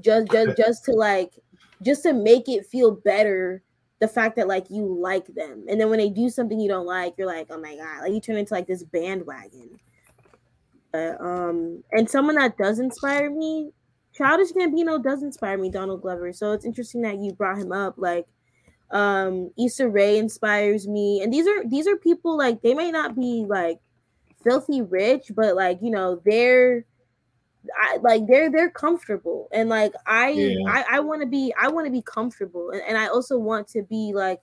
just 0.00 0.30
just 0.30 0.56
just 0.56 0.84
to 0.84 0.92
like 0.92 1.38
just 1.82 2.02
to 2.04 2.12
make 2.12 2.48
it 2.48 2.66
feel 2.66 2.90
better. 2.92 3.62
The 4.00 4.08
fact 4.08 4.36
that 4.36 4.46
like 4.46 4.70
you 4.70 4.84
like 4.84 5.26
them, 5.26 5.64
and 5.68 5.80
then 5.80 5.90
when 5.90 5.98
they 5.98 6.08
do 6.08 6.28
something 6.28 6.60
you 6.60 6.68
don't 6.68 6.86
like, 6.86 7.14
you're 7.18 7.26
like, 7.26 7.48
oh 7.50 7.60
my 7.60 7.76
god, 7.76 8.02
like 8.02 8.12
you 8.12 8.20
turn 8.20 8.36
into 8.36 8.54
like 8.54 8.66
this 8.66 8.84
bandwagon. 8.84 9.80
But, 10.92 11.20
um, 11.20 11.82
and 11.92 12.08
someone 12.08 12.36
that 12.36 12.56
does 12.56 12.78
inspire 12.78 13.30
me, 13.30 13.72
Childish 14.14 14.52
Gambino 14.52 15.02
does 15.02 15.22
inspire 15.22 15.58
me, 15.58 15.70
Donald 15.70 16.02
Glover. 16.02 16.32
So 16.32 16.52
it's 16.52 16.64
interesting 16.64 17.02
that 17.02 17.18
you 17.18 17.32
brought 17.32 17.58
him 17.58 17.72
up. 17.72 17.94
Like, 17.98 18.26
um, 18.90 19.50
Issa 19.58 19.88
Rae 19.88 20.18
inspires 20.18 20.88
me, 20.88 21.20
and 21.22 21.32
these 21.32 21.46
are 21.46 21.66
these 21.68 21.86
are 21.86 21.96
people 21.96 22.36
like 22.36 22.62
they 22.62 22.74
may 22.74 22.90
not 22.90 23.14
be 23.14 23.44
like 23.48 23.80
filthy 24.42 24.80
rich, 24.80 25.32
but 25.34 25.56
like 25.56 25.78
you 25.82 25.90
know 25.90 26.20
they're. 26.24 26.84
I 27.76 27.98
like 27.98 28.26
they're 28.26 28.50
they're 28.50 28.70
comfortable 28.70 29.48
and 29.52 29.68
like 29.68 29.92
I 30.06 30.30
Yeah. 30.34 30.56
I, 30.66 30.84
I 30.92 31.00
want 31.00 31.22
to 31.22 31.28
be 31.28 31.52
I 31.60 31.68
want 31.68 31.86
to 31.86 31.92
be 31.92 32.02
comfortable 32.02 32.70
and, 32.70 32.82
and 32.82 32.98
I 32.98 33.08
also 33.08 33.38
want 33.38 33.68
to 33.68 33.82
be 33.82 34.12
like 34.14 34.40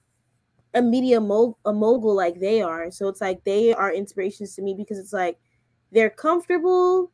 a 0.73 0.82
media 0.82 1.21
mo- 1.21 1.57
a 1.65 1.73
mogul 1.73 2.15
like 2.15 2.39
they 2.39 2.61
are 2.61 2.91
so 2.91 3.07
it's 3.07 3.21
like 3.21 3.43
they 3.45 3.73
are 3.73 3.93
inspirations 3.93 4.55
to 4.55 4.61
me 4.61 4.73
because 4.76 4.99
it's 4.99 5.13
like 5.13 5.39
they're 5.91 6.09
comfortable 6.09 7.11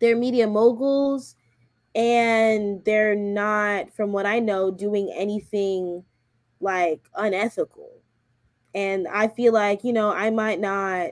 they're 0.00 0.16
media 0.16 0.46
moguls 0.46 1.36
and 1.94 2.84
they're 2.84 3.14
not 3.16 3.92
from 3.92 4.12
what 4.12 4.26
i 4.26 4.38
know 4.38 4.70
doing 4.70 5.12
anything 5.14 6.04
like 6.60 7.08
unethical 7.16 8.02
and 8.74 9.08
i 9.08 9.28
feel 9.28 9.52
like 9.52 9.84
you 9.84 9.92
know 9.92 10.10
i 10.10 10.30
might 10.30 10.60
not 10.60 11.10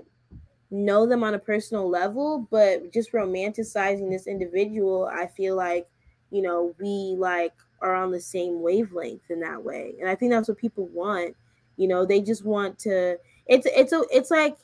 know 0.85 1.07
them 1.07 1.25
on 1.25 1.35
a 1.35 1.39
personal 1.39 1.89
level 1.89 2.47
but 2.51 2.93
just 2.93 3.13
romanticizing 3.13 4.11
this 4.11 4.27
individual 4.27 5.11
i 5.13 5.27
feel 5.27 5.57
like 5.57 5.89
you 6.31 6.43
know 6.43 6.75
we 6.81 7.15
like 7.19 7.55
are 7.81 7.95
on 7.95 8.11
the 8.11 8.21
same 8.21 8.61
wavelength 8.63 9.31
in 9.31 9.41
that 9.41 9.63
way 9.63 9.95
and 10.01 10.09
i 10.09 10.15
think 10.15 10.31
that's 10.33 10.49
what 10.49 10.59
people 10.59 10.87
want 10.89 11.35
you 11.77 11.89
know 11.89 12.05
they 12.05 12.21
just 12.21 12.45
want 12.45 12.79
to 12.79 13.17
it's 13.47 13.67
it's 13.67 13.93
a, 13.93 14.03
it's 14.11 14.31
like 14.31 14.57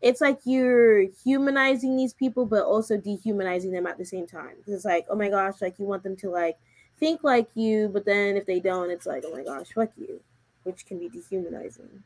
it's 0.00 0.20
like 0.20 0.38
you're 0.44 1.02
humanizing 1.24 1.96
these 1.96 2.12
people 2.12 2.46
but 2.46 2.62
also 2.62 2.96
dehumanizing 2.96 3.72
them 3.72 3.86
at 3.86 3.98
the 3.98 4.04
same 4.04 4.26
time. 4.26 4.54
it's 4.66 4.84
like 4.84 5.06
oh 5.10 5.16
my 5.16 5.28
gosh 5.28 5.60
like 5.60 5.78
you 5.78 5.84
want 5.84 6.02
them 6.02 6.16
to 6.16 6.30
like 6.30 6.56
think 6.98 7.22
like 7.22 7.48
you, 7.54 7.88
but 7.92 8.04
then 8.04 8.36
if 8.36 8.46
they 8.46 8.60
don't, 8.60 8.90
it's 8.90 9.06
like, 9.06 9.24
oh 9.26 9.34
my 9.34 9.42
gosh, 9.42 9.68
fuck 9.74 9.90
you, 9.96 10.20
which 10.64 10.86
can 10.86 10.98
be 10.98 11.08
dehumanizing 11.08 12.02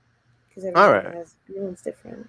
because 0.48 0.64
everyone 0.64 1.12
has 1.14 1.34
everyone's 1.48 1.82
different. 1.82 2.28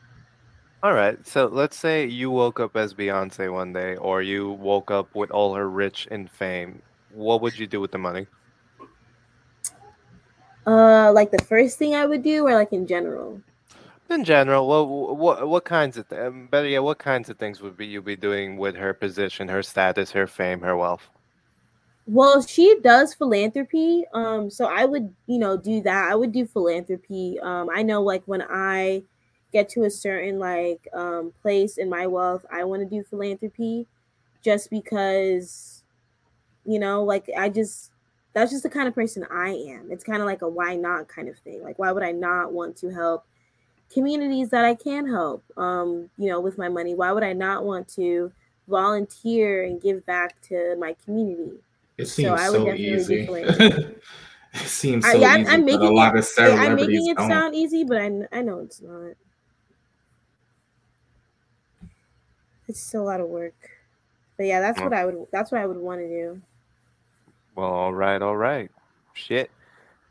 All 0.83 0.93
right. 0.93 1.25
So 1.25 1.45
let's 1.45 1.77
say 1.77 2.05
you 2.05 2.29
woke 2.29 2.59
up 2.59 2.75
as 2.75 2.93
Beyonce 2.93 3.51
one 3.51 3.71
day, 3.71 3.95
or 3.95 4.21
you 4.21 4.51
woke 4.51 4.91
up 4.91 5.15
with 5.15 5.31
all 5.31 5.55
her 5.55 5.69
rich 5.69 6.09
and 6.11 6.29
fame. 6.29 6.81
What 7.13 7.41
would 7.41 7.57
you 7.57 7.67
do 7.67 7.79
with 7.79 7.91
the 7.91 7.97
money? 7.97 8.27
Uh, 10.67 11.09
like 11.13 11.31
the 11.31 11.41
first 11.45 11.77
thing 11.77 11.95
I 11.95 12.05
would 12.05 12.21
do, 12.21 12.45
or 12.45 12.53
like 12.53 12.73
in 12.73 12.85
general. 12.85 13.41
In 14.09 14.25
general, 14.25 14.67
what 14.67 15.17
what 15.17 15.47
what 15.47 15.63
kinds 15.63 15.97
of 15.97 16.09
th- 16.09 16.21
um, 16.21 16.47
better 16.47 16.67
yet, 16.67 16.83
what 16.83 16.99
kinds 16.99 17.29
of 17.29 17.37
things 17.37 17.61
would 17.61 17.77
be 17.77 17.85
you 17.85 18.01
be 18.01 18.17
doing 18.17 18.57
with 18.57 18.75
her 18.75 18.93
position, 18.93 19.47
her 19.47 19.63
status, 19.63 20.11
her 20.11 20.27
fame, 20.27 20.59
her 20.59 20.75
wealth? 20.75 21.09
Well, 22.07 22.41
she 22.41 22.77
does 22.83 23.13
philanthropy. 23.13 24.03
Um, 24.13 24.49
so 24.49 24.65
I 24.65 24.83
would, 24.83 25.15
you 25.27 25.39
know, 25.39 25.55
do 25.55 25.81
that. 25.83 26.11
I 26.11 26.15
would 26.15 26.33
do 26.33 26.45
philanthropy. 26.45 27.39
Um, 27.41 27.69
I 27.73 27.83
know 27.83 28.01
like 28.01 28.23
when 28.25 28.43
I 28.49 29.03
get 29.53 29.69
to 29.69 29.83
a 29.83 29.89
certain 29.89 30.39
like 30.39 30.87
um 30.93 31.33
place 31.41 31.77
in 31.77 31.89
my 31.89 32.07
wealth, 32.07 32.45
I 32.51 32.63
want 32.65 32.81
to 32.81 32.89
do 32.89 33.03
philanthropy 33.03 33.87
just 34.43 34.69
because, 34.69 35.83
you 36.65 36.79
know, 36.79 37.03
like 37.03 37.29
I 37.37 37.49
just 37.49 37.91
that's 38.33 38.51
just 38.51 38.63
the 38.63 38.69
kind 38.69 38.87
of 38.87 38.95
person 38.95 39.25
I 39.31 39.49
am. 39.49 39.91
It's 39.91 40.03
kind 40.03 40.21
of 40.21 40.25
like 40.25 40.41
a 40.41 40.49
why 40.49 40.75
not 40.75 41.07
kind 41.07 41.29
of 41.29 41.37
thing. 41.39 41.63
Like 41.63 41.79
why 41.79 41.91
would 41.91 42.03
I 42.03 42.11
not 42.11 42.53
want 42.53 42.77
to 42.77 42.89
help 42.89 43.25
communities 43.91 44.49
that 44.49 44.65
I 44.65 44.75
can 44.75 45.07
help 45.07 45.43
um, 45.57 46.09
you 46.17 46.29
know, 46.29 46.39
with 46.41 46.57
my 46.57 46.69
money? 46.69 46.95
Why 46.95 47.11
would 47.11 47.23
I 47.23 47.33
not 47.33 47.63
want 47.63 47.87
to 47.95 48.31
volunteer 48.67 49.63
and 49.63 49.81
give 49.81 50.05
back 50.05 50.41
to 50.43 50.75
my 50.79 50.95
community? 51.05 51.59
It 51.97 52.07
So 52.07 52.13
seems 52.15 52.41
I 52.41 52.49
would 52.49 52.57
so 52.57 52.65
definitely 52.65 52.93
easy. 52.95 53.27
it 54.53 54.67
seems 54.67 55.05
I, 55.05 55.13
so 55.13 55.17
yeah, 55.19 55.29
I'm, 55.29 55.47
I'm 55.47 55.61
but 55.61 55.65
making 55.65 55.87
a 55.87 55.91
lot 55.91 56.15
it, 56.15 56.19
of 56.19 56.27
yeah, 56.37 56.55
I'm 56.55 56.75
making 56.75 57.07
it 57.07 57.17
sound 57.17 57.55
easy, 57.55 57.83
but 57.83 57.97
I, 57.97 58.11
I 58.31 58.41
know 58.41 58.59
it's 58.59 58.81
not. 58.81 59.13
It's 62.67 62.79
still 62.79 63.03
a 63.03 63.05
lot 63.05 63.21
of 63.21 63.27
work. 63.27 63.55
But 64.37 64.45
yeah, 64.47 64.59
that's 64.61 64.79
Well- 64.79 64.89
what 64.89 64.97
I 64.97 65.05
would 65.05 65.27
that's 65.31 65.51
what 65.51 65.61
I 65.61 65.65
would 65.67 65.77
want 65.77 66.01
to 66.01 66.07
do. 66.07 66.41
Well, 67.55 67.71
all 67.71 67.93
right, 67.93 68.21
all 68.21 68.35
right. 68.37 68.71
Shit. 69.13 69.51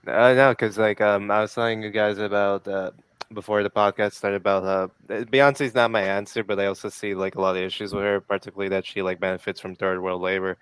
Uh, 0.07 0.32
no, 0.34 0.50
because 0.50 0.78
like 0.78 1.00
um, 1.00 1.30
I 1.30 1.40
was 1.40 1.55
telling 1.55 1.82
you 1.82 1.90
guys 1.90 2.18
about 2.18 2.66
uh, 2.68 2.90
before 3.32 3.62
the 3.62 3.70
podcast 3.70 4.12
started 4.14 4.36
about 4.36 4.64
uh, 4.64 4.88
Beyonce's 5.09 5.74
not 5.74 5.90
my 5.90 6.03
answer, 6.03 6.44
but 6.44 6.59
I 6.61 6.66
also 6.66 6.88
see 6.88 7.14
like 7.14 7.34
a 7.36 7.40
lot 7.40 7.57
of 7.57 7.62
issues 7.62 7.92
with 7.92 8.05
her, 8.05 8.20
particularly 8.20 8.68
that 8.70 8.86
she 8.86 9.03
like 9.03 9.18
benefits 9.20 9.61
from 9.61 9.74
third 9.74 10.00
world 10.03 10.20
labor, 10.22 10.57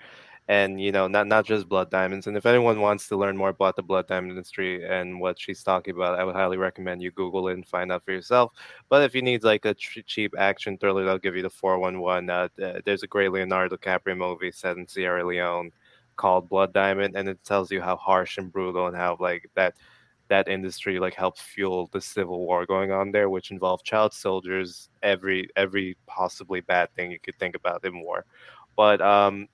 and 0.51 0.80
you 0.80 0.90
know 0.90 1.07
not 1.07 1.28
not 1.28 1.46
just 1.46 1.68
blood 1.68 1.90
diamonds. 1.90 2.26
And 2.26 2.36
if 2.36 2.44
anyone 2.44 2.80
wants 2.80 3.07
to 3.09 3.16
learn 3.16 3.36
more 3.36 3.51
about 3.51 3.76
the 3.76 3.84
blood 3.84 4.09
diamond 4.09 4.32
industry 4.32 4.84
and 4.84 5.20
what 5.20 5.38
she's 5.40 5.62
talking 5.62 5.94
about, 5.94 6.18
I 6.18 6.24
would 6.24 6.34
highly 6.34 6.57
recommend 6.57 7.03
you 7.03 7.12
Google 7.12 7.46
it 7.48 7.55
and 7.55 7.66
find 7.66 7.92
out 7.92 8.05
for 8.05 8.11
yourself. 8.12 8.53
But 8.88 9.05
if 9.05 9.14
you 9.14 9.22
need 9.22 9.44
like 9.44 9.64
a 9.64 9.74
ch- 9.74 10.03
cheap 10.07 10.34
action 10.36 10.76
thriller, 10.76 11.05
that'll 11.05 11.20
give 11.20 11.36
you 11.36 11.42
the 11.42 11.51
four 11.51 11.78
one 11.78 12.01
one. 12.01 12.28
Uh, 12.28 12.48
There's 12.84 13.05
a 13.05 13.07
great 13.07 13.30
Leonardo 13.30 13.76
DiCaprio 13.76 14.16
movie 14.16 14.51
set 14.53 14.76
in 14.76 14.88
Sierra 14.88 15.24
Leone 15.24 15.70
called 16.16 16.48
Blood 16.48 16.72
Diamond, 16.72 17.14
and 17.16 17.28
it 17.28 17.44
tells 17.44 17.70
you 17.70 17.80
how 17.80 17.96
harsh 17.96 18.36
and 18.38 18.53
brutal 18.53 18.88
and 18.88 18.96
how 18.96 19.16
like 19.20 19.48
that 19.55 19.74
that 20.28 20.48
industry 20.48 20.98
like 20.98 21.14
helped 21.14 21.40
fuel 21.40 21.88
the 21.92 22.01
civil 22.01 22.40
war 22.46 22.66
going 22.66 22.90
on 22.90 23.12
there, 23.12 23.30
which 23.30 23.53
involved 23.53 23.84
child 23.84 24.12
soldiers, 24.12 24.88
every 25.03 25.48
every 25.55 25.96
possibly 26.07 26.61
bad 26.61 26.92
thing 26.94 27.12
you 27.12 27.20
could 27.20 27.38
think 27.38 27.55
about 27.55 27.84
in 27.84 28.01
war. 28.01 28.24
But 28.76 29.01
um, 29.01 29.48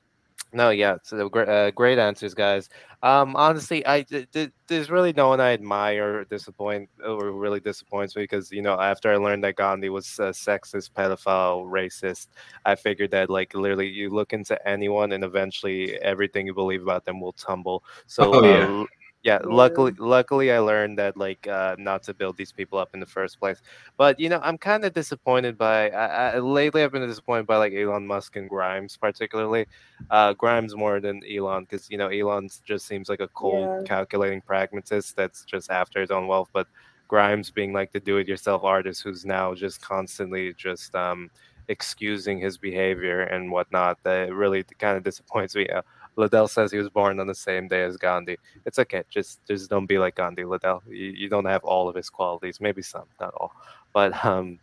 no, 0.53 0.71
yeah, 0.71 0.97
so 1.03 1.29
great, 1.29 1.49
uh, 1.49 1.71
great 1.73 1.99
answers, 1.99 2.35
guys. 2.35 2.69
Um, 3.03 3.37
honestly, 3.37 3.87
I 3.87 4.03
th- 4.03 4.31
th- 4.31 4.51
there's 4.69 4.91
really 4.91 5.13
no 5.13 5.29
one 5.29 5.41
I 5.41 5.53
admire 5.53 6.21
or 6.21 6.25
disappoint 6.25 6.89
or 7.05 7.31
really 7.33 7.61
disappoints 7.61 8.17
me 8.17 8.23
because 8.23 8.51
you 8.51 8.63
know 8.63 8.81
after 8.81 9.13
I 9.13 9.17
learned 9.17 9.45
that 9.45 9.57
Gandhi 9.57 9.89
was 9.91 10.19
a 10.19 10.31
sexist, 10.31 10.91
pedophile, 10.93 11.65
racist, 11.71 12.29
I 12.65 12.75
figured 12.75 13.11
that 13.13 13.29
like 13.31 13.55
literally 13.55 13.89
you 13.89 14.11
look 14.11 14.33
into 14.33 14.57
anyone 14.67 15.13
and 15.13 15.25
eventually 15.25 15.97
everything 16.01 16.47
you 16.47 16.55
believe 16.55 16.83
about 16.83 17.05
them 17.05 17.21
will 17.21 17.33
tumble. 17.33 17.85
So 18.07 18.33
Oh, 18.33 18.43
uh, 18.43 18.45
yeah. 18.45 18.67
l- 18.67 18.87
yeah, 19.27 19.41
luckily, 19.45 19.93
luckily 19.99 20.53
I 20.53 20.61
learned 20.61 20.99
that 20.99 21.17
like 21.17 21.47
uh, 21.49 21.77
not 21.79 22.03
to 22.05 22.15
build 22.15 22.37
these 22.39 22.53
people 22.53 22.79
up 22.79 22.95
in 22.95 23.01
the 23.01 23.07
first 23.07 23.41
place. 23.41 23.61
But 23.99 24.21
you 24.21 24.29
know, 24.31 24.41
I'm 24.43 24.59
kind 24.59 24.85
of 24.85 24.95
disappointed 24.95 25.59
by. 25.59 25.91
I, 25.91 26.37
I, 26.37 26.39
lately, 26.39 26.83
I've 26.85 26.93
been 26.93 27.07
disappointed 27.07 27.47
by 27.47 27.57
like 27.59 27.75
Elon 27.75 28.07
Musk 28.07 28.37
and 28.37 28.49
Grimes, 28.49 28.97
particularly. 28.97 29.67
Uh, 30.11 30.33
Grimes 30.35 30.77
more 30.77 31.01
than 31.01 31.23
Elon, 31.31 31.65
because 31.65 31.91
you 31.91 31.99
know 31.99 32.09
Elon 32.09 32.49
just 32.65 32.87
seems 32.87 33.09
like 33.09 33.21
a 33.21 33.29
cold, 33.29 33.69
Yeah. 33.81 33.83
calculating 33.85 34.41
pragmatist 34.43 35.17
that's 35.17 35.45
just 35.45 35.71
after 35.71 36.01
his 36.01 36.11
own 36.13 36.29
wealth. 36.29 36.51
But 36.53 36.69
Grimes 37.09 37.51
being 37.51 37.73
like 37.73 37.93
the 37.93 38.01
do-it-yourself 38.01 38.65
artist 38.65 39.03
who's 39.03 39.25
now 39.27 39.55
just 39.55 39.81
constantly 39.83 40.53
just 40.55 40.95
um, 40.95 41.31
excusing 41.69 42.39
his 42.41 42.59
behavior 42.59 43.23
and 43.23 43.51
whatnot. 43.51 43.99
That 44.05 44.33
really 44.35 44.65
kind 44.79 44.97
of 44.97 45.03
disappoints 45.05 45.55
me. 45.57 45.69
Uh, 45.69 45.83
Liddell 46.17 46.49
says 46.49 46.73
he 46.73 46.79
was 46.79 46.89
born 46.89 47.21
on 47.21 47.27
the 47.27 47.35
same 47.35 47.69
day 47.69 47.83
as 47.83 47.97
Gandhi. 47.97 48.37
It's 48.65 48.79
okay. 48.79 49.05
Just 49.11 49.41
just 49.47 49.71
don't 49.71 49.87
be 49.87 49.99
like 49.99 50.17
Gandhi, 50.17 50.45
Liddell. 50.45 50.83
You, 50.89 51.07
you 51.07 51.29
don't 51.29 51.45
have 51.45 51.63
all 51.65 51.89
of 51.89 51.95
his 51.95 52.11
qualities. 52.11 52.61
Maybe 52.61 52.83
some, 52.83 53.05
not 53.21 53.35
all. 53.35 53.53
But 53.93 54.25
um, 54.25 54.59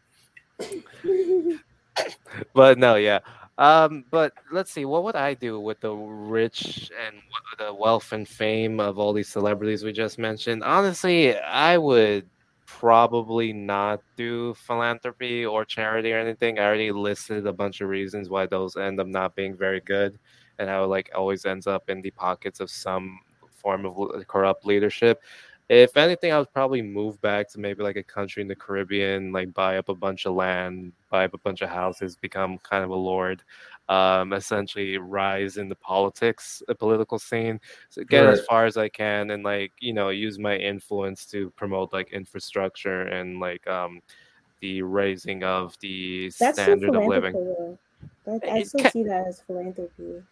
but 2.54 2.78
no, 2.78 2.96
yeah. 2.96 3.20
Um, 3.58 4.06
but 4.10 4.34
let's 4.52 4.72
see. 4.72 4.86
What 4.86 5.04
would 5.04 5.16
I 5.16 5.36
do 5.36 5.60
with 5.60 5.80
the 5.82 5.94
rich 5.94 6.92
and 7.06 7.18
the 7.60 7.74
wealth 7.74 8.12
and 8.12 8.28
fame 8.28 8.80
of 8.80 8.98
all 8.98 9.14
these 9.14 9.30
celebrities 9.30 9.84
we 9.84 9.92
just 9.92 10.18
mentioned? 10.18 10.64
Honestly, 10.64 11.38
I 11.38 11.78
would 11.78 12.28
probably 12.66 13.54
not 13.54 14.02
do 14.18 14.54
philanthropy 14.56 15.46
or 15.46 15.64
charity 15.66 16.12
or 16.12 16.18
anything. 16.18 16.58
I 16.58 16.64
already 16.64 16.92
listed 16.92 17.46
a 17.46 17.54
bunch 17.54 17.82
of 17.82 17.90
reasons 17.90 18.30
why 18.30 18.48
those 18.48 18.76
end 18.76 19.00
up 19.00 19.08
not 19.08 19.36
being 19.36 19.56
very 19.56 19.80
good, 19.82 20.18
and 20.60 20.70
how 20.70 20.84
it, 20.84 20.88
like 20.88 21.10
always 21.16 21.46
ends 21.46 21.68
up 21.68 21.90
in 21.90 22.02
the 22.02 22.12
pockets 22.12 22.60
of 22.60 22.70
some 22.70 23.20
form 23.52 23.86
of 23.86 24.28
corrupt 24.28 24.66
leadership. 24.66 25.22
If 25.70 25.96
anything, 25.96 26.34
I 26.34 26.40
would 26.40 26.52
probably 26.52 26.82
move 26.82 27.22
back 27.22 27.50
to 27.52 27.60
maybe 27.60 27.84
like 27.84 27.96
a 27.96 28.04
country 28.04 28.42
in 28.42 28.50
the 28.50 28.56
Caribbean, 28.56 29.32
like 29.32 29.54
buy 29.54 29.78
up 29.78 29.88
a 29.88 29.96
bunch 29.96 30.26
of 30.26 30.36
land, 30.36 30.92
buy 31.10 31.24
up 31.24 31.34
a 31.34 31.38
bunch 31.38 31.62
of 31.62 31.70
houses, 31.70 32.18
become 32.18 32.58
kind 32.60 32.84
of 32.84 32.90
a 32.90 32.96
lord, 32.96 33.42
um, 33.88 34.34
essentially 34.34 34.98
rise 34.98 35.56
in 35.58 35.70
the 35.70 35.76
politics, 35.76 36.62
the 36.68 36.76
political 36.76 37.18
scene, 37.18 37.60
so 37.90 38.04
get 38.04 38.26
as 38.26 38.46
far 38.46 38.66
as 38.66 38.76
I 38.76 38.90
can, 38.90 39.32
and 39.32 39.44
like 39.44 39.72
you 39.80 39.94
know 39.94 40.10
use 40.10 40.38
my 40.38 40.58
influence 40.58 41.26
to 41.28 41.50
promote 41.52 41.94
like 41.94 42.12
infrastructure 42.12 43.04
and 43.04 43.40
like 43.40 43.66
um, 43.66 44.02
the 44.60 44.82
raising 44.82 45.44
of 45.44 45.78
the 45.80 46.30
That's 46.40 46.62
standard 46.62 46.94
of 46.96 47.06
living. 47.06 47.34
philanthropy. 47.34 47.78
That, 48.26 48.52
I 48.52 48.64
still 48.64 48.82
ca- 48.82 48.90
see 48.90 49.04
that 49.04 49.28
as 49.28 49.42
philanthropy. 49.42 50.24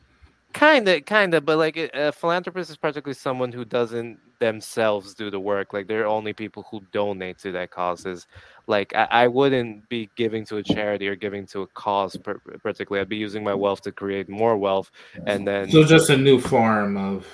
Kinda, 0.54 1.02
kinda, 1.02 1.42
but 1.42 1.58
like 1.58 1.78
a 1.78 1.90
a 1.94 2.12
philanthropist 2.12 2.70
is 2.70 2.78
practically 2.78 3.14
someone 3.14 3.52
who 3.52 3.64
doesn't 3.66 4.20
themselves 4.40 5.14
do 5.14 5.30
the 5.30 5.40
work. 5.40 5.72
Like 5.74 5.88
they're 5.88 6.08
only 6.08 6.34
people 6.34 6.66
who 6.70 6.82
donate 6.92 7.38
to 7.40 7.52
their 7.52 7.68
causes. 7.68 8.28
Like 8.68 8.94
I, 8.96 9.08
I 9.12 9.28
wouldn't 9.28 9.88
be 9.90 10.10
giving 10.16 10.46
to 10.48 10.58
a 10.58 10.64
charity 10.64 11.08
or 11.08 11.16
giving 11.16 11.46
to 11.48 11.62
a 11.62 11.68
cause 11.68 12.18
per- 12.18 12.40
particularly. 12.64 13.02
I'd 13.02 13.10
be 13.10 13.18
using 13.18 13.44
my 13.44 13.54
wealth 13.54 13.82
to 13.84 13.92
create 13.92 14.30
more 14.30 14.58
wealth, 14.58 14.92
and 15.28 15.48
then 15.48 15.70
So 15.72 15.84
just 15.84 16.10
a 16.10 16.18
new 16.18 16.40
form 16.40 16.98
of 16.98 17.26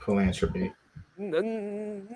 philanthropy. 0.00 0.72
N- 1.18 1.34
n- 1.34 2.08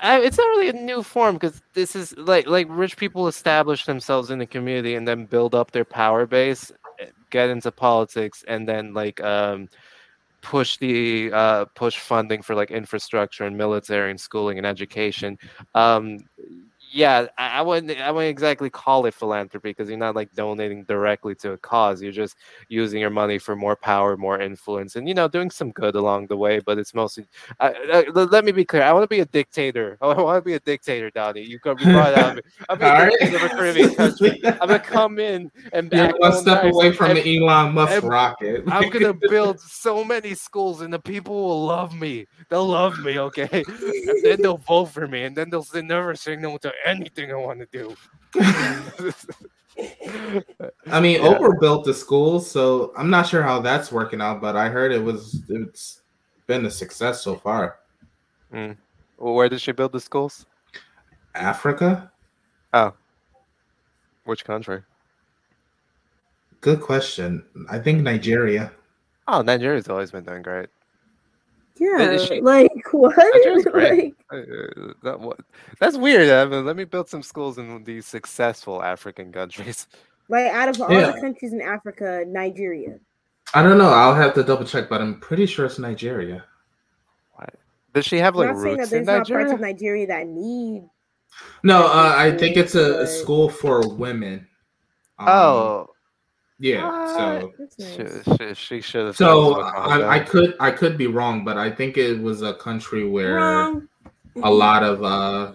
I, 0.00 0.20
it's 0.20 0.36
not 0.38 0.44
really 0.48 0.68
a 0.68 0.72
new 0.72 1.02
form 1.02 1.34
because 1.36 1.62
this 1.74 1.94
is 1.94 2.16
like 2.16 2.46
like 2.46 2.66
rich 2.68 2.96
people 2.96 3.28
establish 3.28 3.84
themselves 3.84 4.30
in 4.30 4.38
the 4.38 4.46
community 4.46 4.94
and 4.96 5.06
then 5.06 5.26
build 5.26 5.54
up 5.54 5.70
their 5.70 5.84
power 5.84 6.26
base, 6.26 6.72
get 7.30 7.50
into 7.50 7.70
politics, 7.72 8.44
and 8.48 8.68
then 8.68 8.94
like 8.94 9.20
um 9.22 9.68
push 10.40 10.76
the 10.78 11.30
uh 11.32 11.64
push 11.74 11.98
funding 11.98 12.42
for 12.42 12.54
like 12.54 12.70
infrastructure 12.70 13.44
and 13.44 13.56
military 13.56 14.10
and 14.10 14.20
schooling 14.20 14.58
and 14.58 14.66
education. 14.66 15.38
Um 15.74 16.18
yeah, 16.90 17.26
I, 17.36 17.58
I 17.58 17.62
wouldn't 17.62 17.98
I 17.98 18.10
wouldn't 18.10 18.30
exactly 18.30 18.70
call 18.70 19.06
it 19.06 19.14
philanthropy 19.14 19.70
because 19.70 19.88
you're 19.88 19.98
not 19.98 20.16
like 20.16 20.32
donating 20.32 20.84
directly 20.84 21.34
to 21.36 21.52
a 21.52 21.58
cause. 21.58 22.02
You're 22.02 22.12
just 22.12 22.36
using 22.68 23.00
your 23.00 23.10
money 23.10 23.38
for 23.38 23.56
more 23.56 23.76
power, 23.76 24.16
more 24.16 24.40
influence, 24.40 24.96
and 24.96 25.08
you 25.08 25.14
know 25.14 25.28
doing 25.28 25.50
some 25.50 25.70
good 25.72 25.94
along 25.94 26.28
the 26.28 26.36
way. 26.36 26.60
But 26.60 26.78
it's 26.78 26.94
mostly 26.94 27.26
I, 27.60 27.74
I, 27.92 28.10
let 28.10 28.44
me 28.44 28.52
be 28.52 28.64
clear. 28.64 28.82
I 28.82 28.92
want 28.92 29.04
to 29.04 29.08
be 29.08 29.20
a 29.20 29.26
dictator. 29.26 29.98
I 30.02 30.14
want 30.14 30.42
to 30.42 30.46
be 30.46 30.54
a 30.54 30.60
dictator, 30.60 31.10
Donnie. 31.10 31.42
You 31.42 31.58
brought 31.62 31.78
it 31.80 32.18
out. 32.18 32.40
I'm 32.68 32.78
right. 32.78 33.12
of 33.22 33.42
a 33.42 33.48
Caribbean 33.48 33.94
country. 33.94 34.40
I'm 34.44 34.58
gonna 34.58 34.78
come 34.78 35.18
in 35.18 35.50
and 35.72 35.92
You're 35.92 36.14
one 36.18 36.34
step 36.34 36.64
nice 36.64 36.74
away 36.74 36.92
from 36.92 37.10
and- 37.10 37.18
the 37.18 37.38
Elon 37.38 37.74
Musk 37.74 38.02
rocket. 38.02 38.64
I'm 38.68 38.88
gonna 38.90 39.14
build 39.14 39.60
so 39.60 40.04
many 40.04 40.34
schools, 40.34 40.80
and 40.80 40.92
the 40.92 40.98
people 40.98 41.34
will 41.34 41.66
love 41.66 41.94
me. 41.94 42.26
They'll 42.48 42.66
love 42.66 42.98
me, 43.00 43.18
okay? 43.18 43.64
And 43.66 44.24
then 44.24 44.42
they'll 44.42 44.56
vote 44.58 44.86
for 44.86 45.06
me, 45.06 45.24
and 45.24 45.36
then 45.36 45.50
they'll 45.50 45.66
never 45.74 46.14
say 46.14 46.36
no 46.36 46.56
to 46.58 46.72
anything 46.84 47.30
I 47.30 47.34
want 47.36 47.60
to 47.60 47.66
do. 47.72 47.94
I 50.90 51.00
mean, 51.00 51.22
Yeah. 51.22 51.28
Oprah 51.38 51.60
built 51.60 51.84
the 51.84 51.94
schools, 51.94 52.50
so 52.50 52.92
I'm 52.96 53.10
not 53.10 53.26
sure 53.26 53.42
how 53.42 53.60
that's 53.60 53.92
working 53.92 54.20
out, 54.20 54.40
but 54.40 54.56
I 54.56 54.68
heard 54.68 54.92
it 54.92 55.02
was 55.02 55.42
it's 55.48 56.02
been 56.46 56.66
a 56.66 56.70
success 56.70 57.22
so 57.22 57.36
far. 57.36 57.78
Mm. 58.52 58.76
Well, 59.18 59.34
where 59.34 59.48
did 59.48 59.60
she 59.60 59.72
build 59.72 59.92
the 59.92 60.00
schools? 60.00 60.46
Africa? 61.34 62.10
Oh, 62.72 62.92
which 64.24 64.44
country? 64.44 64.82
Good 66.60 66.80
question. 66.80 67.44
I 67.70 67.78
think 67.78 68.02
Nigeria. 68.02 68.72
Oh, 69.28 69.42
Nigeria's 69.42 69.88
always 69.88 70.10
been 70.10 70.24
doing 70.24 70.42
great. 70.42 70.68
Yeah, 71.78 72.16
she- 72.18 72.40
like 72.40 72.72
what? 73.00 73.16
Nigeria's 73.16 73.66
like, 73.74 74.14
Uh, 74.32 74.92
that, 75.02 75.20
what, 75.20 75.38
that's 75.80 75.96
weird. 75.96 76.28
Evan. 76.28 76.64
Let 76.64 76.76
me 76.76 76.84
build 76.84 77.08
some 77.08 77.22
schools 77.22 77.58
in 77.58 77.84
these 77.84 78.06
successful 78.06 78.82
African 78.82 79.32
countries. 79.32 79.86
like 80.28 80.46
out 80.52 80.68
of 80.68 80.80
all 80.80 80.90
Yeah. 80.92 81.12
the 81.12 81.20
countries 81.20 81.52
in 81.52 81.60
Africa, 81.60 82.24
Nigeria. 82.26 82.98
I 83.54 83.62
don't 83.62 83.78
know. 83.78 83.88
I'll 83.88 84.14
have 84.14 84.34
to 84.34 84.42
double 84.42 84.64
check, 84.66 84.88
but 84.88 85.00
I'm 85.00 85.20
pretty 85.20 85.46
sure 85.46 85.64
it's 85.64 85.78
Nigeria. 85.78 86.44
What? 87.34 87.54
Does 87.94 88.04
she 88.04 88.18
have 88.18 88.34
I'm 88.34 88.40
like 88.40 88.54
not 88.56 88.62
saying 88.62 88.76
that 88.76 88.80
roots 88.82 88.92
in 88.92 89.04
there's 89.04 89.18
not 89.18 89.28
parts 89.28 89.52
of 89.52 89.60
Nigeria 89.60 90.06
that 90.08 90.26
need. 90.26 90.88
No, 91.62 91.82
Like 91.82 91.94
uh, 91.94 92.14
I 92.18 92.36
think 92.36 92.56
it's 92.56 92.74
a, 92.74 93.00
a 93.00 93.06
school 93.06 93.48
for 93.48 93.86
women. 93.88 94.46
Um, 95.18 95.28
oh, 95.28 95.90
yeah. 96.58 97.06
So, 97.16 97.52
That's 97.58 97.76
she, 97.76 98.02
nice. 98.02 98.36
she, 98.38 98.54
she 98.54 98.80
should 98.80 99.06
have. 99.06 99.16
so 99.16 99.60
I, 99.60 100.16
I 100.16 100.18
could 100.20 100.54
I 100.60 100.70
could 100.70 100.98
be 100.98 101.06
wrong, 101.06 101.44
but 101.44 101.56
I 101.56 101.70
think 101.70 101.96
it 101.96 102.20
was 102.20 102.42
a 102.42 102.54
country 102.54 103.08
where 103.08 103.36
Wrong. 103.36 103.88
a 104.42 104.50
lot 104.50 104.82
of 104.82 105.02
uh, 105.02 105.54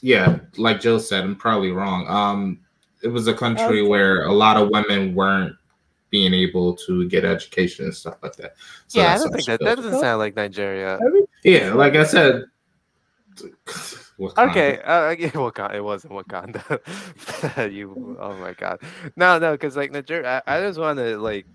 yeah, 0.00 0.38
like 0.56 0.80
Joe 0.80 0.98
said, 0.98 1.24
I'm 1.24 1.36
probably 1.36 1.70
wrong. 1.70 2.06
Um, 2.08 2.60
it 3.02 3.08
was 3.08 3.26
a 3.28 3.34
country 3.34 3.80
Okay. 3.80 3.88
where 3.88 4.26
a 4.26 4.32
lot 4.32 4.56
of 4.56 4.68
women 4.70 5.14
weren't 5.14 5.54
being 6.10 6.32
able 6.32 6.74
to 6.76 7.08
get 7.08 7.24
education 7.24 7.86
and 7.86 7.94
stuff 7.94 8.16
like 8.22 8.36
that. 8.36 8.54
So 8.86 9.00
yeah, 9.00 9.14
I 9.14 9.18
don't 9.18 9.32
think 9.32 9.46
that 9.46 9.60
that 9.60 9.76
doesn't 9.76 10.00
sound 10.00 10.18
like 10.18 10.36
Nigeria. 10.36 10.98
Yeah, 11.42 11.74
like 11.74 11.96
I 11.96 12.04
said. 12.04 12.44
Wakanda. 14.18 14.50
Okay, 14.50 14.80
uh, 14.82 15.10
yeah, 15.10 15.28
Wakanda. 15.30 15.74
It 15.74 15.84
wasn't 15.84 16.12
Wakanda. 16.12 17.72
you, 17.72 18.16
oh 18.20 18.34
my 18.36 18.52
god, 18.52 18.80
no, 19.16 19.38
no, 19.38 19.52
because 19.52 19.76
like 19.76 19.90
Nigeria, 19.90 20.42
I, 20.46 20.56
I 20.56 20.60
just 20.60 20.78
want 20.78 20.98
to 20.98 21.18
like 21.18 21.46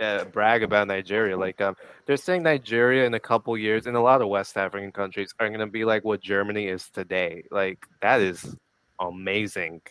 uh, 0.00 0.24
brag 0.24 0.62
about 0.62 0.88
Nigeria. 0.88 1.36
Like, 1.36 1.60
um, 1.60 1.74
they're 2.06 2.16
saying 2.16 2.42
Nigeria 2.42 3.04
in 3.04 3.14
a 3.14 3.20
couple 3.20 3.56
years, 3.56 3.86
and 3.86 3.96
a 3.96 4.00
lot 4.00 4.22
of 4.22 4.28
West 4.28 4.56
African 4.56 4.92
countries 4.92 5.34
are 5.38 5.48
gonna 5.48 5.66
be 5.66 5.84
like 5.84 6.04
what 6.04 6.20
Germany 6.20 6.66
is 6.66 6.88
today. 6.90 7.44
Like, 7.50 7.84
that 8.00 8.20
is 8.20 8.56
amazing 9.00 9.82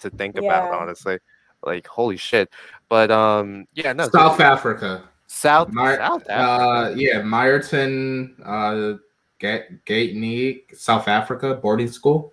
to 0.00 0.10
think 0.10 0.36
about, 0.36 0.72
honestly. 0.72 1.18
Like, 1.62 1.86
holy 1.86 2.16
shit. 2.16 2.50
But 2.88 3.10
um, 3.10 3.66
yeah, 3.74 3.92
no, 3.92 4.08
South 4.08 4.38
so- 4.38 4.44
Africa. 4.44 5.04
South, 5.32 5.68
My- 5.70 5.96
South 5.96 6.28
Uh, 6.28 6.92
yeah, 6.96 7.22
Meyerton, 7.22 8.34
uh, 8.44 8.94
Gate 9.40 9.84
Gate 9.84 10.64
South 10.76 11.08
Africa 11.08 11.54
boarding 11.54 11.88
school. 11.90 12.32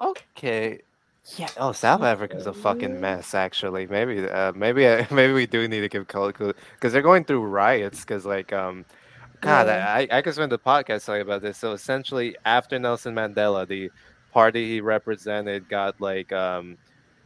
Okay. 0.00 0.80
Yeah. 1.36 1.48
Oh, 1.56 1.72
South 1.72 2.02
Africa's 2.02 2.46
a 2.46 2.52
fucking 2.52 3.00
mess. 3.00 3.34
Actually, 3.34 3.86
maybe, 3.86 4.26
uh, 4.28 4.52
maybe, 4.52 4.86
uh, 4.86 5.04
maybe 5.10 5.32
we 5.32 5.46
do 5.46 5.66
need 5.68 5.80
to 5.80 5.88
give 5.88 6.06
color 6.06 6.32
because 6.32 6.92
they're 6.92 7.02
going 7.02 7.24
through 7.24 7.40
riots. 7.40 8.00
Because 8.00 8.24
like, 8.26 8.52
um, 8.52 8.84
God, 9.40 9.66
Yeah. 9.66 9.92
I, 9.92 10.08
I 10.18 10.22
could 10.22 10.34
spend 10.34 10.52
the 10.52 10.58
podcast 10.58 11.06
talking 11.06 11.22
about 11.22 11.42
this. 11.42 11.58
So 11.58 11.72
essentially, 11.72 12.36
after 12.44 12.78
Nelson 12.78 13.14
Mandela, 13.14 13.66
the 13.66 13.90
party 14.32 14.68
he 14.68 14.80
represented 14.80 15.68
got 15.68 15.98
like, 16.00 16.32
um, 16.32 16.76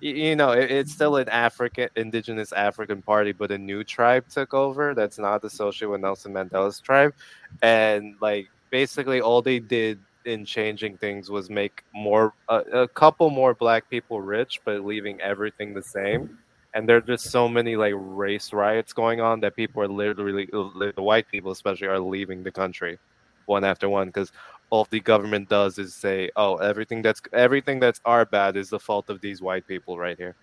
y- 0.00 0.08
you 0.10 0.36
know, 0.36 0.52
it, 0.52 0.70
it's 0.70 0.92
still 0.92 1.16
an 1.16 1.28
African, 1.28 1.88
indigenous 1.96 2.52
African 2.52 3.02
party, 3.02 3.32
but 3.32 3.50
a 3.50 3.58
new 3.58 3.82
tribe 3.82 4.28
took 4.28 4.54
over 4.54 4.94
that's 4.94 5.18
not 5.18 5.42
associated 5.44 5.90
with 5.90 6.00
Nelson 6.02 6.32
Mandela's 6.32 6.78
tribe, 6.80 7.14
and 7.62 8.14
like 8.20 8.48
basically 8.70 9.20
all 9.20 9.42
they 9.42 9.58
did 9.58 9.98
in 10.28 10.44
changing 10.44 10.96
things 10.98 11.30
was 11.30 11.48
make 11.48 11.82
more 11.94 12.34
a, 12.48 12.86
couple 12.88 13.30
more 13.30 13.54
black 13.54 13.88
people 13.88 14.20
rich 14.20 14.60
but 14.64 14.84
leaving 14.84 15.20
everything 15.20 15.74
the 15.74 15.82
same. 15.82 16.38
And 16.74 16.88
there 16.88 16.98
are 16.98 17.00
just 17.00 17.30
so 17.30 17.48
many 17.48 17.76
like 17.76 17.94
race 17.96 18.52
riots 18.52 18.92
going 18.92 19.20
on 19.20 19.40
that 19.40 19.56
people 19.56 19.82
are 19.82 19.88
literally 19.88 20.46
the 20.52 20.92
white 20.96 21.26
people 21.28 21.50
especially 21.50 21.88
are 21.88 21.98
leaving 21.98 22.42
the 22.42 22.52
country 22.52 22.98
one 23.46 23.64
after 23.64 23.88
one 23.88 24.08
because 24.08 24.30
all 24.68 24.86
the 24.90 25.00
government 25.00 25.48
does 25.48 25.78
is 25.78 25.94
say 25.94 26.30
oh 26.36 26.56
everything 26.56 27.00
that's 27.00 27.22
everything 27.32 27.80
that's 27.80 28.00
our 28.04 28.26
bad 28.26 28.56
is 28.56 28.68
the 28.68 28.78
fault 28.78 29.08
of 29.08 29.22
these 29.22 29.40
white 29.40 29.66
people 29.66 29.98
right 29.98 30.18
here. 30.18 30.36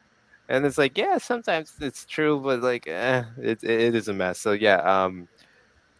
And 0.49 0.65
it's 0.65 0.79
like 0.79 0.97
yeah 0.97 1.19
sometimes 1.19 1.73
it's 1.79 2.05
true 2.05 2.39
but 2.39 2.61
like 2.61 2.87
eh, 2.87 3.23
it, 3.37 3.63
it 3.63 3.93
is 3.93 4.07
a 4.07 4.13
mess. 4.13 4.39
So 4.39 4.53
yeah 4.53 4.77
um 4.77 5.27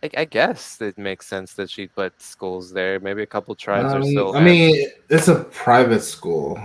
I, 0.06 0.22
I 0.22 0.26
guess 0.26 0.82
it 0.82 0.98
makes 0.98 1.26
sense 1.28 1.54
that 1.54 1.70
she 1.70 1.88
put 1.88 2.20
schools 2.22 2.72
there. 2.72 3.00
Maybe 3.00 3.24
a 3.24 3.26
couple 3.26 3.56
tribes 3.56 3.94
are 3.94 3.98
Um, 3.98 4.04
still. 4.04 4.36
I 4.36 4.44
mean, 4.44 4.90
it's 5.10 5.28
a 5.28 5.44
private 5.46 6.02
school. 6.02 6.60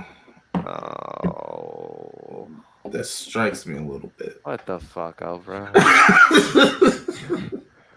oh, 0.55 2.49
That 2.87 3.05
strikes 3.07 3.67
me 3.67 3.79
a 3.79 3.83
little 3.83 4.13
bit. 4.19 4.41
what 4.45 4.65
the 4.67 4.79
fuck, 4.79 5.23
oh, 5.23 5.39
bro? 5.39 5.69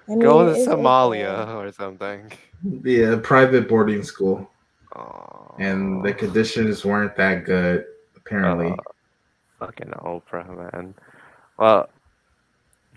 I 0.10 0.16
Go 0.20 0.46
to 0.46 0.52
it's 0.52 0.68
okay. 0.68 0.72
Somalia 0.82 1.48
or 1.56 1.72
something. 1.72 2.32
yeah, 2.84 3.16
private 3.22 3.68
boarding 3.70 4.04
school, 4.04 4.50
Oh, 4.96 5.56
and 5.60 6.04
the 6.04 6.14
conditions 6.14 6.86
weren't 6.86 7.16
that 7.16 7.46
good 7.46 7.86
apparently. 8.18 8.72
Uh, 8.72 8.76
fucking 9.60 9.89
Oprah, 10.04 10.72
man. 10.74 10.94
Well, 11.58 11.89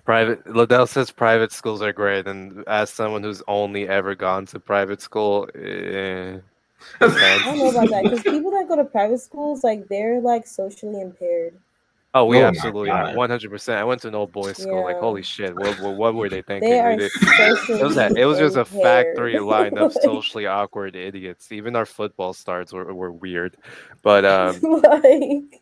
private. 0.07 0.47
Liddell 0.47 0.87
says 0.87 1.11
private 1.11 1.53
schools 1.53 1.83
are 1.83 1.93
great, 1.93 2.27
and 2.27 2.65
as 2.67 2.89
someone 2.89 3.23
who's 3.23 3.43
only 3.47 3.87
ever 3.89 4.15
gone 4.15 4.47
to 4.47 4.59
private 4.61 5.03
school, 5.03 5.49
eh, 5.55 6.39
I 7.01 7.43
don't 7.45 7.59
know 7.59 7.69
about 7.71 7.91
that 7.91 8.05
because 8.05 8.23
people 8.23 8.51
that 8.53 8.69
go 8.69 8.77
to 8.77 8.85
private 8.85 9.21
schools, 9.21 9.63
like 9.65 9.89
they're 9.89 10.21
like 10.21 10.47
socially 10.47 11.01
impaired. 11.03 11.55
Oh, 12.15 12.25
we 12.25 12.39
Oh 12.39 12.45
absolutely 12.47 12.89
God. 12.89 13.15
one 13.15 13.29
hundred 13.29 13.51
percent. 13.51 13.79
I 13.79 13.85
went 13.85 14.01
to 14.03 14.09
an 14.09 14.15
old 14.15 14.33
boys 14.33 14.57
school. 14.57 14.85
Like, 14.85 14.99
holy 15.01 15.23
shit, 15.23 15.55
what, 15.55 15.79
what, 15.81 15.97
what 15.97 16.15
were 16.15 16.31
they 16.31 16.41
thinking? 16.41 16.71
They 16.71 16.81
are 16.81 16.97
did- 16.97 17.13
socially 17.13 17.81
it 17.81 17.85
was 17.85 17.97
a, 17.99 18.07
it 18.17 18.25
was 18.25 18.39
just 18.39 18.57
a 18.57 18.61
impaired. 18.61 18.83
factory 18.83 19.39
line 19.39 19.77
of 19.77 19.93
socially 19.93 20.47
awkward 20.47 20.97
idiots. 20.97 21.53
Even 21.53 21.77
our 21.77 21.85
football 21.85 22.33
stars 22.33 22.73
were, 22.73 22.95
were 22.95 23.13
weird, 23.13 23.57
but 24.03 24.25
um, 24.25 24.59
like 24.63 25.61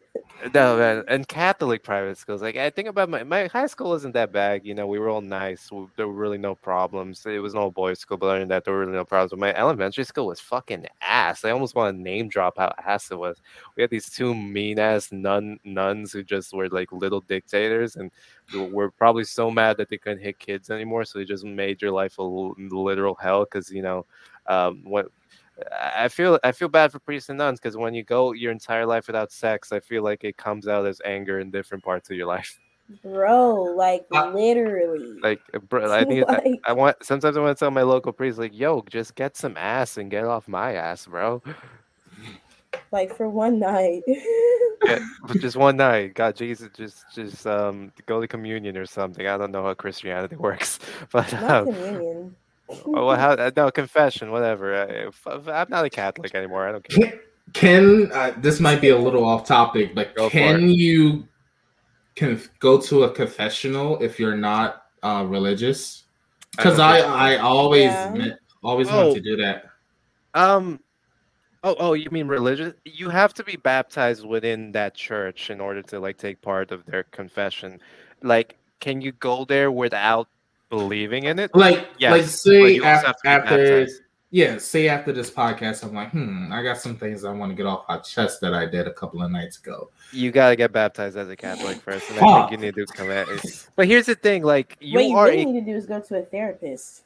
no 0.55 0.77
man. 0.77 1.05
And 1.09 1.27
Catholic 1.27 1.83
private 1.83 2.19
schools, 2.19 2.43
like 2.43 2.57
I 2.57 2.71
think 2.71 2.89
about 2.89 3.09
my 3.09 3.23
my 3.25 3.47
high 3.47 3.67
school 3.67 3.91
wasn't 3.91 4.15
that 4.15 4.33
bad. 4.33 4.65
You 4.65 4.75
know, 4.75 4.87
we 4.87 4.99
were 4.99 5.09
all 5.09 5.21
nice. 5.21 5.71
We, 5.73 5.87
there 5.97 6.07
were 6.07 6.13
really 6.15 6.39
no 6.39 6.55
problems. 6.55 7.25
It 7.27 7.39
was 7.39 7.55
an 7.55 7.61
old 7.61 7.75
boys 7.75 7.99
school, 8.01 8.17
but 8.17 8.27
other 8.27 8.39
than 8.41 8.49
that, 8.49 8.65
there 8.65 8.75
were 8.75 8.81
really 8.81 8.93
no 8.93 9.05
problems. 9.05 9.31
But 9.31 9.39
my 9.41 9.55
elementary 9.55 10.05
school 10.05 10.27
was 10.27 10.41
fucking 10.41 10.87
ass. 11.01 11.45
I 11.45 11.51
almost 11.51 11.75
want 11.75 11.97
to 11.97 12.03
name 12.03 12.29
drop 12.29 12.59
how 12.59 12.73
ass 12.85 13.11
it 13.11 13.19
was. 13.19 13.41
We 13.77 13.83
had 13.83 13.91
these 13.91 14.11
two 14.11 14.35
mean 14.35 14.79
ass 14.79 15.11
nun 15.13 15.59
nuns 15.65 16.13
who 16.13 16.23
just 16.23 16.53
were 16.53 16.69
like 16.69 16.93
little 16.93 17.21
dictators 17.21 17.97
and 17.97 18.11
were 18.73 18.91
probably 18.91 19.25
so 19.25 19.51
mad 19.51 19.77
that 19.79 19.89
they 19.89 19.99
couldn't 19.99 20.23
hit 20.23 20.39
kids 20.39 20.71
anymore. 20.71 21.05
So 21.05 21.19
they 21.19 21.25
just 21.25 21.45
made 21.45 21.81
your 21.83 21.93
life 21.93 22.19
a 22.19 22.23
literal 22.23 23.15
hell. 23.15 23.45
Because 23.45 23.71
you 23.71 23.83
know, 23.83 24.07
um, 24.47 24.83
what 24.85 25.11
I 25.73 26.09
feel 26.09 26.39
I 26.43 26.53
feel 26.53 26.69
bad 26.69 26.91
for 26.93 26.99
priests 26.99 27.29
and 27.29 27.39
nuns 27.39 27.61
because 27.61 27.77
when 27.77 27.95
you 27.95 28.03
go 28.03 28.33
your 28.33 28.51
entire 28.53 28.87
life 28.87 29.07
without 29.07 29.31
sex, 29.31 29.73
I 29.73 29.81
feel 29.81 30.03
like 30.03 30.25
it 30.25 30.37
comes 30.37 30.67
out 30.67 30.87
as 30.87 31.01
anger 31.05 31.39
in 31.39 31.51
different 31.51 31.85
parts 31.85 32.11
of 32.11 32.17
your 32.17 32.27
life. 32.27 32.59
bro, 33.03 33.63
like 33.77 34.05
Uh, 34.13 34.31
literally. 34.31 35.19
Like, 35.23 35.41
bro, 35.69 35.91
I 35.93 36.05
think 36.05 36.21
it- 36.23 36.29
I, 36.29 36.71
I 36.71 36.73
want 36.73 36.97
sometimes 37.03 37.37
I 37.37 37.41
want 37.41 37.57
to 37.57 37.63
tell 37.65 37.71
my 37.71 37.83
local 37.83 38.13
priest 38.13 38.39
like, 38.39 38.55
"Yo, 38.55 38.83
just 38.91 39.15
get 39.15 39.37
some 39.37 39.57
ass 39.57 39.97
and 39.97 40.11
get 40.11 40.25
off 40.25 40.49
my 40.49 40.75
ass, 40.75 41.07
bro." 41.07 41.43
like 42.91 43.17
for 43.17 43.29
one 43.29 43.59
night. 43.59 44.03
Yeah, 44.87 44.99
just 45.39 45.57
one 45.57 45.79
night, 45.79 46.13
God, 46.13 46.37
Jesus, 46.37 46.69
just 46.77 47.07
just 47.15 47.47
um 47.47 47.91
go 48.05 48.21
to 48.21 48.29
communion 48.29 48.77
or 48.77 48.85
something. 48.85 49.27
I 49.27 49.39
don't 49.39 49.51
know 49.51 49.63
how 49.63 49.73
Christianity 49.73 50.37
works, 50.37 50.79
but 51.11 51.33
Not 51.33 51.51
um, 51.51 51.67
communion. 51.69 52.37
Oh, 52.69 53.07
well, 53.07 53.17
how, 53.17 53.31
uh, 53.33 53.51
no 53.57 53.71
confession, 53.71 54.31
whatever. 54.31 54.75
I, 54.75 54.83
if- 55.09 55.27
if- 55.27 55.49
I'm 55.49 55.69
not 55.69 55.85
a 55.85 55.91
Catholic 55.91 56.35
anymore. 56.35 56.69
I 56.69 56.73
don't 56.73 56.89
care. 56.89 57.11
Can, 57.11 57.21
can 57.53 58.13
uh, 58.13 58.35
this 58.39 58.61
might 58.61 58.81
be 58.81 58.89
a 58.91 58.99
little 58.99 59.25
off 59.25 59.47
topic, 59.47 59.95
but 59.95 60.15
Go 60.15 60.29
can 60.31 60.71
you 60.71 61.29
can 62.15 62.41
go 62.61 62.81
to 62.81 63.05
a 63.05 63.11
confessional 63.11 63.99
if 64.03 64.19
you're 64.19 64.37
not 64.37 64.85
uh, 65.03 65.25
religious? 65.29 66.05
Because 66.57 66.79
I 66.79 67.01
I 67.01 67.37
always 67.39 67.85
Yeah. 67.85 68.11
meant, 68.15 68.35
always 68.63 68.89
Oh. 68.91 69.07
want 69.09 69.17
to 69.17 69.21
do 69.21 69.37
that. 69.37 69.67
Um. 70.35 70.81
Oh, 71.67 71.77
oh, 71.79 71.93
you 71.95 72.11
mean 72.11 72.29
religious? 72.29 72.75
You 72.85 73.09
have 73.09 73.33
to 73.35 73.45
be 73.45 73.57
baptized 73.57 74.27
within 74.27 74.71
that 74.73 74.95
church 74.95 75.49
in 75.49 75.61
order 75.63 75.81
to 75.83 75.99
like 75.99 76.19
take 76.19 76.43
part 76.43 76.71
of 76.73 76.85
their 76.85 77.05
confession. 77.05 77.81
Like, 78.23 78.59
can 78.81 79.01
you 79.01 79.13
go 79.13 79.47
there 79.47 79.71
without 79.73 80.29
believing 80.69 81.25
in 81.25 81.39
it? 81.39 81.55
Like 81.55 81.89
Yes, 81.99 82.13
like 82.13 82.25
say 82.25 82.75
you 82.75 82.83
af- 82.85 83.05
have 83.05 83.17
to 83.17 83.23
be 83.23 83.29
after 83.29 83.87
yeah, 84.35 84.59
say 84.59 84.89
after 84.89 85.13
this 85.13 85.31
podcast, 85.31 85.85
I'm 85.85 85.95
like, 85.95 86.11
hmm, 86.11 86.53
I 86.53 86.61
got 86.65 86.79
some 86.79 86.97
things 86.97 87.25
I 87.25 87.31
want 87.31 87.53
to 87.53 87.55
get 87.55 87.67
off 87.67 87.85
my 87.89 87.99
chest 87.99 88.41
that 88.41 88.53
I 88.53 88.67
did 88.67 88.89
a 88.89 88.93
couple 88.93 89.23
of 89.23 89.31
nights 89.31 89.59
ago. 89.59 89.91
You 90.11 90.33
gotta 90.33 90.57
get 90.57 90.73
baptized 90.73 91.17
as 91.17 91.29
a 91.29 91.37
Catholic 91.37 91.77
first, 91.77 92.11
and 92.11 92.19
I 92.19 92.21
Fuck. 92.21 92.49
think 92.49 92.61
you 92.61 92.67
need 92.67 92.75
to 92.75 92.85
come 92.93 93.13
at 93.13 93.29
it. 93.29 93.69
But 93.77 93.87
here's 93.87 94.07
the 94.07 94.17
thing: 94.17 94.43
like 94.43 94.77
you 94.81 94.97
what 94.97 95.05
you 95.05 95.17
are, 95.17 95.27
really 95.27 95.43
a, 95.43 95.47
need 95.47 95.61
to 95.61 95.67
do 95.73 95.77
is 95.77 95.87
go 95.87 96.01
to 96.01 96.19
a 96.19 96.23
therapist. 96.23 97.03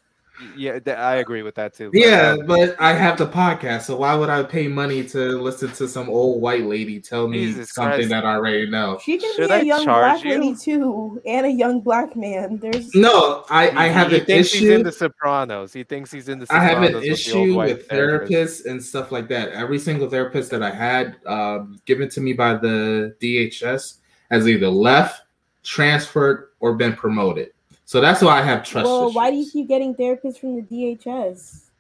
Yeah, 0.57 0.78
th- 0.78 0.97
I 0.97 1.16
agree 1.16 1.43
with 1.43 1.55
that 1.57 1.74
too. 1.74 1.91
but, 1.93 2.01
Yeah, 2.01 2.36
um, 2.39 2.47
but 2.47 2.76
I 2.80 2.93
have 2.93 3.18
the 3.18 3.26
podcast, 3.26 3.82
so 3.82 3.97
why 3.97 4.14
would 4.14 4.28
I 4.30 4.43
pay 4.43 4.68
money 4.68 5.03
to 5.09 5.41
listen 5.41 5.70
to 5.72 5.89
some 5.89 6.09
old 6.09 6.41
white 6.41 6.64
lady 6.64 7.01
tell 7.01 7.26
me 7.28 7.47
Jesus 7.47 7.70
something 7.72 7.95
Christ. 7.97 8.11
that 8.11 8.24
I 8.24 8.34
already 8.36 8.68
know? 8.70 8.99
She 9.03 9.18
can 9.18 9.34
Should 9.34 9.49
be 9.49 9.55
a 9.55 9.59
I 9.59 9.61
young 9.62 9.84
black 9.84 10.24
you? 10.24 10.30
lady 10.39 10.55
too, 10.55 11.20
and 11.26 11.47
a 11.47 11.51
young 11.51 11.80
black 11.80 12.14
man. 12.16 12.59
There's 12.59 12.95
No, 12.95 13.45
I, 13.51 13.70
I 13.70 13.89
have 13.89 14.11
he 14.11 14.18
an 14.20 14.24
thinks 14.26 14.53
he's 14.53 14.62
in 14.68 14.72
issue. 14.80 14.82
the 14.84 14.93
Sopranos. 14.93 15.72
He 15.72 15.82
thinks 15.84 16.11
he's 16.11 16.28
in 16.28 16.39
the 16.39 16.47
I 16.51 16.59
have 16.61 16.82
an 16.82 16.95
with 16.95 17.05
issue 17.05 17.55
white 17.55 17.76
with 17.76 17.89
therapist. 17.89 18.64
therapists 18.64 18.70
and 18.70 18.82
stuff 18.82 19.11
like 19.12 19.28
that. 19.28 19.51
Every 19.51 19.78
single 19.78 20.09
therapist 20.09 20.51
that 20.53 20.62
I 20.62 20.70
had 20.70 21.16
um, 21.26 21.80
given 21.86 22.09
to 22.11 22.20
me 22.20 22.32
by 22.32 22.55
the 22.55 23.16
DHS 23.20 23.99
has 24.30 24.47
either 24.49 24.68
left, 24.68 25.22
transferred, 25.64 26.49
or 26.61 26.74
been 26.74 26.95
promoted. 26.95 27.51
So 27.89 28.03
that's 28.03 28.20
why 28.20 28.39
I 28.39 28.43
have 28.43 28.64
trust 28.64 28.84
well, 28.84 29.11
why 29.14 29.30
do 29.30 29.39
you 29.39 29.51
keep 29.51 29.66
getting 29.66 29.95
therapists 29.95 30.39
from 30.39 30.57
the 30.57 30.61
DHS? 30.61 31.70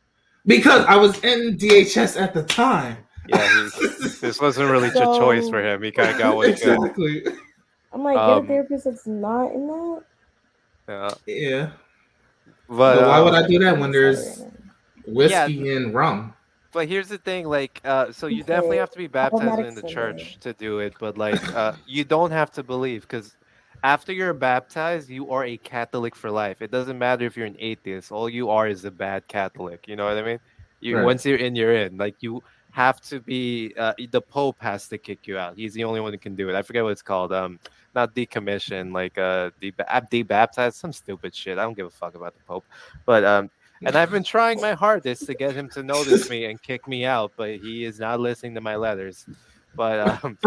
Because 0.46 0.86
I 0.86 0.96
was 0.96 1.22
in 1.22 1.58
DHS 1.58 2.18
at 2.18 2.32
the 2.32 2.44
time. 2.44 2.96
Yeah, 3.28 3.68
this 4.22 4.40
wasn't 4.40 4.70
really 4.70 4.88
a 4.88 4.92
choice 4.92 5.50
for 5.50 5.62
him. 5.62 5.82
He 5.82 5.90
kind 5.90 6.08
of 6.08 6.16
got 6.16 6.34
what 6.34 6.48
he 6.48 6.54
could. 6.54 6.76
exactly. 6.76 7.26
I'm 7.92 8.02
like, 8.02 8.16
Um, 8.16 8.36
get 8.36 8.44
a 8.44 8.48
therapist 8.48 8.84
that's 8.86 9.06
not 9.06 9.52
in 9.52 9.66
that. 9.66 10.02
Yeah. 10.88 11.10
Yeah. 11.26 11.70
But, 12.70 13.00
But 13.00 13.08
why 13.08 13.20
would 13.20 13.34
um, 13.34 13.44
I 13.44 13.46
do 13.46 13.58
that 13.58 13.78
when 13.78 13.90
there's 13.90 14.36
Sorry. 14.36 14.50
whiskey 15.08 15.76
and 15.76 15.92
rum? 15.92 16.32
But 16.72 16.88
here's 16.88 17.08
the 17.08 17.18
thing, 17.18 17.46
like, 17.46 17.82
uh, 17.84 18.12
so 18.12 18.28
you 18.28 18.44
definitely 18.44 18.78
have 18.78 18.90
to 18.92 18.98
be 18.98 19.08
baptized 19.08 19.60
in 19.60 19.74
the 19.74 19.82
church 19.82 20.38
to 20.40 20.54
do 20.54 20.78
it, 20.78 20.94
but 20.98 21.18
like, 21.18 21.54
uh, 21.54 21.74
you 21.86 22.04
don't 22.04 22.30
have 22.30 22.50
to 22.52 22.62
believe 22.62 23.02
because 23.02 23.36
after 23.82 24.12
you're 24.12 24.34
baptized, 24.34 25.08
you 25.08 25.30
are 25.30 25.44
a 25.44 25.56
Catholic 25.58 26.14
for 26.14 26.30
life. 26.30 26.62
It 26.62 26.70
doesn't 26.70 26.98
matter 26.98 27.24
if 27.24 27.36
you're 27.36 27.46
an 27.46 27.56
atheist; 27.58 28.12
all 28.12 28.28
you 28.28 28.50
are 28.50 28.66
is 28.68 28.84
a 28.84 28.90
bad 28.90 29.26
Catholic. 29.28 29.86
You 29.88 29.96
know 29.96 30.06
what 30.06 30.16
I 30.18 30.22
mean? 30.22 30.40
You 30.80 30.96
Right. 30.96 31.04
once 31.04 31.24
you're 31.24 31.38
in, 31.38 31.56
you're 31.56 31.74
in. 31.74 31.96
Like 31.96 32.16
you 32.20 32.42
have 32.70 33.00
to 33.02 33.20
be. 33.20 33.74
Uh, 33.76 33.94
the 34.10 34.20
Pope 34.20 34.56
has 34.60 34.88
to 34.88 34.98
kick 34.98 35.26
you 35.26 35.38
out. 35.38 35.56
He's 35.56 35.74
the 35.74 35.84
only 35.84 36.00
one 36.00 36.12
who 36.12 36.18
can 36.18 36.34
do 36.34 36.48
it. 36.48 36.54
I 36.54 36.62
forget 36.62 36.84
what 36.84 36.90
it's 36.90 37.02
called. 37.02 37.32
Um, 37.32 37.58
not 37.94 38.14
decommission, 38.14 38.92
like 38.92 39.18
uh, 39.18 39.50
de- 39.60 39.72
debaptized, 40.10 40.76
some 40.76 40.92
stupid 40.92 41.34
shit. 41.34 41.58
I 41.58 41.62
don't 41.62 41.74
give 41.74 41.86
a 41.86 41.90
fuck 41.90 42.14
about 42.14 42.34
the 42.36 42.42
Pope, 42.44 42.64
but 43.06 43.24
um, 43.24 43.50
and 43.84 43.96
I've 43.96 44.10
been 44.10 44.24
trying 44.24 44.60
my 44.60 44.72
hardest 44.74 45.26
to 45.26 45.34
get 45.34 45.54
him 45.54 45.68
to 45.70 45.82
notice 45.82 46.28
me 46.28 46.46
and 46.46 46.60
kick 46.60 46.88
me 46.88 47.04
out, 47.04 47.32
but 47.36 47.56
he 47.56 47.84
is 47.84 48.00
not 48.00 48.20
listening 48.20 48.54
to 48.56 48.60
my 48.60 48.76
letters. 48.76 49.24
But 49.74 50.22
um, 50.24 50.38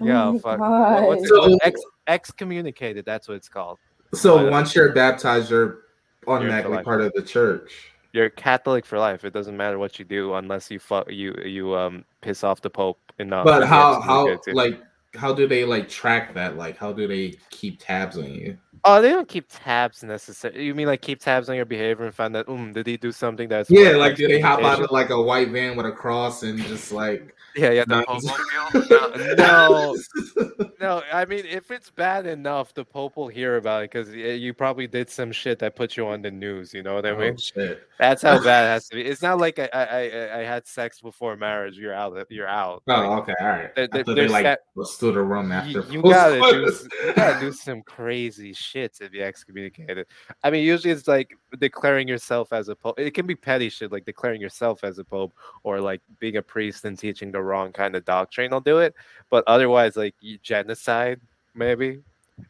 yeah, 0.00 0.26
Oh 0.28 0.38
fuck. 0.38 0.58
God. 0.58 1.04
What's 1.06 1.28
So- 1.28 1.48
what- 1.50 1.60
ex, 1.64 1.80
excommunicated? 2.08 3.04
That's 3.04 3.28
what 3.28 3.34
it's 3.34 3.48
called. 3.48 3.78
so 4.14 4.36
But, 4.38 4.46
uh, 4.48 4.50
once 4.50 4.74
you're 4.74 4.92
baptized, 4.92 5.50
you're 5.50 5.80
automatically 6.26 6.76
life. 6.76 6.84
part 6.84 7.02
of 7.02 7.12
the 7.14 7.22
church. 7.22 7.92
You're 8.12 8.30
Catholic 8.30 8.86
for 8.86 8.98
life. 8.98 9.24
It 9.24 9.32
doesn't 9.34 9.56
matter 9.56 9.78
what 9.78 9.98
you 9.98 10.04
do 10.04 10.34
unless 10.34 10.70
you 10.70 10.78
fuck 10.78 11.10
you 11.10 11.34
you 11.44 11.74
um 11.76 12.04
piss 12.22 12.42
off 12.42 12.62
the 12.62 12.70
Pope 12.70 12.98
enough. 13.18 13.44
But 13.44 13.66
how 13.66 14.00
how 14.00 14.36
too. 14.38 14.52
like 14.52 14.80
how 15.14 15.34
do 15.34 15.46
they 15.46 15.64
like 15.66 15.88
track 15.88 16.32
that? 16.34 16.56
Like 16.56 16.78
how 16.78 16.92
do 16.92 17.06
they 17.06 17.34
keep 17.50 17.78
tabs 17.78 18.16
on 18.16 18.32
you? 18.32 18.56
Oh, 18.84 19.02
they 19.02 19.10
don't 19.10 19.28
keep 19.28 19.46
tabs 19.50 20.02
necessarily. 20.02 20.64
You 20.64 20.74
mean 20.74 20.86
like 20.86 21.02
keep 21.02 21.20
tabs 21.20 21.48
on 21.50 21.56
your 21.56 21.64
behavior 21.66 22.06
and 22.06 22.14
find 22.14 22.34
that, 22.34 22.48
um, 22.48 22.72
did 22.72 22.86
he 22.86 22.96
do 22.96 23.12
something 23.12 23.48
that's 23.48 23.68
Yeah, 23.70 23.90
like 23.96 24.16
do 24.16 24.28
they 24.28 24.40
hop 24.40 24.62
out 24.62 24.80
of 24.82 24.90
like 24.90 25.10
a 25.10 25.20
white 25.20 25.50
van 25.50 25.76
with 25.76 25.84
a 25.86 25.92
cross 25.92 26.42
and 26.42 26.58
just 26.60 26.92
like 26.92 27.34
Yeah, 27.56 27.70
yeah, 27.72 27.84
the 27.86 28.04
Nice. 28.06 29.36
No, 29.38 29.94
no, 29.94 30.70
no. 30.80 31.02
I 31.12 31.24
mean, 31.24 31.44
if 31.46 31.70
it's 31.70 31.90
bad 31.90 32.26
enough, 32.26 32.74
the 32.74 32.84
Pope 32.84 33.16
will 33.16 33.28
hear 33.28 33.56
about 33.56 33.84
it 33.84 33.90
because 33.92 34.14
you 34.14 34.52
probably 34.52 34.86
did 34.86 35.08
some 35.08 35.32
shit 35.32 35.58
that 35.60 35.74
put 35.76 35.96
you 35.96 36.06
on 36.06 36.22
the 36.22 36.30
news. 36.30 36.74
You 36.74 36.82
know 36.82 36.94
what 36.94 37.06
I 37.06 37.10
oh, 37.10 37.18
mean? 37.18 37.36
shit. 37.36 37.82
That's 37.98 38.22
how 38.22 38.42
bad 38.42 38.64
it 38.64 38.68
has 38.72 38.88
to 38.88 38.96
be. 38.96 39.02
It's 39.02 39.22
not 39.22 39.38
like 39.38 39.58
I 39.58 39.68
I, 39.72 39.82
I, 39.84 40.40
I 40.40 40.42
had 40.44 40.66
sex 40.66 41.00
before 41.00 41.36
marriage. 41.36 41.78
You're 41.78 41.94
out. 41.94 42.26
You're 42.30 42.48
out. 42.48 42.82
Oh, 42.88 42.92
Like, 42.92 43.04
okay, 43.22 43.34
all 43.40 43.46
right. 43.46 43.74
there- 43.74 43.84
I 43.84 43.86
there- 43.86 44.04
thought 44.04 44.06
they 44.06 44.14
there's 44.14 44.32
like 44.32 44.44
that- 44.44 44.60
stood 44.82 45.16
a 45.16 45.22
room 45.22 45.52
after. 45.52 45.70
you, 45.70 45.84
you 45.90 46.02
gotta 46.02 46.38
do 46.40 47.06
you 47.06 47.12
gotta 47.14 47.40
do 47.40 47.52
some 47.52 47.82
crazy 47.82 48.52
shit 48.52 48.94
to 48.96 49.08
be 49.08 49.22
excommunicated. 49.22 50.06
I 50.44 50.50
mean, 50.50 50.64
usually 50.64 50.92
it's 50.92 51.08
like 51.08 51.36
declaring 51.58 52.08
yourself 52.08 52.52
as 52.52 52.68
a 52.68 52.76
pope. 52.76 52.98
It 52.98 53.12
can 53.14 53.26
be 53.26 53.34
petty 53.34 53.68
shit 53.68 53.92
like 53.92 54.04
declaring 54.04 54.40
yourself 54.40 54.84
as 54.84 54.98
a 54.98 55.04
pope 55.04 55.34
or 55.62 55.80
like 55.80 56.00
being 56.18 56.36
a 56.36 56.42
priest 56.42 56.84
and 56.84 56.98
teaching 56.98 57.30
the 57.32 57.42
wrong 57.42 57.72
kind 57.72 57.96
of 57.96 58.04
doctrine. 58.04 58.52
I'll 58.52 58.60
do 58.60 58.78
it, 58.78 58.94
but 59.30 59.44
otherwise, 59.46 59.96
like 59.96 60.14
genocide 60.42 61.20
maybe. 61.54 62.00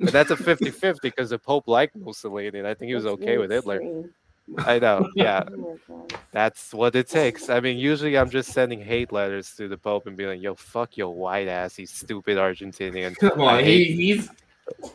But 0.01 0.13
that's 0.13 0.33
a 0.33 0.37
50-50 0.37 1.01
because 1.01 1.31
the 1.31 1.39
pope 1.39 1.69
liked 1.69 1.95
Mussolini 1.95 2.59
and 2.59 2.67
I 2.67 2.75
think 2.75 2.89
he 2.89 2.95
was 2.95 3.05
That's 3.05 3.15
okay 3.15 3.39
with 3.39 3.51
Hitler. 3.51 3.77
extreme. 3.77 4.11
I 4.59 4.79
know, 4.79 5.09
yeah. 5.15 5.45
Oh. 5.91 6.07
That's 6.31 6.73
what 6.73 6.95
it 6.95 7.09
takes. 7.09 7.49
I 7.49 7.61
mean, 7.61 7.79
usually 7.79 8.17
I'm 8.17 8.31
just 8.31 8.53
sending 8.53 8.81
hate 8.81 9.13
letters 9.13 9.55
to 9.57 9.69
the 9.69 9.77
Pope 9.77 10.07
and 10.07 10.17
being 10.17 10.31
like, 10.31 10.43
"Yo, 10.43 10.55
fuck 10.55 10.97
your 10.97 11.15
white 11.15 11.49
ass, 11.49 11.79
you 11.79 11.87
stupid 11.87 12.37
Argentinian." 12.37 13.17
Come 13.21 13.41
on, 13.41 13.65
he, 13.65 13.85
he's. 13.93 14.29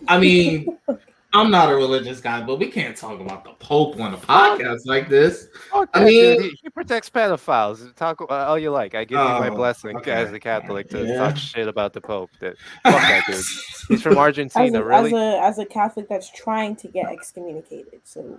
I 0.08 0.20
mean, 0.20 0.78
I'm 1.34 1.50
not 1.50 1.72
a 1.72 1.76
religious 1.76 2.20
guy, 2.20 2.42
but 2.42 2.60
we 2.60 2.70
can't 2.70 2.96
talk 2.96 3.20
about 3.22 3.44
the 3.46 3.52
Pope 3.52 4.00
on 4.02 4.14
a 4.14 4.18
podcast 4.18 4.80
like 4.86 5.08
this. 5.08 5.48
Fuck 5.72 5.90
I 5.94 6.04
mean- 6.04 6.42
he, 6.42 6.50
he 6.64 6.70
protects 6.70 7.10
pedophiles. 7.10 7.96
Talk 7.96 8.22
uh, 8.22 8.26
all 8.34 8.60
you 8.60 8.70
like. 8.72 8.96
I 8.96 9.06
give 9.06 9.18
you 9.18 9.24
my 9.24 9.48
Oh, 9.50 9.56
blessing 9.56 9.96
okay. 9.98 10.12
as 10.12 10.34
a 10.34 10.40
Catholic 10.40 10.90
to 10.90 11.06
Yeah. 11.06 11.18
talk 11.18 11.38
shit 11.38 11.68
about 11.70 11.94
the 11.94 12.02
Pope. 12.02 12.32
That 12.42 12.58
fuck 12.84 12.94
that 13.02 13.24
dude. 13.28 13.46
He's 13.88 14.02
from 14.02 14.14
As 14.14 14.18
Argentina, 14.18 14.82
a, 14.82 14.84
really. 14.84 15.14
as 15.14 15.14
a 15.14 15.44
as 15.44 15.60
a 15.60 15.66
Catholic 15.66 16.10
that's 16.10 16.30
trying 16.32 16.76
to 16.78 16.88
get 16.90 17.08
excommunicated, 17.10 18.02
so 18.04 18.38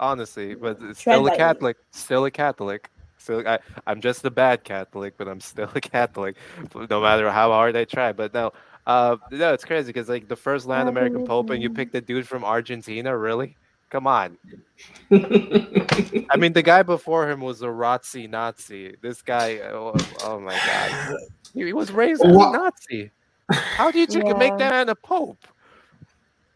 Honestly, 0.00 0.54
but 0.56 0.78
it's 0.82 1.00
still 1.00 1.20
a 1.20 1.22
lightly. 1.22 1.38
Catholic. 1.38 1.76
Still 1.92 2.24
a 2.24 2.30
Catholic. 2.30 2.90
Still, 3.16 3.46
I, 3.46 3.60
I'm 3.86 4.00
just 4.00 4.24
a 4.24 4.30
bad 4.30 4.64
Catholic, 4.64 5.16
but 5.16 5.28
I'm 5.28 5.40
still 5.40 5.70
a 5.74 5.80
Catholic, 5.96 6.34
no 6.90 7.00
matter 7.00 7.30
how 7.30 7.50
hard 7.52 7.76
I 7.76 7.84
try. 7.84 8.12
But 8.12 8.34
no, 8.34 8.52
uh, 8.86 9.16
no, 9.30 9.52
it's 9.52 9.64
crazy 9.64 9.88
because 9.88 10.08
like 10.08 10.28
the 10.28 10.36
first 10.36 10.66
Latin 10.66 10.88
American 10.88 11.24
Pope, 11.24 11.50
and 11.50 11.62
you 11.62 11.70
picked 11.70 11.94
a 11.94 12.00
dude 12.00 12.28
from 12.28 12.44
Argentina, 12.44 13.16
really? 13.16 13.56
Come 13.90 14.06
on. 14.06 14.36
I 15.10 16.36
mean, 16.36 16.52
the 16.52 16.62
guy 16.64 16.82
before 16.82 17.30
him 17.30 17.40
was 17.40 17.62
a 17.62 17.66
Razzi 17.66 18.28
Nazi. 18.28 18.96
This 19.00 19.22
guy, 19.22 19.58
oh, 19.58 19.94
oh 20.24 20.40
my 20.40 20.54
god, 20.66 21.16
he, 21.52 21.64
he 21.64 21.72
was 21.72 21.92
raised 21.92 22.24
as 22.24 22.34
a 22.34 22.38
Nazi. 22.38 23.10
How 23.50 23.90
do 23.90 24.00
you 24.00 24.06
you 24.10 24.34
make 24.36 24.56
that 24.58 24.70
man 24.70 24.88
a 24.88 24.94
pope? 24.94 25.46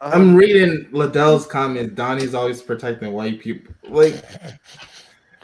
I'm 0.01 0.37
reading 0.37 0.87
Liddell's 0.93 1.47
comment. 1.47 1.95
Donnie's 1.95 2.35
always 2.35 2.63
protecting 2.63 3.13
white 3.13 3.41
people. 3.41 3.75
Like, 3.89 4.25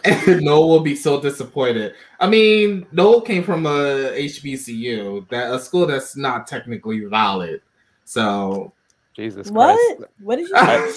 and 0.05 0.40
Noel 0.42 0.68
will 0.68 0.80
be 0.80 0.96
so 0.96 1.20
disappointed. 1.20 1.94
I 2.20 2.28
mean, 2.28 2.86
Noel 2.92 3.20
came 3.20 3.42
from 3.42 3.66
a 3.66 4.12
HBCU, 4.14 5.28
that 5.30 5.52
a 5.52 5.59
school 5.59 5.86
that's 5.86 6.16
not 6.16 6.46
technically 6.46 7.00
valid. 7.05 7.62
So, 8.05 8.72
Jesus 9.14 9.50
what? 9.50 9.78
Christ. 9.96 10.12
What 10.20 10.36
did 10.36 10.48
you 10.48 10.55
I- 10.57 10.92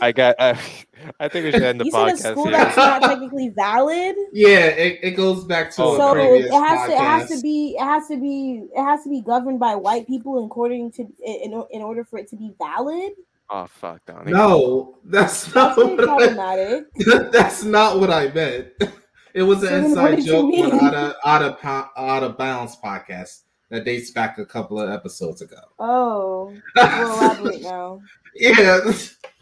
I 0.00 0.12
got. 0.12 0.36
I, 0.38 0.58
I 1.20 1.28
think 1.28 1.46
we 1.46 1.52
should 1.52 1.62
end 1.62 1.80
the 1.80 1.84
you 1.86 1.90
said 1.90 2.08
a 2.08 2.16
school 2.16 2.44
here. 2.44 2.52
that's 2.52 2.76
not 2.76 3.02
technically 3.02 3.48
valid. 3.50 4.14
yeah, 4.32 4.66
it, 4.66 4.98
it 5.02 5.10
goes 5.12 5.44
back 5.44 5.70
to 5.72 5.82
Oh, 5.82 5.94
a 5.94 5.96
so 5.96 6.12
previous 6.12 6.46
it 6.46 6.52
has 6.52 6.86
to 6.86 6.92
it 6.92 6.98
has 6.98 7.28
to 7.30 7.40
be 7.40 7.76
it 7.78 7.84
has 7.84 8.08
to 8.08 8.16
be 8.18 8.66
it 8.74 8.84
has 8.84 9.02
to 9.04 9.08
be 9.10 9.22
governed 9.22 9.58
by 9.58 9.74
white 9.74 10.06
people 10.06 10.44
according 10.44 10.92
to 10.92 11.02
in, 11.24 11.64
in 11.70 11.82
order 11.82 12.04
for 12.04 12.18
it 12.18 12.28
to 12.28 12.36
be 12.36 12.52
valid. 12.58 13.12
Oh 13.48 13.66
fuck, 13.66 14.04
Donnie. 14.06 14.32
No, 14.32 14.98
that's 15.04 15.54
not 15.54 15.76
That's 15.76 15.88
what 15.88 16.00
I, 16.00 16.04
problematic. 16.04 16.84
that's 17.32 17.62
not 17.64 18.00
what 18.00 18.10
I 18.10 18.28
meant. 18.32 18.68
It 19.34 19.42
was 19.42 19.62
an 19.62 19.68
So 19.68 20.06
inside 20.06 20.24
joke 20.24 20.44
on 20.44 20.50
mean? 20.50 20.80
out 20.80 20.94
of 20.94 21.14
out 21.24 21.42
of 21.42 21.58
out 21.96 22.22
of 22.22 22.38
bounds 22.38 22.76
podcast 22.82 23.42
that 23.68 23.84
dates 23.84 24.10
back 24.10 24.38
a 24.38 24.46
couple 24.46 24.80
of 24.80 24.90
episodes 24.90 25.42
ago. 25.42 25.60
Oh, 25.78 26.52
we'll 26.74 26.84
elaborate 27.18 27.62
now. 27.62 28.00
yeah. 28.34 28.80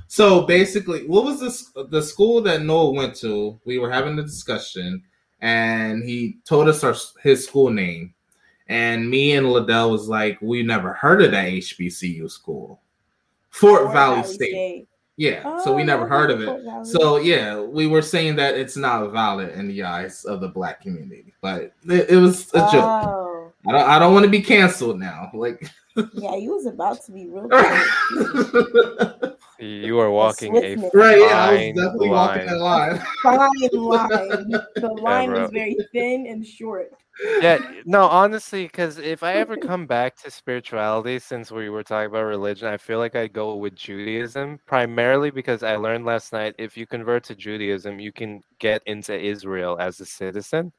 So 0.09 0.43
basically, 0.43 1.07
what 1.07 1.25
was 1.25 1.41
this? 1.41 1.71
The 1.91 2.03
school 2.03 2.41
that 2.43 2.63
Noah 2.63 2.91
went 2.93 3.15
to? 3.17 3.59
We 3.65 3.79
were 3.79 3.91
having 3.91 4.19
a 4.19 4.23
discussion, 4.23 5.03
and 5.41 6.03
he 6.05 6.39
told 6.45 6.69
us 6.69 6.85
our 6.85 6.95
his 7.23 7.47
school 7.47 7.71
name, 7.71 8.15
and 8.69 9.09
me 9.09 9.33
and 9.33 9.51
Liddell 9.51 9.91
was 9.91 10.09
like, 10.09 10.39
"We 10.43 10.63
never 10.63 10.93
heard 10.93 11.23
of 11.23 11.31
that 11.33 11.49
HBCU 11.49 12.31
school, 12.31 12.81
Fort, 13.55 13.83
Fort 13.83 13.93
Valley, 13.93 14.25
State. 14.25 14.89
Yeah, 15.17 15.61
so 15.63 15.73
we 15.73 15.83
Oh, 15.83 15.87
never 15.87 16.09
heard 16.09 16.33
of 16.33 16.41
it. 16.41 16.87
So 16.87 17.19
yeah, 17.19 17.61
we 17.61 17.87
were 17.87 18.03
saying 18.03 18.35
that 18.37 18.57
it's 18.57 18.77
not 18.77 19.13
valid 19.13 19.51
in 19.51 19.69
the 19.69 19.85
eyes 19.85 20.25
of 20.25 20.41
the 20.41 20.49
black 20.49 20.81
community, 20.81 21.33
but 21.41 21.73
it, 21.89 22.11
it 22.11 22.17
was 22.17 22.49
a 22.53 22.59
joke. 22.73 22.85
Oh, 22.85 23.53
I 23.69 23.73
don't. 23.73 23.89
I 23.89 23.99
don't 24.01 24.13
want 24.13 24.25
to 24.25 24.31
be 24.31 24.43
canceled 24.43 24.99
now. 24.99 25.31
Like, 25.33 25.71
yeah, 26.15 26.35
you 26.35 26.51
was 26.51 26.67
about 26.67 27.05
to 27.07 27.13
be 27.13 27.29
real. 27.29 27.49
You 29.61 30.01
are 30.01 30.11
walking 30.11 30.57
a 30.57 30.61
swiftness. 30.61 30.91
Right, 30.93 31.21
yeah, 31.21 31.27
I 31.27 31.53
was 31.53 31.61
fine 31.61 31.75
definitely 31.77 32.09
walking 32.11 32.47
that 32.47 32.59
line. 32.59 32.97
line. 32.97 33.07
Fine 33.23 33.39
line. 33.73 34.51
The 34.75 34.99
line 35.01 35.31
bro. 35.31 35.43
was 35.43 35.51
very 35.53 35.77
thin 35.93 36.27
and 36.27 36.45
short. 36.45 36.91
Yeah, 37.41 37.59
no, 37.85 38.07
honestly, 38.07 38.65
because 38.65 38.99
if 38.99 39.23
I 39.23 39.35
ever 39.35 39.57
come 39.57 39.87
back 39.87 40.17
to 40.23 40.31
spirituality, 40.31 41.19
since 41.19 41.53
we 41.53 41.69
were 41.69 41.83
talking 41.83 42.07
about 42.11 42.25
religion, 42.25 42.67
I 42.69 42.77
feel 42.77 42.99
like 42.99 43.15
I 43.15 43.29
go 43.29 43.55
with 43.57 43.75
Judaism 43.75 44.59
primarily 44.67 45.31
because 45.31 45.63
I 45.63 45.77
learned 45.77 46.05
last 46.05 46.33
night 46.33 46.55
if 46.59 46.77
you 46.77 46.87
convert 46.87 47.25
to 47.25 47.35
Judaism, 47.35 48.01
you 48.01 48.13
can 48.13 48.43
get 48.59 48.83
into 48.87 49.19
Israel 49.19 49.77
as 49.79 50.01
a 50.01 50.07
citizen. 50.07 50.73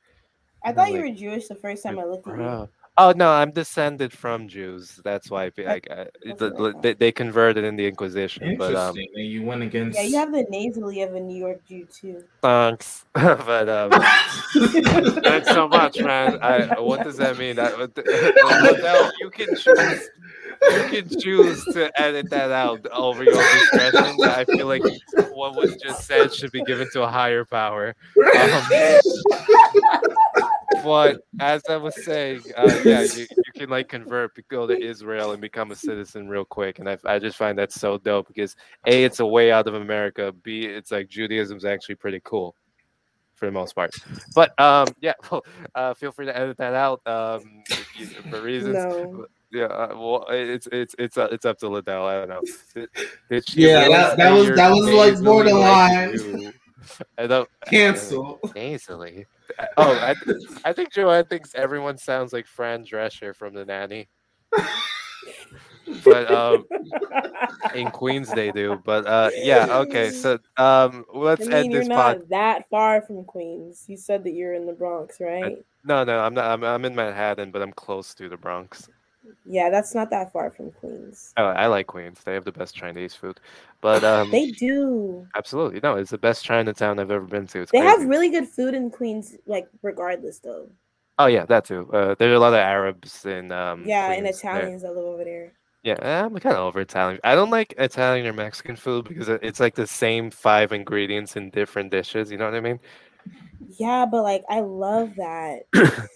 I 0.63 0.73
thought 0.73 0.89
you 0.89 0.95
like- 0.95 1.11
were 1.11 1.15
Jewish 1.15 1.47
the 1.47 1.55
first 1.55 1.83
time 1.83 1.99
I 1.99 2.03
looked 2.03 2.27
at 2.27 2.37
you. 2.37 2.69
Bro. 2.97 3.07
Oh 3.07 3.13
no, 3.15 3.29
I'm 3.31 3.51
descended 3.51 4.13
from 4.13 4.47
Jews. 4.47 5.01
That's 5.03 5.29
why 5.29 5.45
I 5.45 5.49
feel 5.49 5.65
like 5.65 5.87
I, 5.91 6.07
the- 6.23 6.73
I 6.77 6.81
they, 6.81 6.93
they 6.93 7.11
converted 7.11 7.63
in 7.63 7.75
the 7.75 7.87
Inquisition. 7.87 8.55
But 8.57 8.75
um, 8.75 8.97
Interesting. 8.97 9.25
you 9.25 9.43
went 9.43 9.63
against. 9.63 9.97
Yeah, 9.97 10.05
you 10.05 10.17
have 10.17 10.31
the 10.31 10.45
nasally 10.49 11.01
of 11.01 11.13
a 11.15 11.19
New 11.19 11.37
York 11.37 11.59
Jew 11.67 11.85
too. 11.93 12.23
thanks. 12.41 13.05
but 13.13 13.67
um, 13.69 13.91
thanks 15.23 15.49
so 15.49 15.67
much, 15.67 15.99
man. 15.99 16.39
I, 16.41 16.79
what 16.79 17.03
does 17.03 17.17
that 17.17 17.37
mean? 17.37 17.59
I, 17.59 17.71
what 17.73 17.95
the- 17.95 19.11
you 19.19 19.29
can 19.29 19.55
choose. 19.55 20.09
You 20.61 20.83
can 20.89 21.19
choose 21.19 21.63
to 21.65 21.91
edit 22.01 22.29
that 22.29 22.49
out 22.51 22.87
over 22.91 23.23
your 23.23 23.33
discretion. 23.33 24.15
I 24.23 24.45
feel 24.45 24.67
like 24.67 24.81
what 25.33 25.55
was 25.55 25.75
just 25.75 26.05
said 26.07 26.33
should 26.33 26.51
be 26.51 26.63
given 26.63 26.87
to 26.93 27.03
a 27.03 27.07
higher 27.07 27.43
power. 27.43 27.93
Um, 28.17 28.63
but 30.85 31.21
as 31.39 31.61
I 31.69 31.77
was 31.77 32.01
saying, 32.05 32.41
uh, 32.55 32.81
yeah, 32.85 33.01
you, 33.01 33.25
you 33.29 33.53
can 33.53 33.69
like 33.69 33.89
convert, 33.89 34.31
go 34.47 34.65
to 34.67 34.79
Israel, 34.79 35.31
and 35.31 35.41
become 35.41 35.71
a 35.71 35.75
citizen 35.75 36.29
real 36.29 36.45
quick. 36.45 36.79
And 36.79 36.89
I, 36.89 36.97
I 37.05 37.19
just 37.19 37.37
find 37.37 37.57
that 37.57 37.71
so 37.71 37.97
dope 37.97 38.27
because 38.27 38.55
a, 38.85 39.03
it's 39.03 39.19
a 39.19 39.25
way 39.25 39.51
out 39.51 39.67
of 39.67 39.73
America. 39.73 40.31
B, 40.43 40.65
it's 40.65 40.91
like 40.91 41.09
Judaism's 41.09 41.65
actually 41.65 41.95
pretty 41.95 42.21
cool 42.23 42.55
for 43.33 43.47
the 43.47 43.51
most 43.51 43.75
part. 43.75 43.93
But 44.33 44.57
um, 44.59 44.87
yeah, 45.01 45.13
well, 45.31 45.43
uh, 45.75 45.93
feel 45.93 46.11
free 46.11 46.25
to 46.27 46.37
edit 46.37 46.57
that 46.57 46.73
out 46.73 47.01
um, 47.05 47.63
you, 47.97 48.05
for 48.05 48.41
reasons. 48.41 48.75
No. 48.75 49.25
Yeah, 49.51 49.65
uh, 49.65 49.95
well, 49.95 50.25
it's 50.29 50.67
it's 50.71 50.95
it's 50.99 51.17
uh, 51.17 51.29
it's 51.31 51.45
up 51.45 51.57
to 51.59 51.69
Liddell. 51.69 52.05
I 52.05 52.15
don't 52.15 52.29
know. 52.29 52.41
Did, 52.73 52.89
did 53.29 53.49
she 53.49 53.61
Yeah, 53.67 53.87
that- 53.87 54.17
that 54.17 54.31
was- 54.31 54.49
that 54.55 54.69
was, 54.69 54.85
like, 54.85 55.09
nasally 55.11 55.25
borderline. 55.25 56.13
you? 56.13 56.53
I 57.17 57.27
don't 57.27 57.49
Cancel. 57.65 58.39
nasally. 58.55 59.25
Oh, 59.77 59.93
I, 60.01 60.13
th- 60.13 60.37
I 60.63 60.73
think 60.73 60.91
Joanne 60.91 61.25
thinks 61.25 61.53
everyone 61.55 61.97
sounds 61.97 62.33
like 62.33 62.47
Fran 62.47 62.85
Drescher 62.85 63.35
from 63.35 63.53
The 63.53 63.65
Nanny. 63.65 64.07
but 66.03 66.31
um, 66.31 66.65
in 67.73 67.91
Queens 67.91 68.31
they 68.31 68.51
do. 68.51 68.81
But 68.83 69.05
uh, 69.05 69.29
yeah, 69.35 69.67
okay. 69.79 70.11
So 70.11 70.39
um, 70.57 71.05
let's 71.13 71.41
mean, 71.41 71.53
end 71.53 71.71
you're 71.71 71.81
this 71.81 71.89
not 71.89 72.17
pod. 72.17 72.29
that 72.29 72.69
far 72.69 73.01
from 73.01 73.23
Queens. 73.23 73.85
You 73.87 73.97
said 73.97 74.23
that 74.23 74.31
you're 74.33 74.53
in 74.53 74.65
the 74.65 74.73
Bronx, 74.73 75.19
right? 75.19 75.63
No, 75.83 76.03
no, 76.03 76.19
I'm 76.19 76.33
not. 76.33 76.45
I'm, 76.45 76.63
I'm 76.63 76.85
in 76.85 76.95
Manhattan, 76.95 77.51
but 77.51 77.61
I'm 77.61 77.71
close 77.73 78.13
to 78.15 78.29
the 78.29 78.37
Bronx. 78.37 78.89
Yeah, 79.45 79.69
that's 79.69 79.95
not 79.95 80.09
that 80.11 80.31
far 80.33 80.51
from 80.51 80.71
Queens. 80.71 81.33
Oh, 81.37 81.45
I 81.45 81.67
like 81.67 81.87
Queens. 81.87 82.21
They 82.23 82.33
have 82.33 82.45
the 82.45 82.51
best 82.51 82.75
Chinese 82.75 83.13
food. 83.15 83.39
But 83.81 84.03
um, 84.03 84.31
They 84.31 84.51
do. 84.51 85.27
absolutely 85.35 85.79
no, 85.81 85.95
it's 85.95 86.11
the 86.11 86.17
best 86.17 86.43
Chinatown 86.45 86.99
I've 86.99 87.11
ever 87.11 87.25
been 87.25 87.47
to. 87.47 87.61
It's 87.61 87.71
They 87.71 87.79
have 87.79 88.05
really 88.05 88.29
good 88.29 88.47
food 88.47 88.73
in 88.73 88.89
Queens, 88.89 89.35
like 89.45 89.67
regardless 89.81 90.39
though. 90.39 90.69
Oh 91.17 91.27
yeah, 91.27 91.45
that 91.45 91.65
too. 91.65 91.89
Uh, 91.93 92.15
there 92.19 92.31
are 92.31 92.35
a 92.35 92.39
lot 92.39 92.53
of 92.53 92.59
Arabs 92.59 93.25
in 93.25 93.51
um. 93.51 93.85
yeah, 93.85 94.11
and 94.11 94.21
Queens 94.21 94.41
there. 94.41 94.59
Italians 94.61 94.81
that 94.83 94.95
live 94.95 95.05
over 95.05 95.23
there. 95.23 95.51
Yeah, 95.83 96.25
I'm 96.25 96.35
kind 96.39 96.55
of 96.55 96.63
over 96.63 96.81
Italian. 96.81 97.19
I 97.23 97.35
don't 97.35 97.51
like 97.51 97.75
Italian 97.77 98.25
or 98.25 98.33
Mexican 98.33 98.75
food 98.75 99.07
because 99.07 99.29
it's 99.29 99.59
like 99.59 99.75
the 99.75 99.85
same 99.85 100.31
five 100.31 100.71
ingredients 100.71 101.35
in 101.35 101.51
different 101.51 101.91
dishes. 101.91 102.31
You 102.31 102.37
know 102.37 102.45
what 102.45 102.55
I 102.55 102.59
mean? 102.59 102.79
Yeah, 103.77 104.05
but 104.05 104.23
like 104.23 104.43
I 104.49 104.61
love 104.61 105.15
that. 105.17 105.63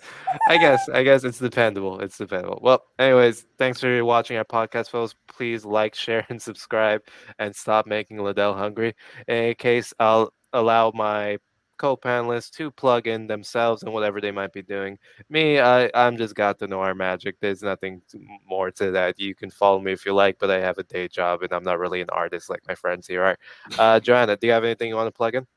I 0.48 0.58
guess. 0.58 0.88
I 0.90 1.04
guess 1.04 1.24
it's 1.24 1.40
dependable. 1.40 2.00
It's 2.00 2.18
dependable. 2.18 2.60
Well, 2.62 2.84
anyways, 2.98 3.46
thanks 3.58 3.80
for 3.80 4.06
watching 4.06 4.38
our 4.38 4.46
podcast, 4.46 4.90
folks. 4.90 5.16
Please 5.28 5.66
like, 5.66 5.96
share, 5.96 6.26
and 6.30 6.42
subscribe, 6.42 7.02
and 7.38 7.56
stop 7.56 7.86
making 7.86 8.20
Liddell 8.20 8.54
hungry. 8.54 8.96
In 9.28 9.56
case, 9.56 9.94
I'll 10.00 10.34
allow 10.54 10.92
my 10.94 11.38
co-panelists 11.80 12.52
to 12.52 12.70
plug 12.70 13.08
in 13.08 13.26
themselves 13.26 13.84
and 13.84 13.94
whatever 13.94 14.20
they 14.22 14.32
might 14.32 14.52
be 14.52 14.62
doing. 14.62 15.00
Me, 15.30 15.60
I, 15.60 15.90
I'm 15.96 16.18
just 16.18 16.36
got 16.36 16.60
to 16.60 16.68
know 16.68 16.82
our 16.82 16.94
magic. 16.94 17.38
There's 17.40 17.64
nothing 17.64 18.02
more 18.46 18.70
to 18.72 18.92
that. 18.92 19.18
You 19.18 19.34
can 19.34 19.50
follow 19.50 19.80
me 19.80 19.94
if 19.94 20.06
you 20.06 20.14
like, 20.14 20.38
but 20.40 20.52
I 20.52 20.60
have 20.60 20.78
a 20.78 20.84
day 20.84 21.08
job 21.08 21.42
and 21.42 21.54
I'm 21.54 21.64
not 21.64 21.80
really 21.80 22.02
an 22.02 22.10
artist 22.12 22.50
like 22.50 22.68
my 22.68 22.76
friends 22.76 23.08
here 23.08 23.24
are. 23.24 23.38
Uh, 23.80 24.00
Joanna, 24.00 24.36
do 24.36 24.48
you 24.48 24.54
have 24.54 24.66
anything 24.66 24.90
you 24.90 24.96
want 24.96 25.08
to 25.08 25.18
plug 25.18 25.36
in? 25.36 25.48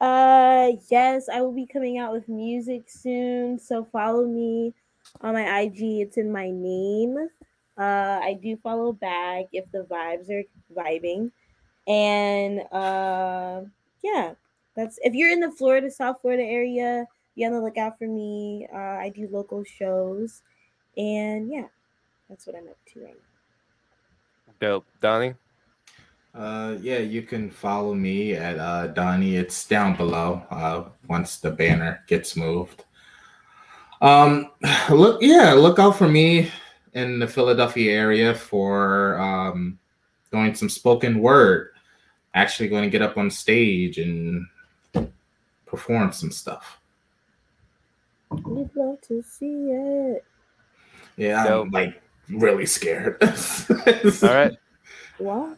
Uh 0.00 0.72
yes, 0.90 1.28
I 1.28 1.40
will 1.40 1.52
be 1.52 1.66
coming 1.66 1.98
out 1.98 2.12
with 2.12 2.28
music 2.28 2.84
soon. 2.86 3.58
So 3.58 3.84
follow 3.84 4.26
me 4.26 4.74
on 5.22 5.34
my 5.34 5.60
IG. 5.60 5.80
It's 6.00 6.16
in 6.16 6.30
my 6.30 6.50
name. 6.50 7.16
Uh 7.76 8.20
I 8.22 8.38
do 8.40 8.56
follow 8.56 8.92
back 8.92 9.46
if 9.52 9.70
the 9.72 9.86
vibes 9.90 10.30
are 10.30 10.44
vibing. 10.74 11.32
And 11.88 12.60
uh 12.72 13.62
yeah, 14.02 14.34
that's 14.76 14.98
if 15.02 15.14
you're 15.14 15.32
in 15.32 15.40
the 15.40 15.50
Florida, 15.50 15.90
South 15.90 16.20
Florida 16.22 16.44
area, 16.44 17.06
be 17.34 17.44
on 17.44 17.52
the 17.52 17.60
lookout 17.60 17.98
for 17.98 18.06
me. 18.06 18.68
Uh 18.72 18.76
I 18.76 19.12
do 19.14 19.28
local 19.32 19.64
shows. 19.64 20.42
And 20.96 21.50
yeah, 21.50 21.66
that's 22.28 22.46
what 22.46 22.54
I'm 22.54 22.68
up 22.68 22.78
to 22.94 23.00
right 23.00 23.14
now. 23.14 24.54
Dope. 24.60 24.86
Donnie? 25.00 25.34
Uh, 26.34 26.76
yeah, 26.80 26.98
you 26.98 27.22
can 27.22 27.50
follow 27.50 27.94
me 27.94 28.34
at 28.34 28.58
uh, 28.58 28.88
Donnie. 28.88 29.36
It's 29.36 29.66
down 29.66 29.96
below 29.96 30.42
uh, 30.50 30.84
once 31.08 31.38
the 31.38 31.50
banner 31.50 32.04
gets 32.06 32.36
moved. 32.36 32.84
Um, 34.00 34.50
look, 34.90 35.20
yeah, 35.22 35.52
look 35.52 35.78
out 35.78 35.96
for 35.96 36.08
me 36.08 36.50
in 36.92 37.18
the 37.18 37.26
Philadelphia 37.26 37.92
area 37.92 38.34
for 38.34 39.18
um, 39.18 39.78
doing 40.30 40.54
some 40.54 40.68
spoken 40.68 41.20
word. 41.20 41.70
Actually, 42.34 42.68
going 42.68 42.84
to 42.84 42.90
get 42.90 43.02
up 43.02 43.16
on 43.16 43.30
stage 43.30 43.98
and 43.98 44.46
perform 45.66 46.12
some 46.12 46.30
stuff. 46.30 46.78
We'd 48.30 48.70
love 48.74 49.00
to 49.02 49.22
see 49.22 49.70
it. 49.70 50.24
Yeah, 51.16 51.44
Dope. 51.44 51.66
I'm 51.66 51.70
like 51.70 52.00
really 52.28 52.66
scared. 52.66 53.16
All 54.22 54.28
right. 54.28 54.56
What? 55.18 55.56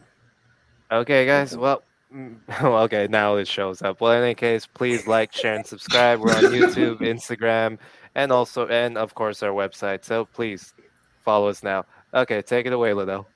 Okay, 0.91 1.26
guys. 1.26 1.57
Well, 2.11 2.82
okay. 2.82 3.07
Now 3.09 3.36
it 3.36 3.47
shows 3.47 3.82
up. 3.82 4.01
Well, 4.01 4.11
in 4.11 4.24
any 4.24 4.34
case, 4.34 4.66
please 4.66 5.07
like, 5.07 5.32
share, 5.32 5.55
and 5.55 5.64
subscribe. 5.64 6.18
We're 6.18 6.32
on 6.32 6.43
YouTube, 6.43 6.99
Instagram, 6.99 7.78
and 8.16 8.32
also, 8.32 8.66
and 8.66 8.99
of 8.99 9.14
course, 9.14 9.45
our 9.45 9.53
website. 9.53 10.05
So 10.05 10.24
please 10.24 10.74
follow 11.20 11.47
us 11.47 11.62
now. 11.62 11.84
Okay, 12.12 12.43
take 12.43 12.66
it 12.66 12.72
away, 12.72 12.95
Liddell. 12.95 13.28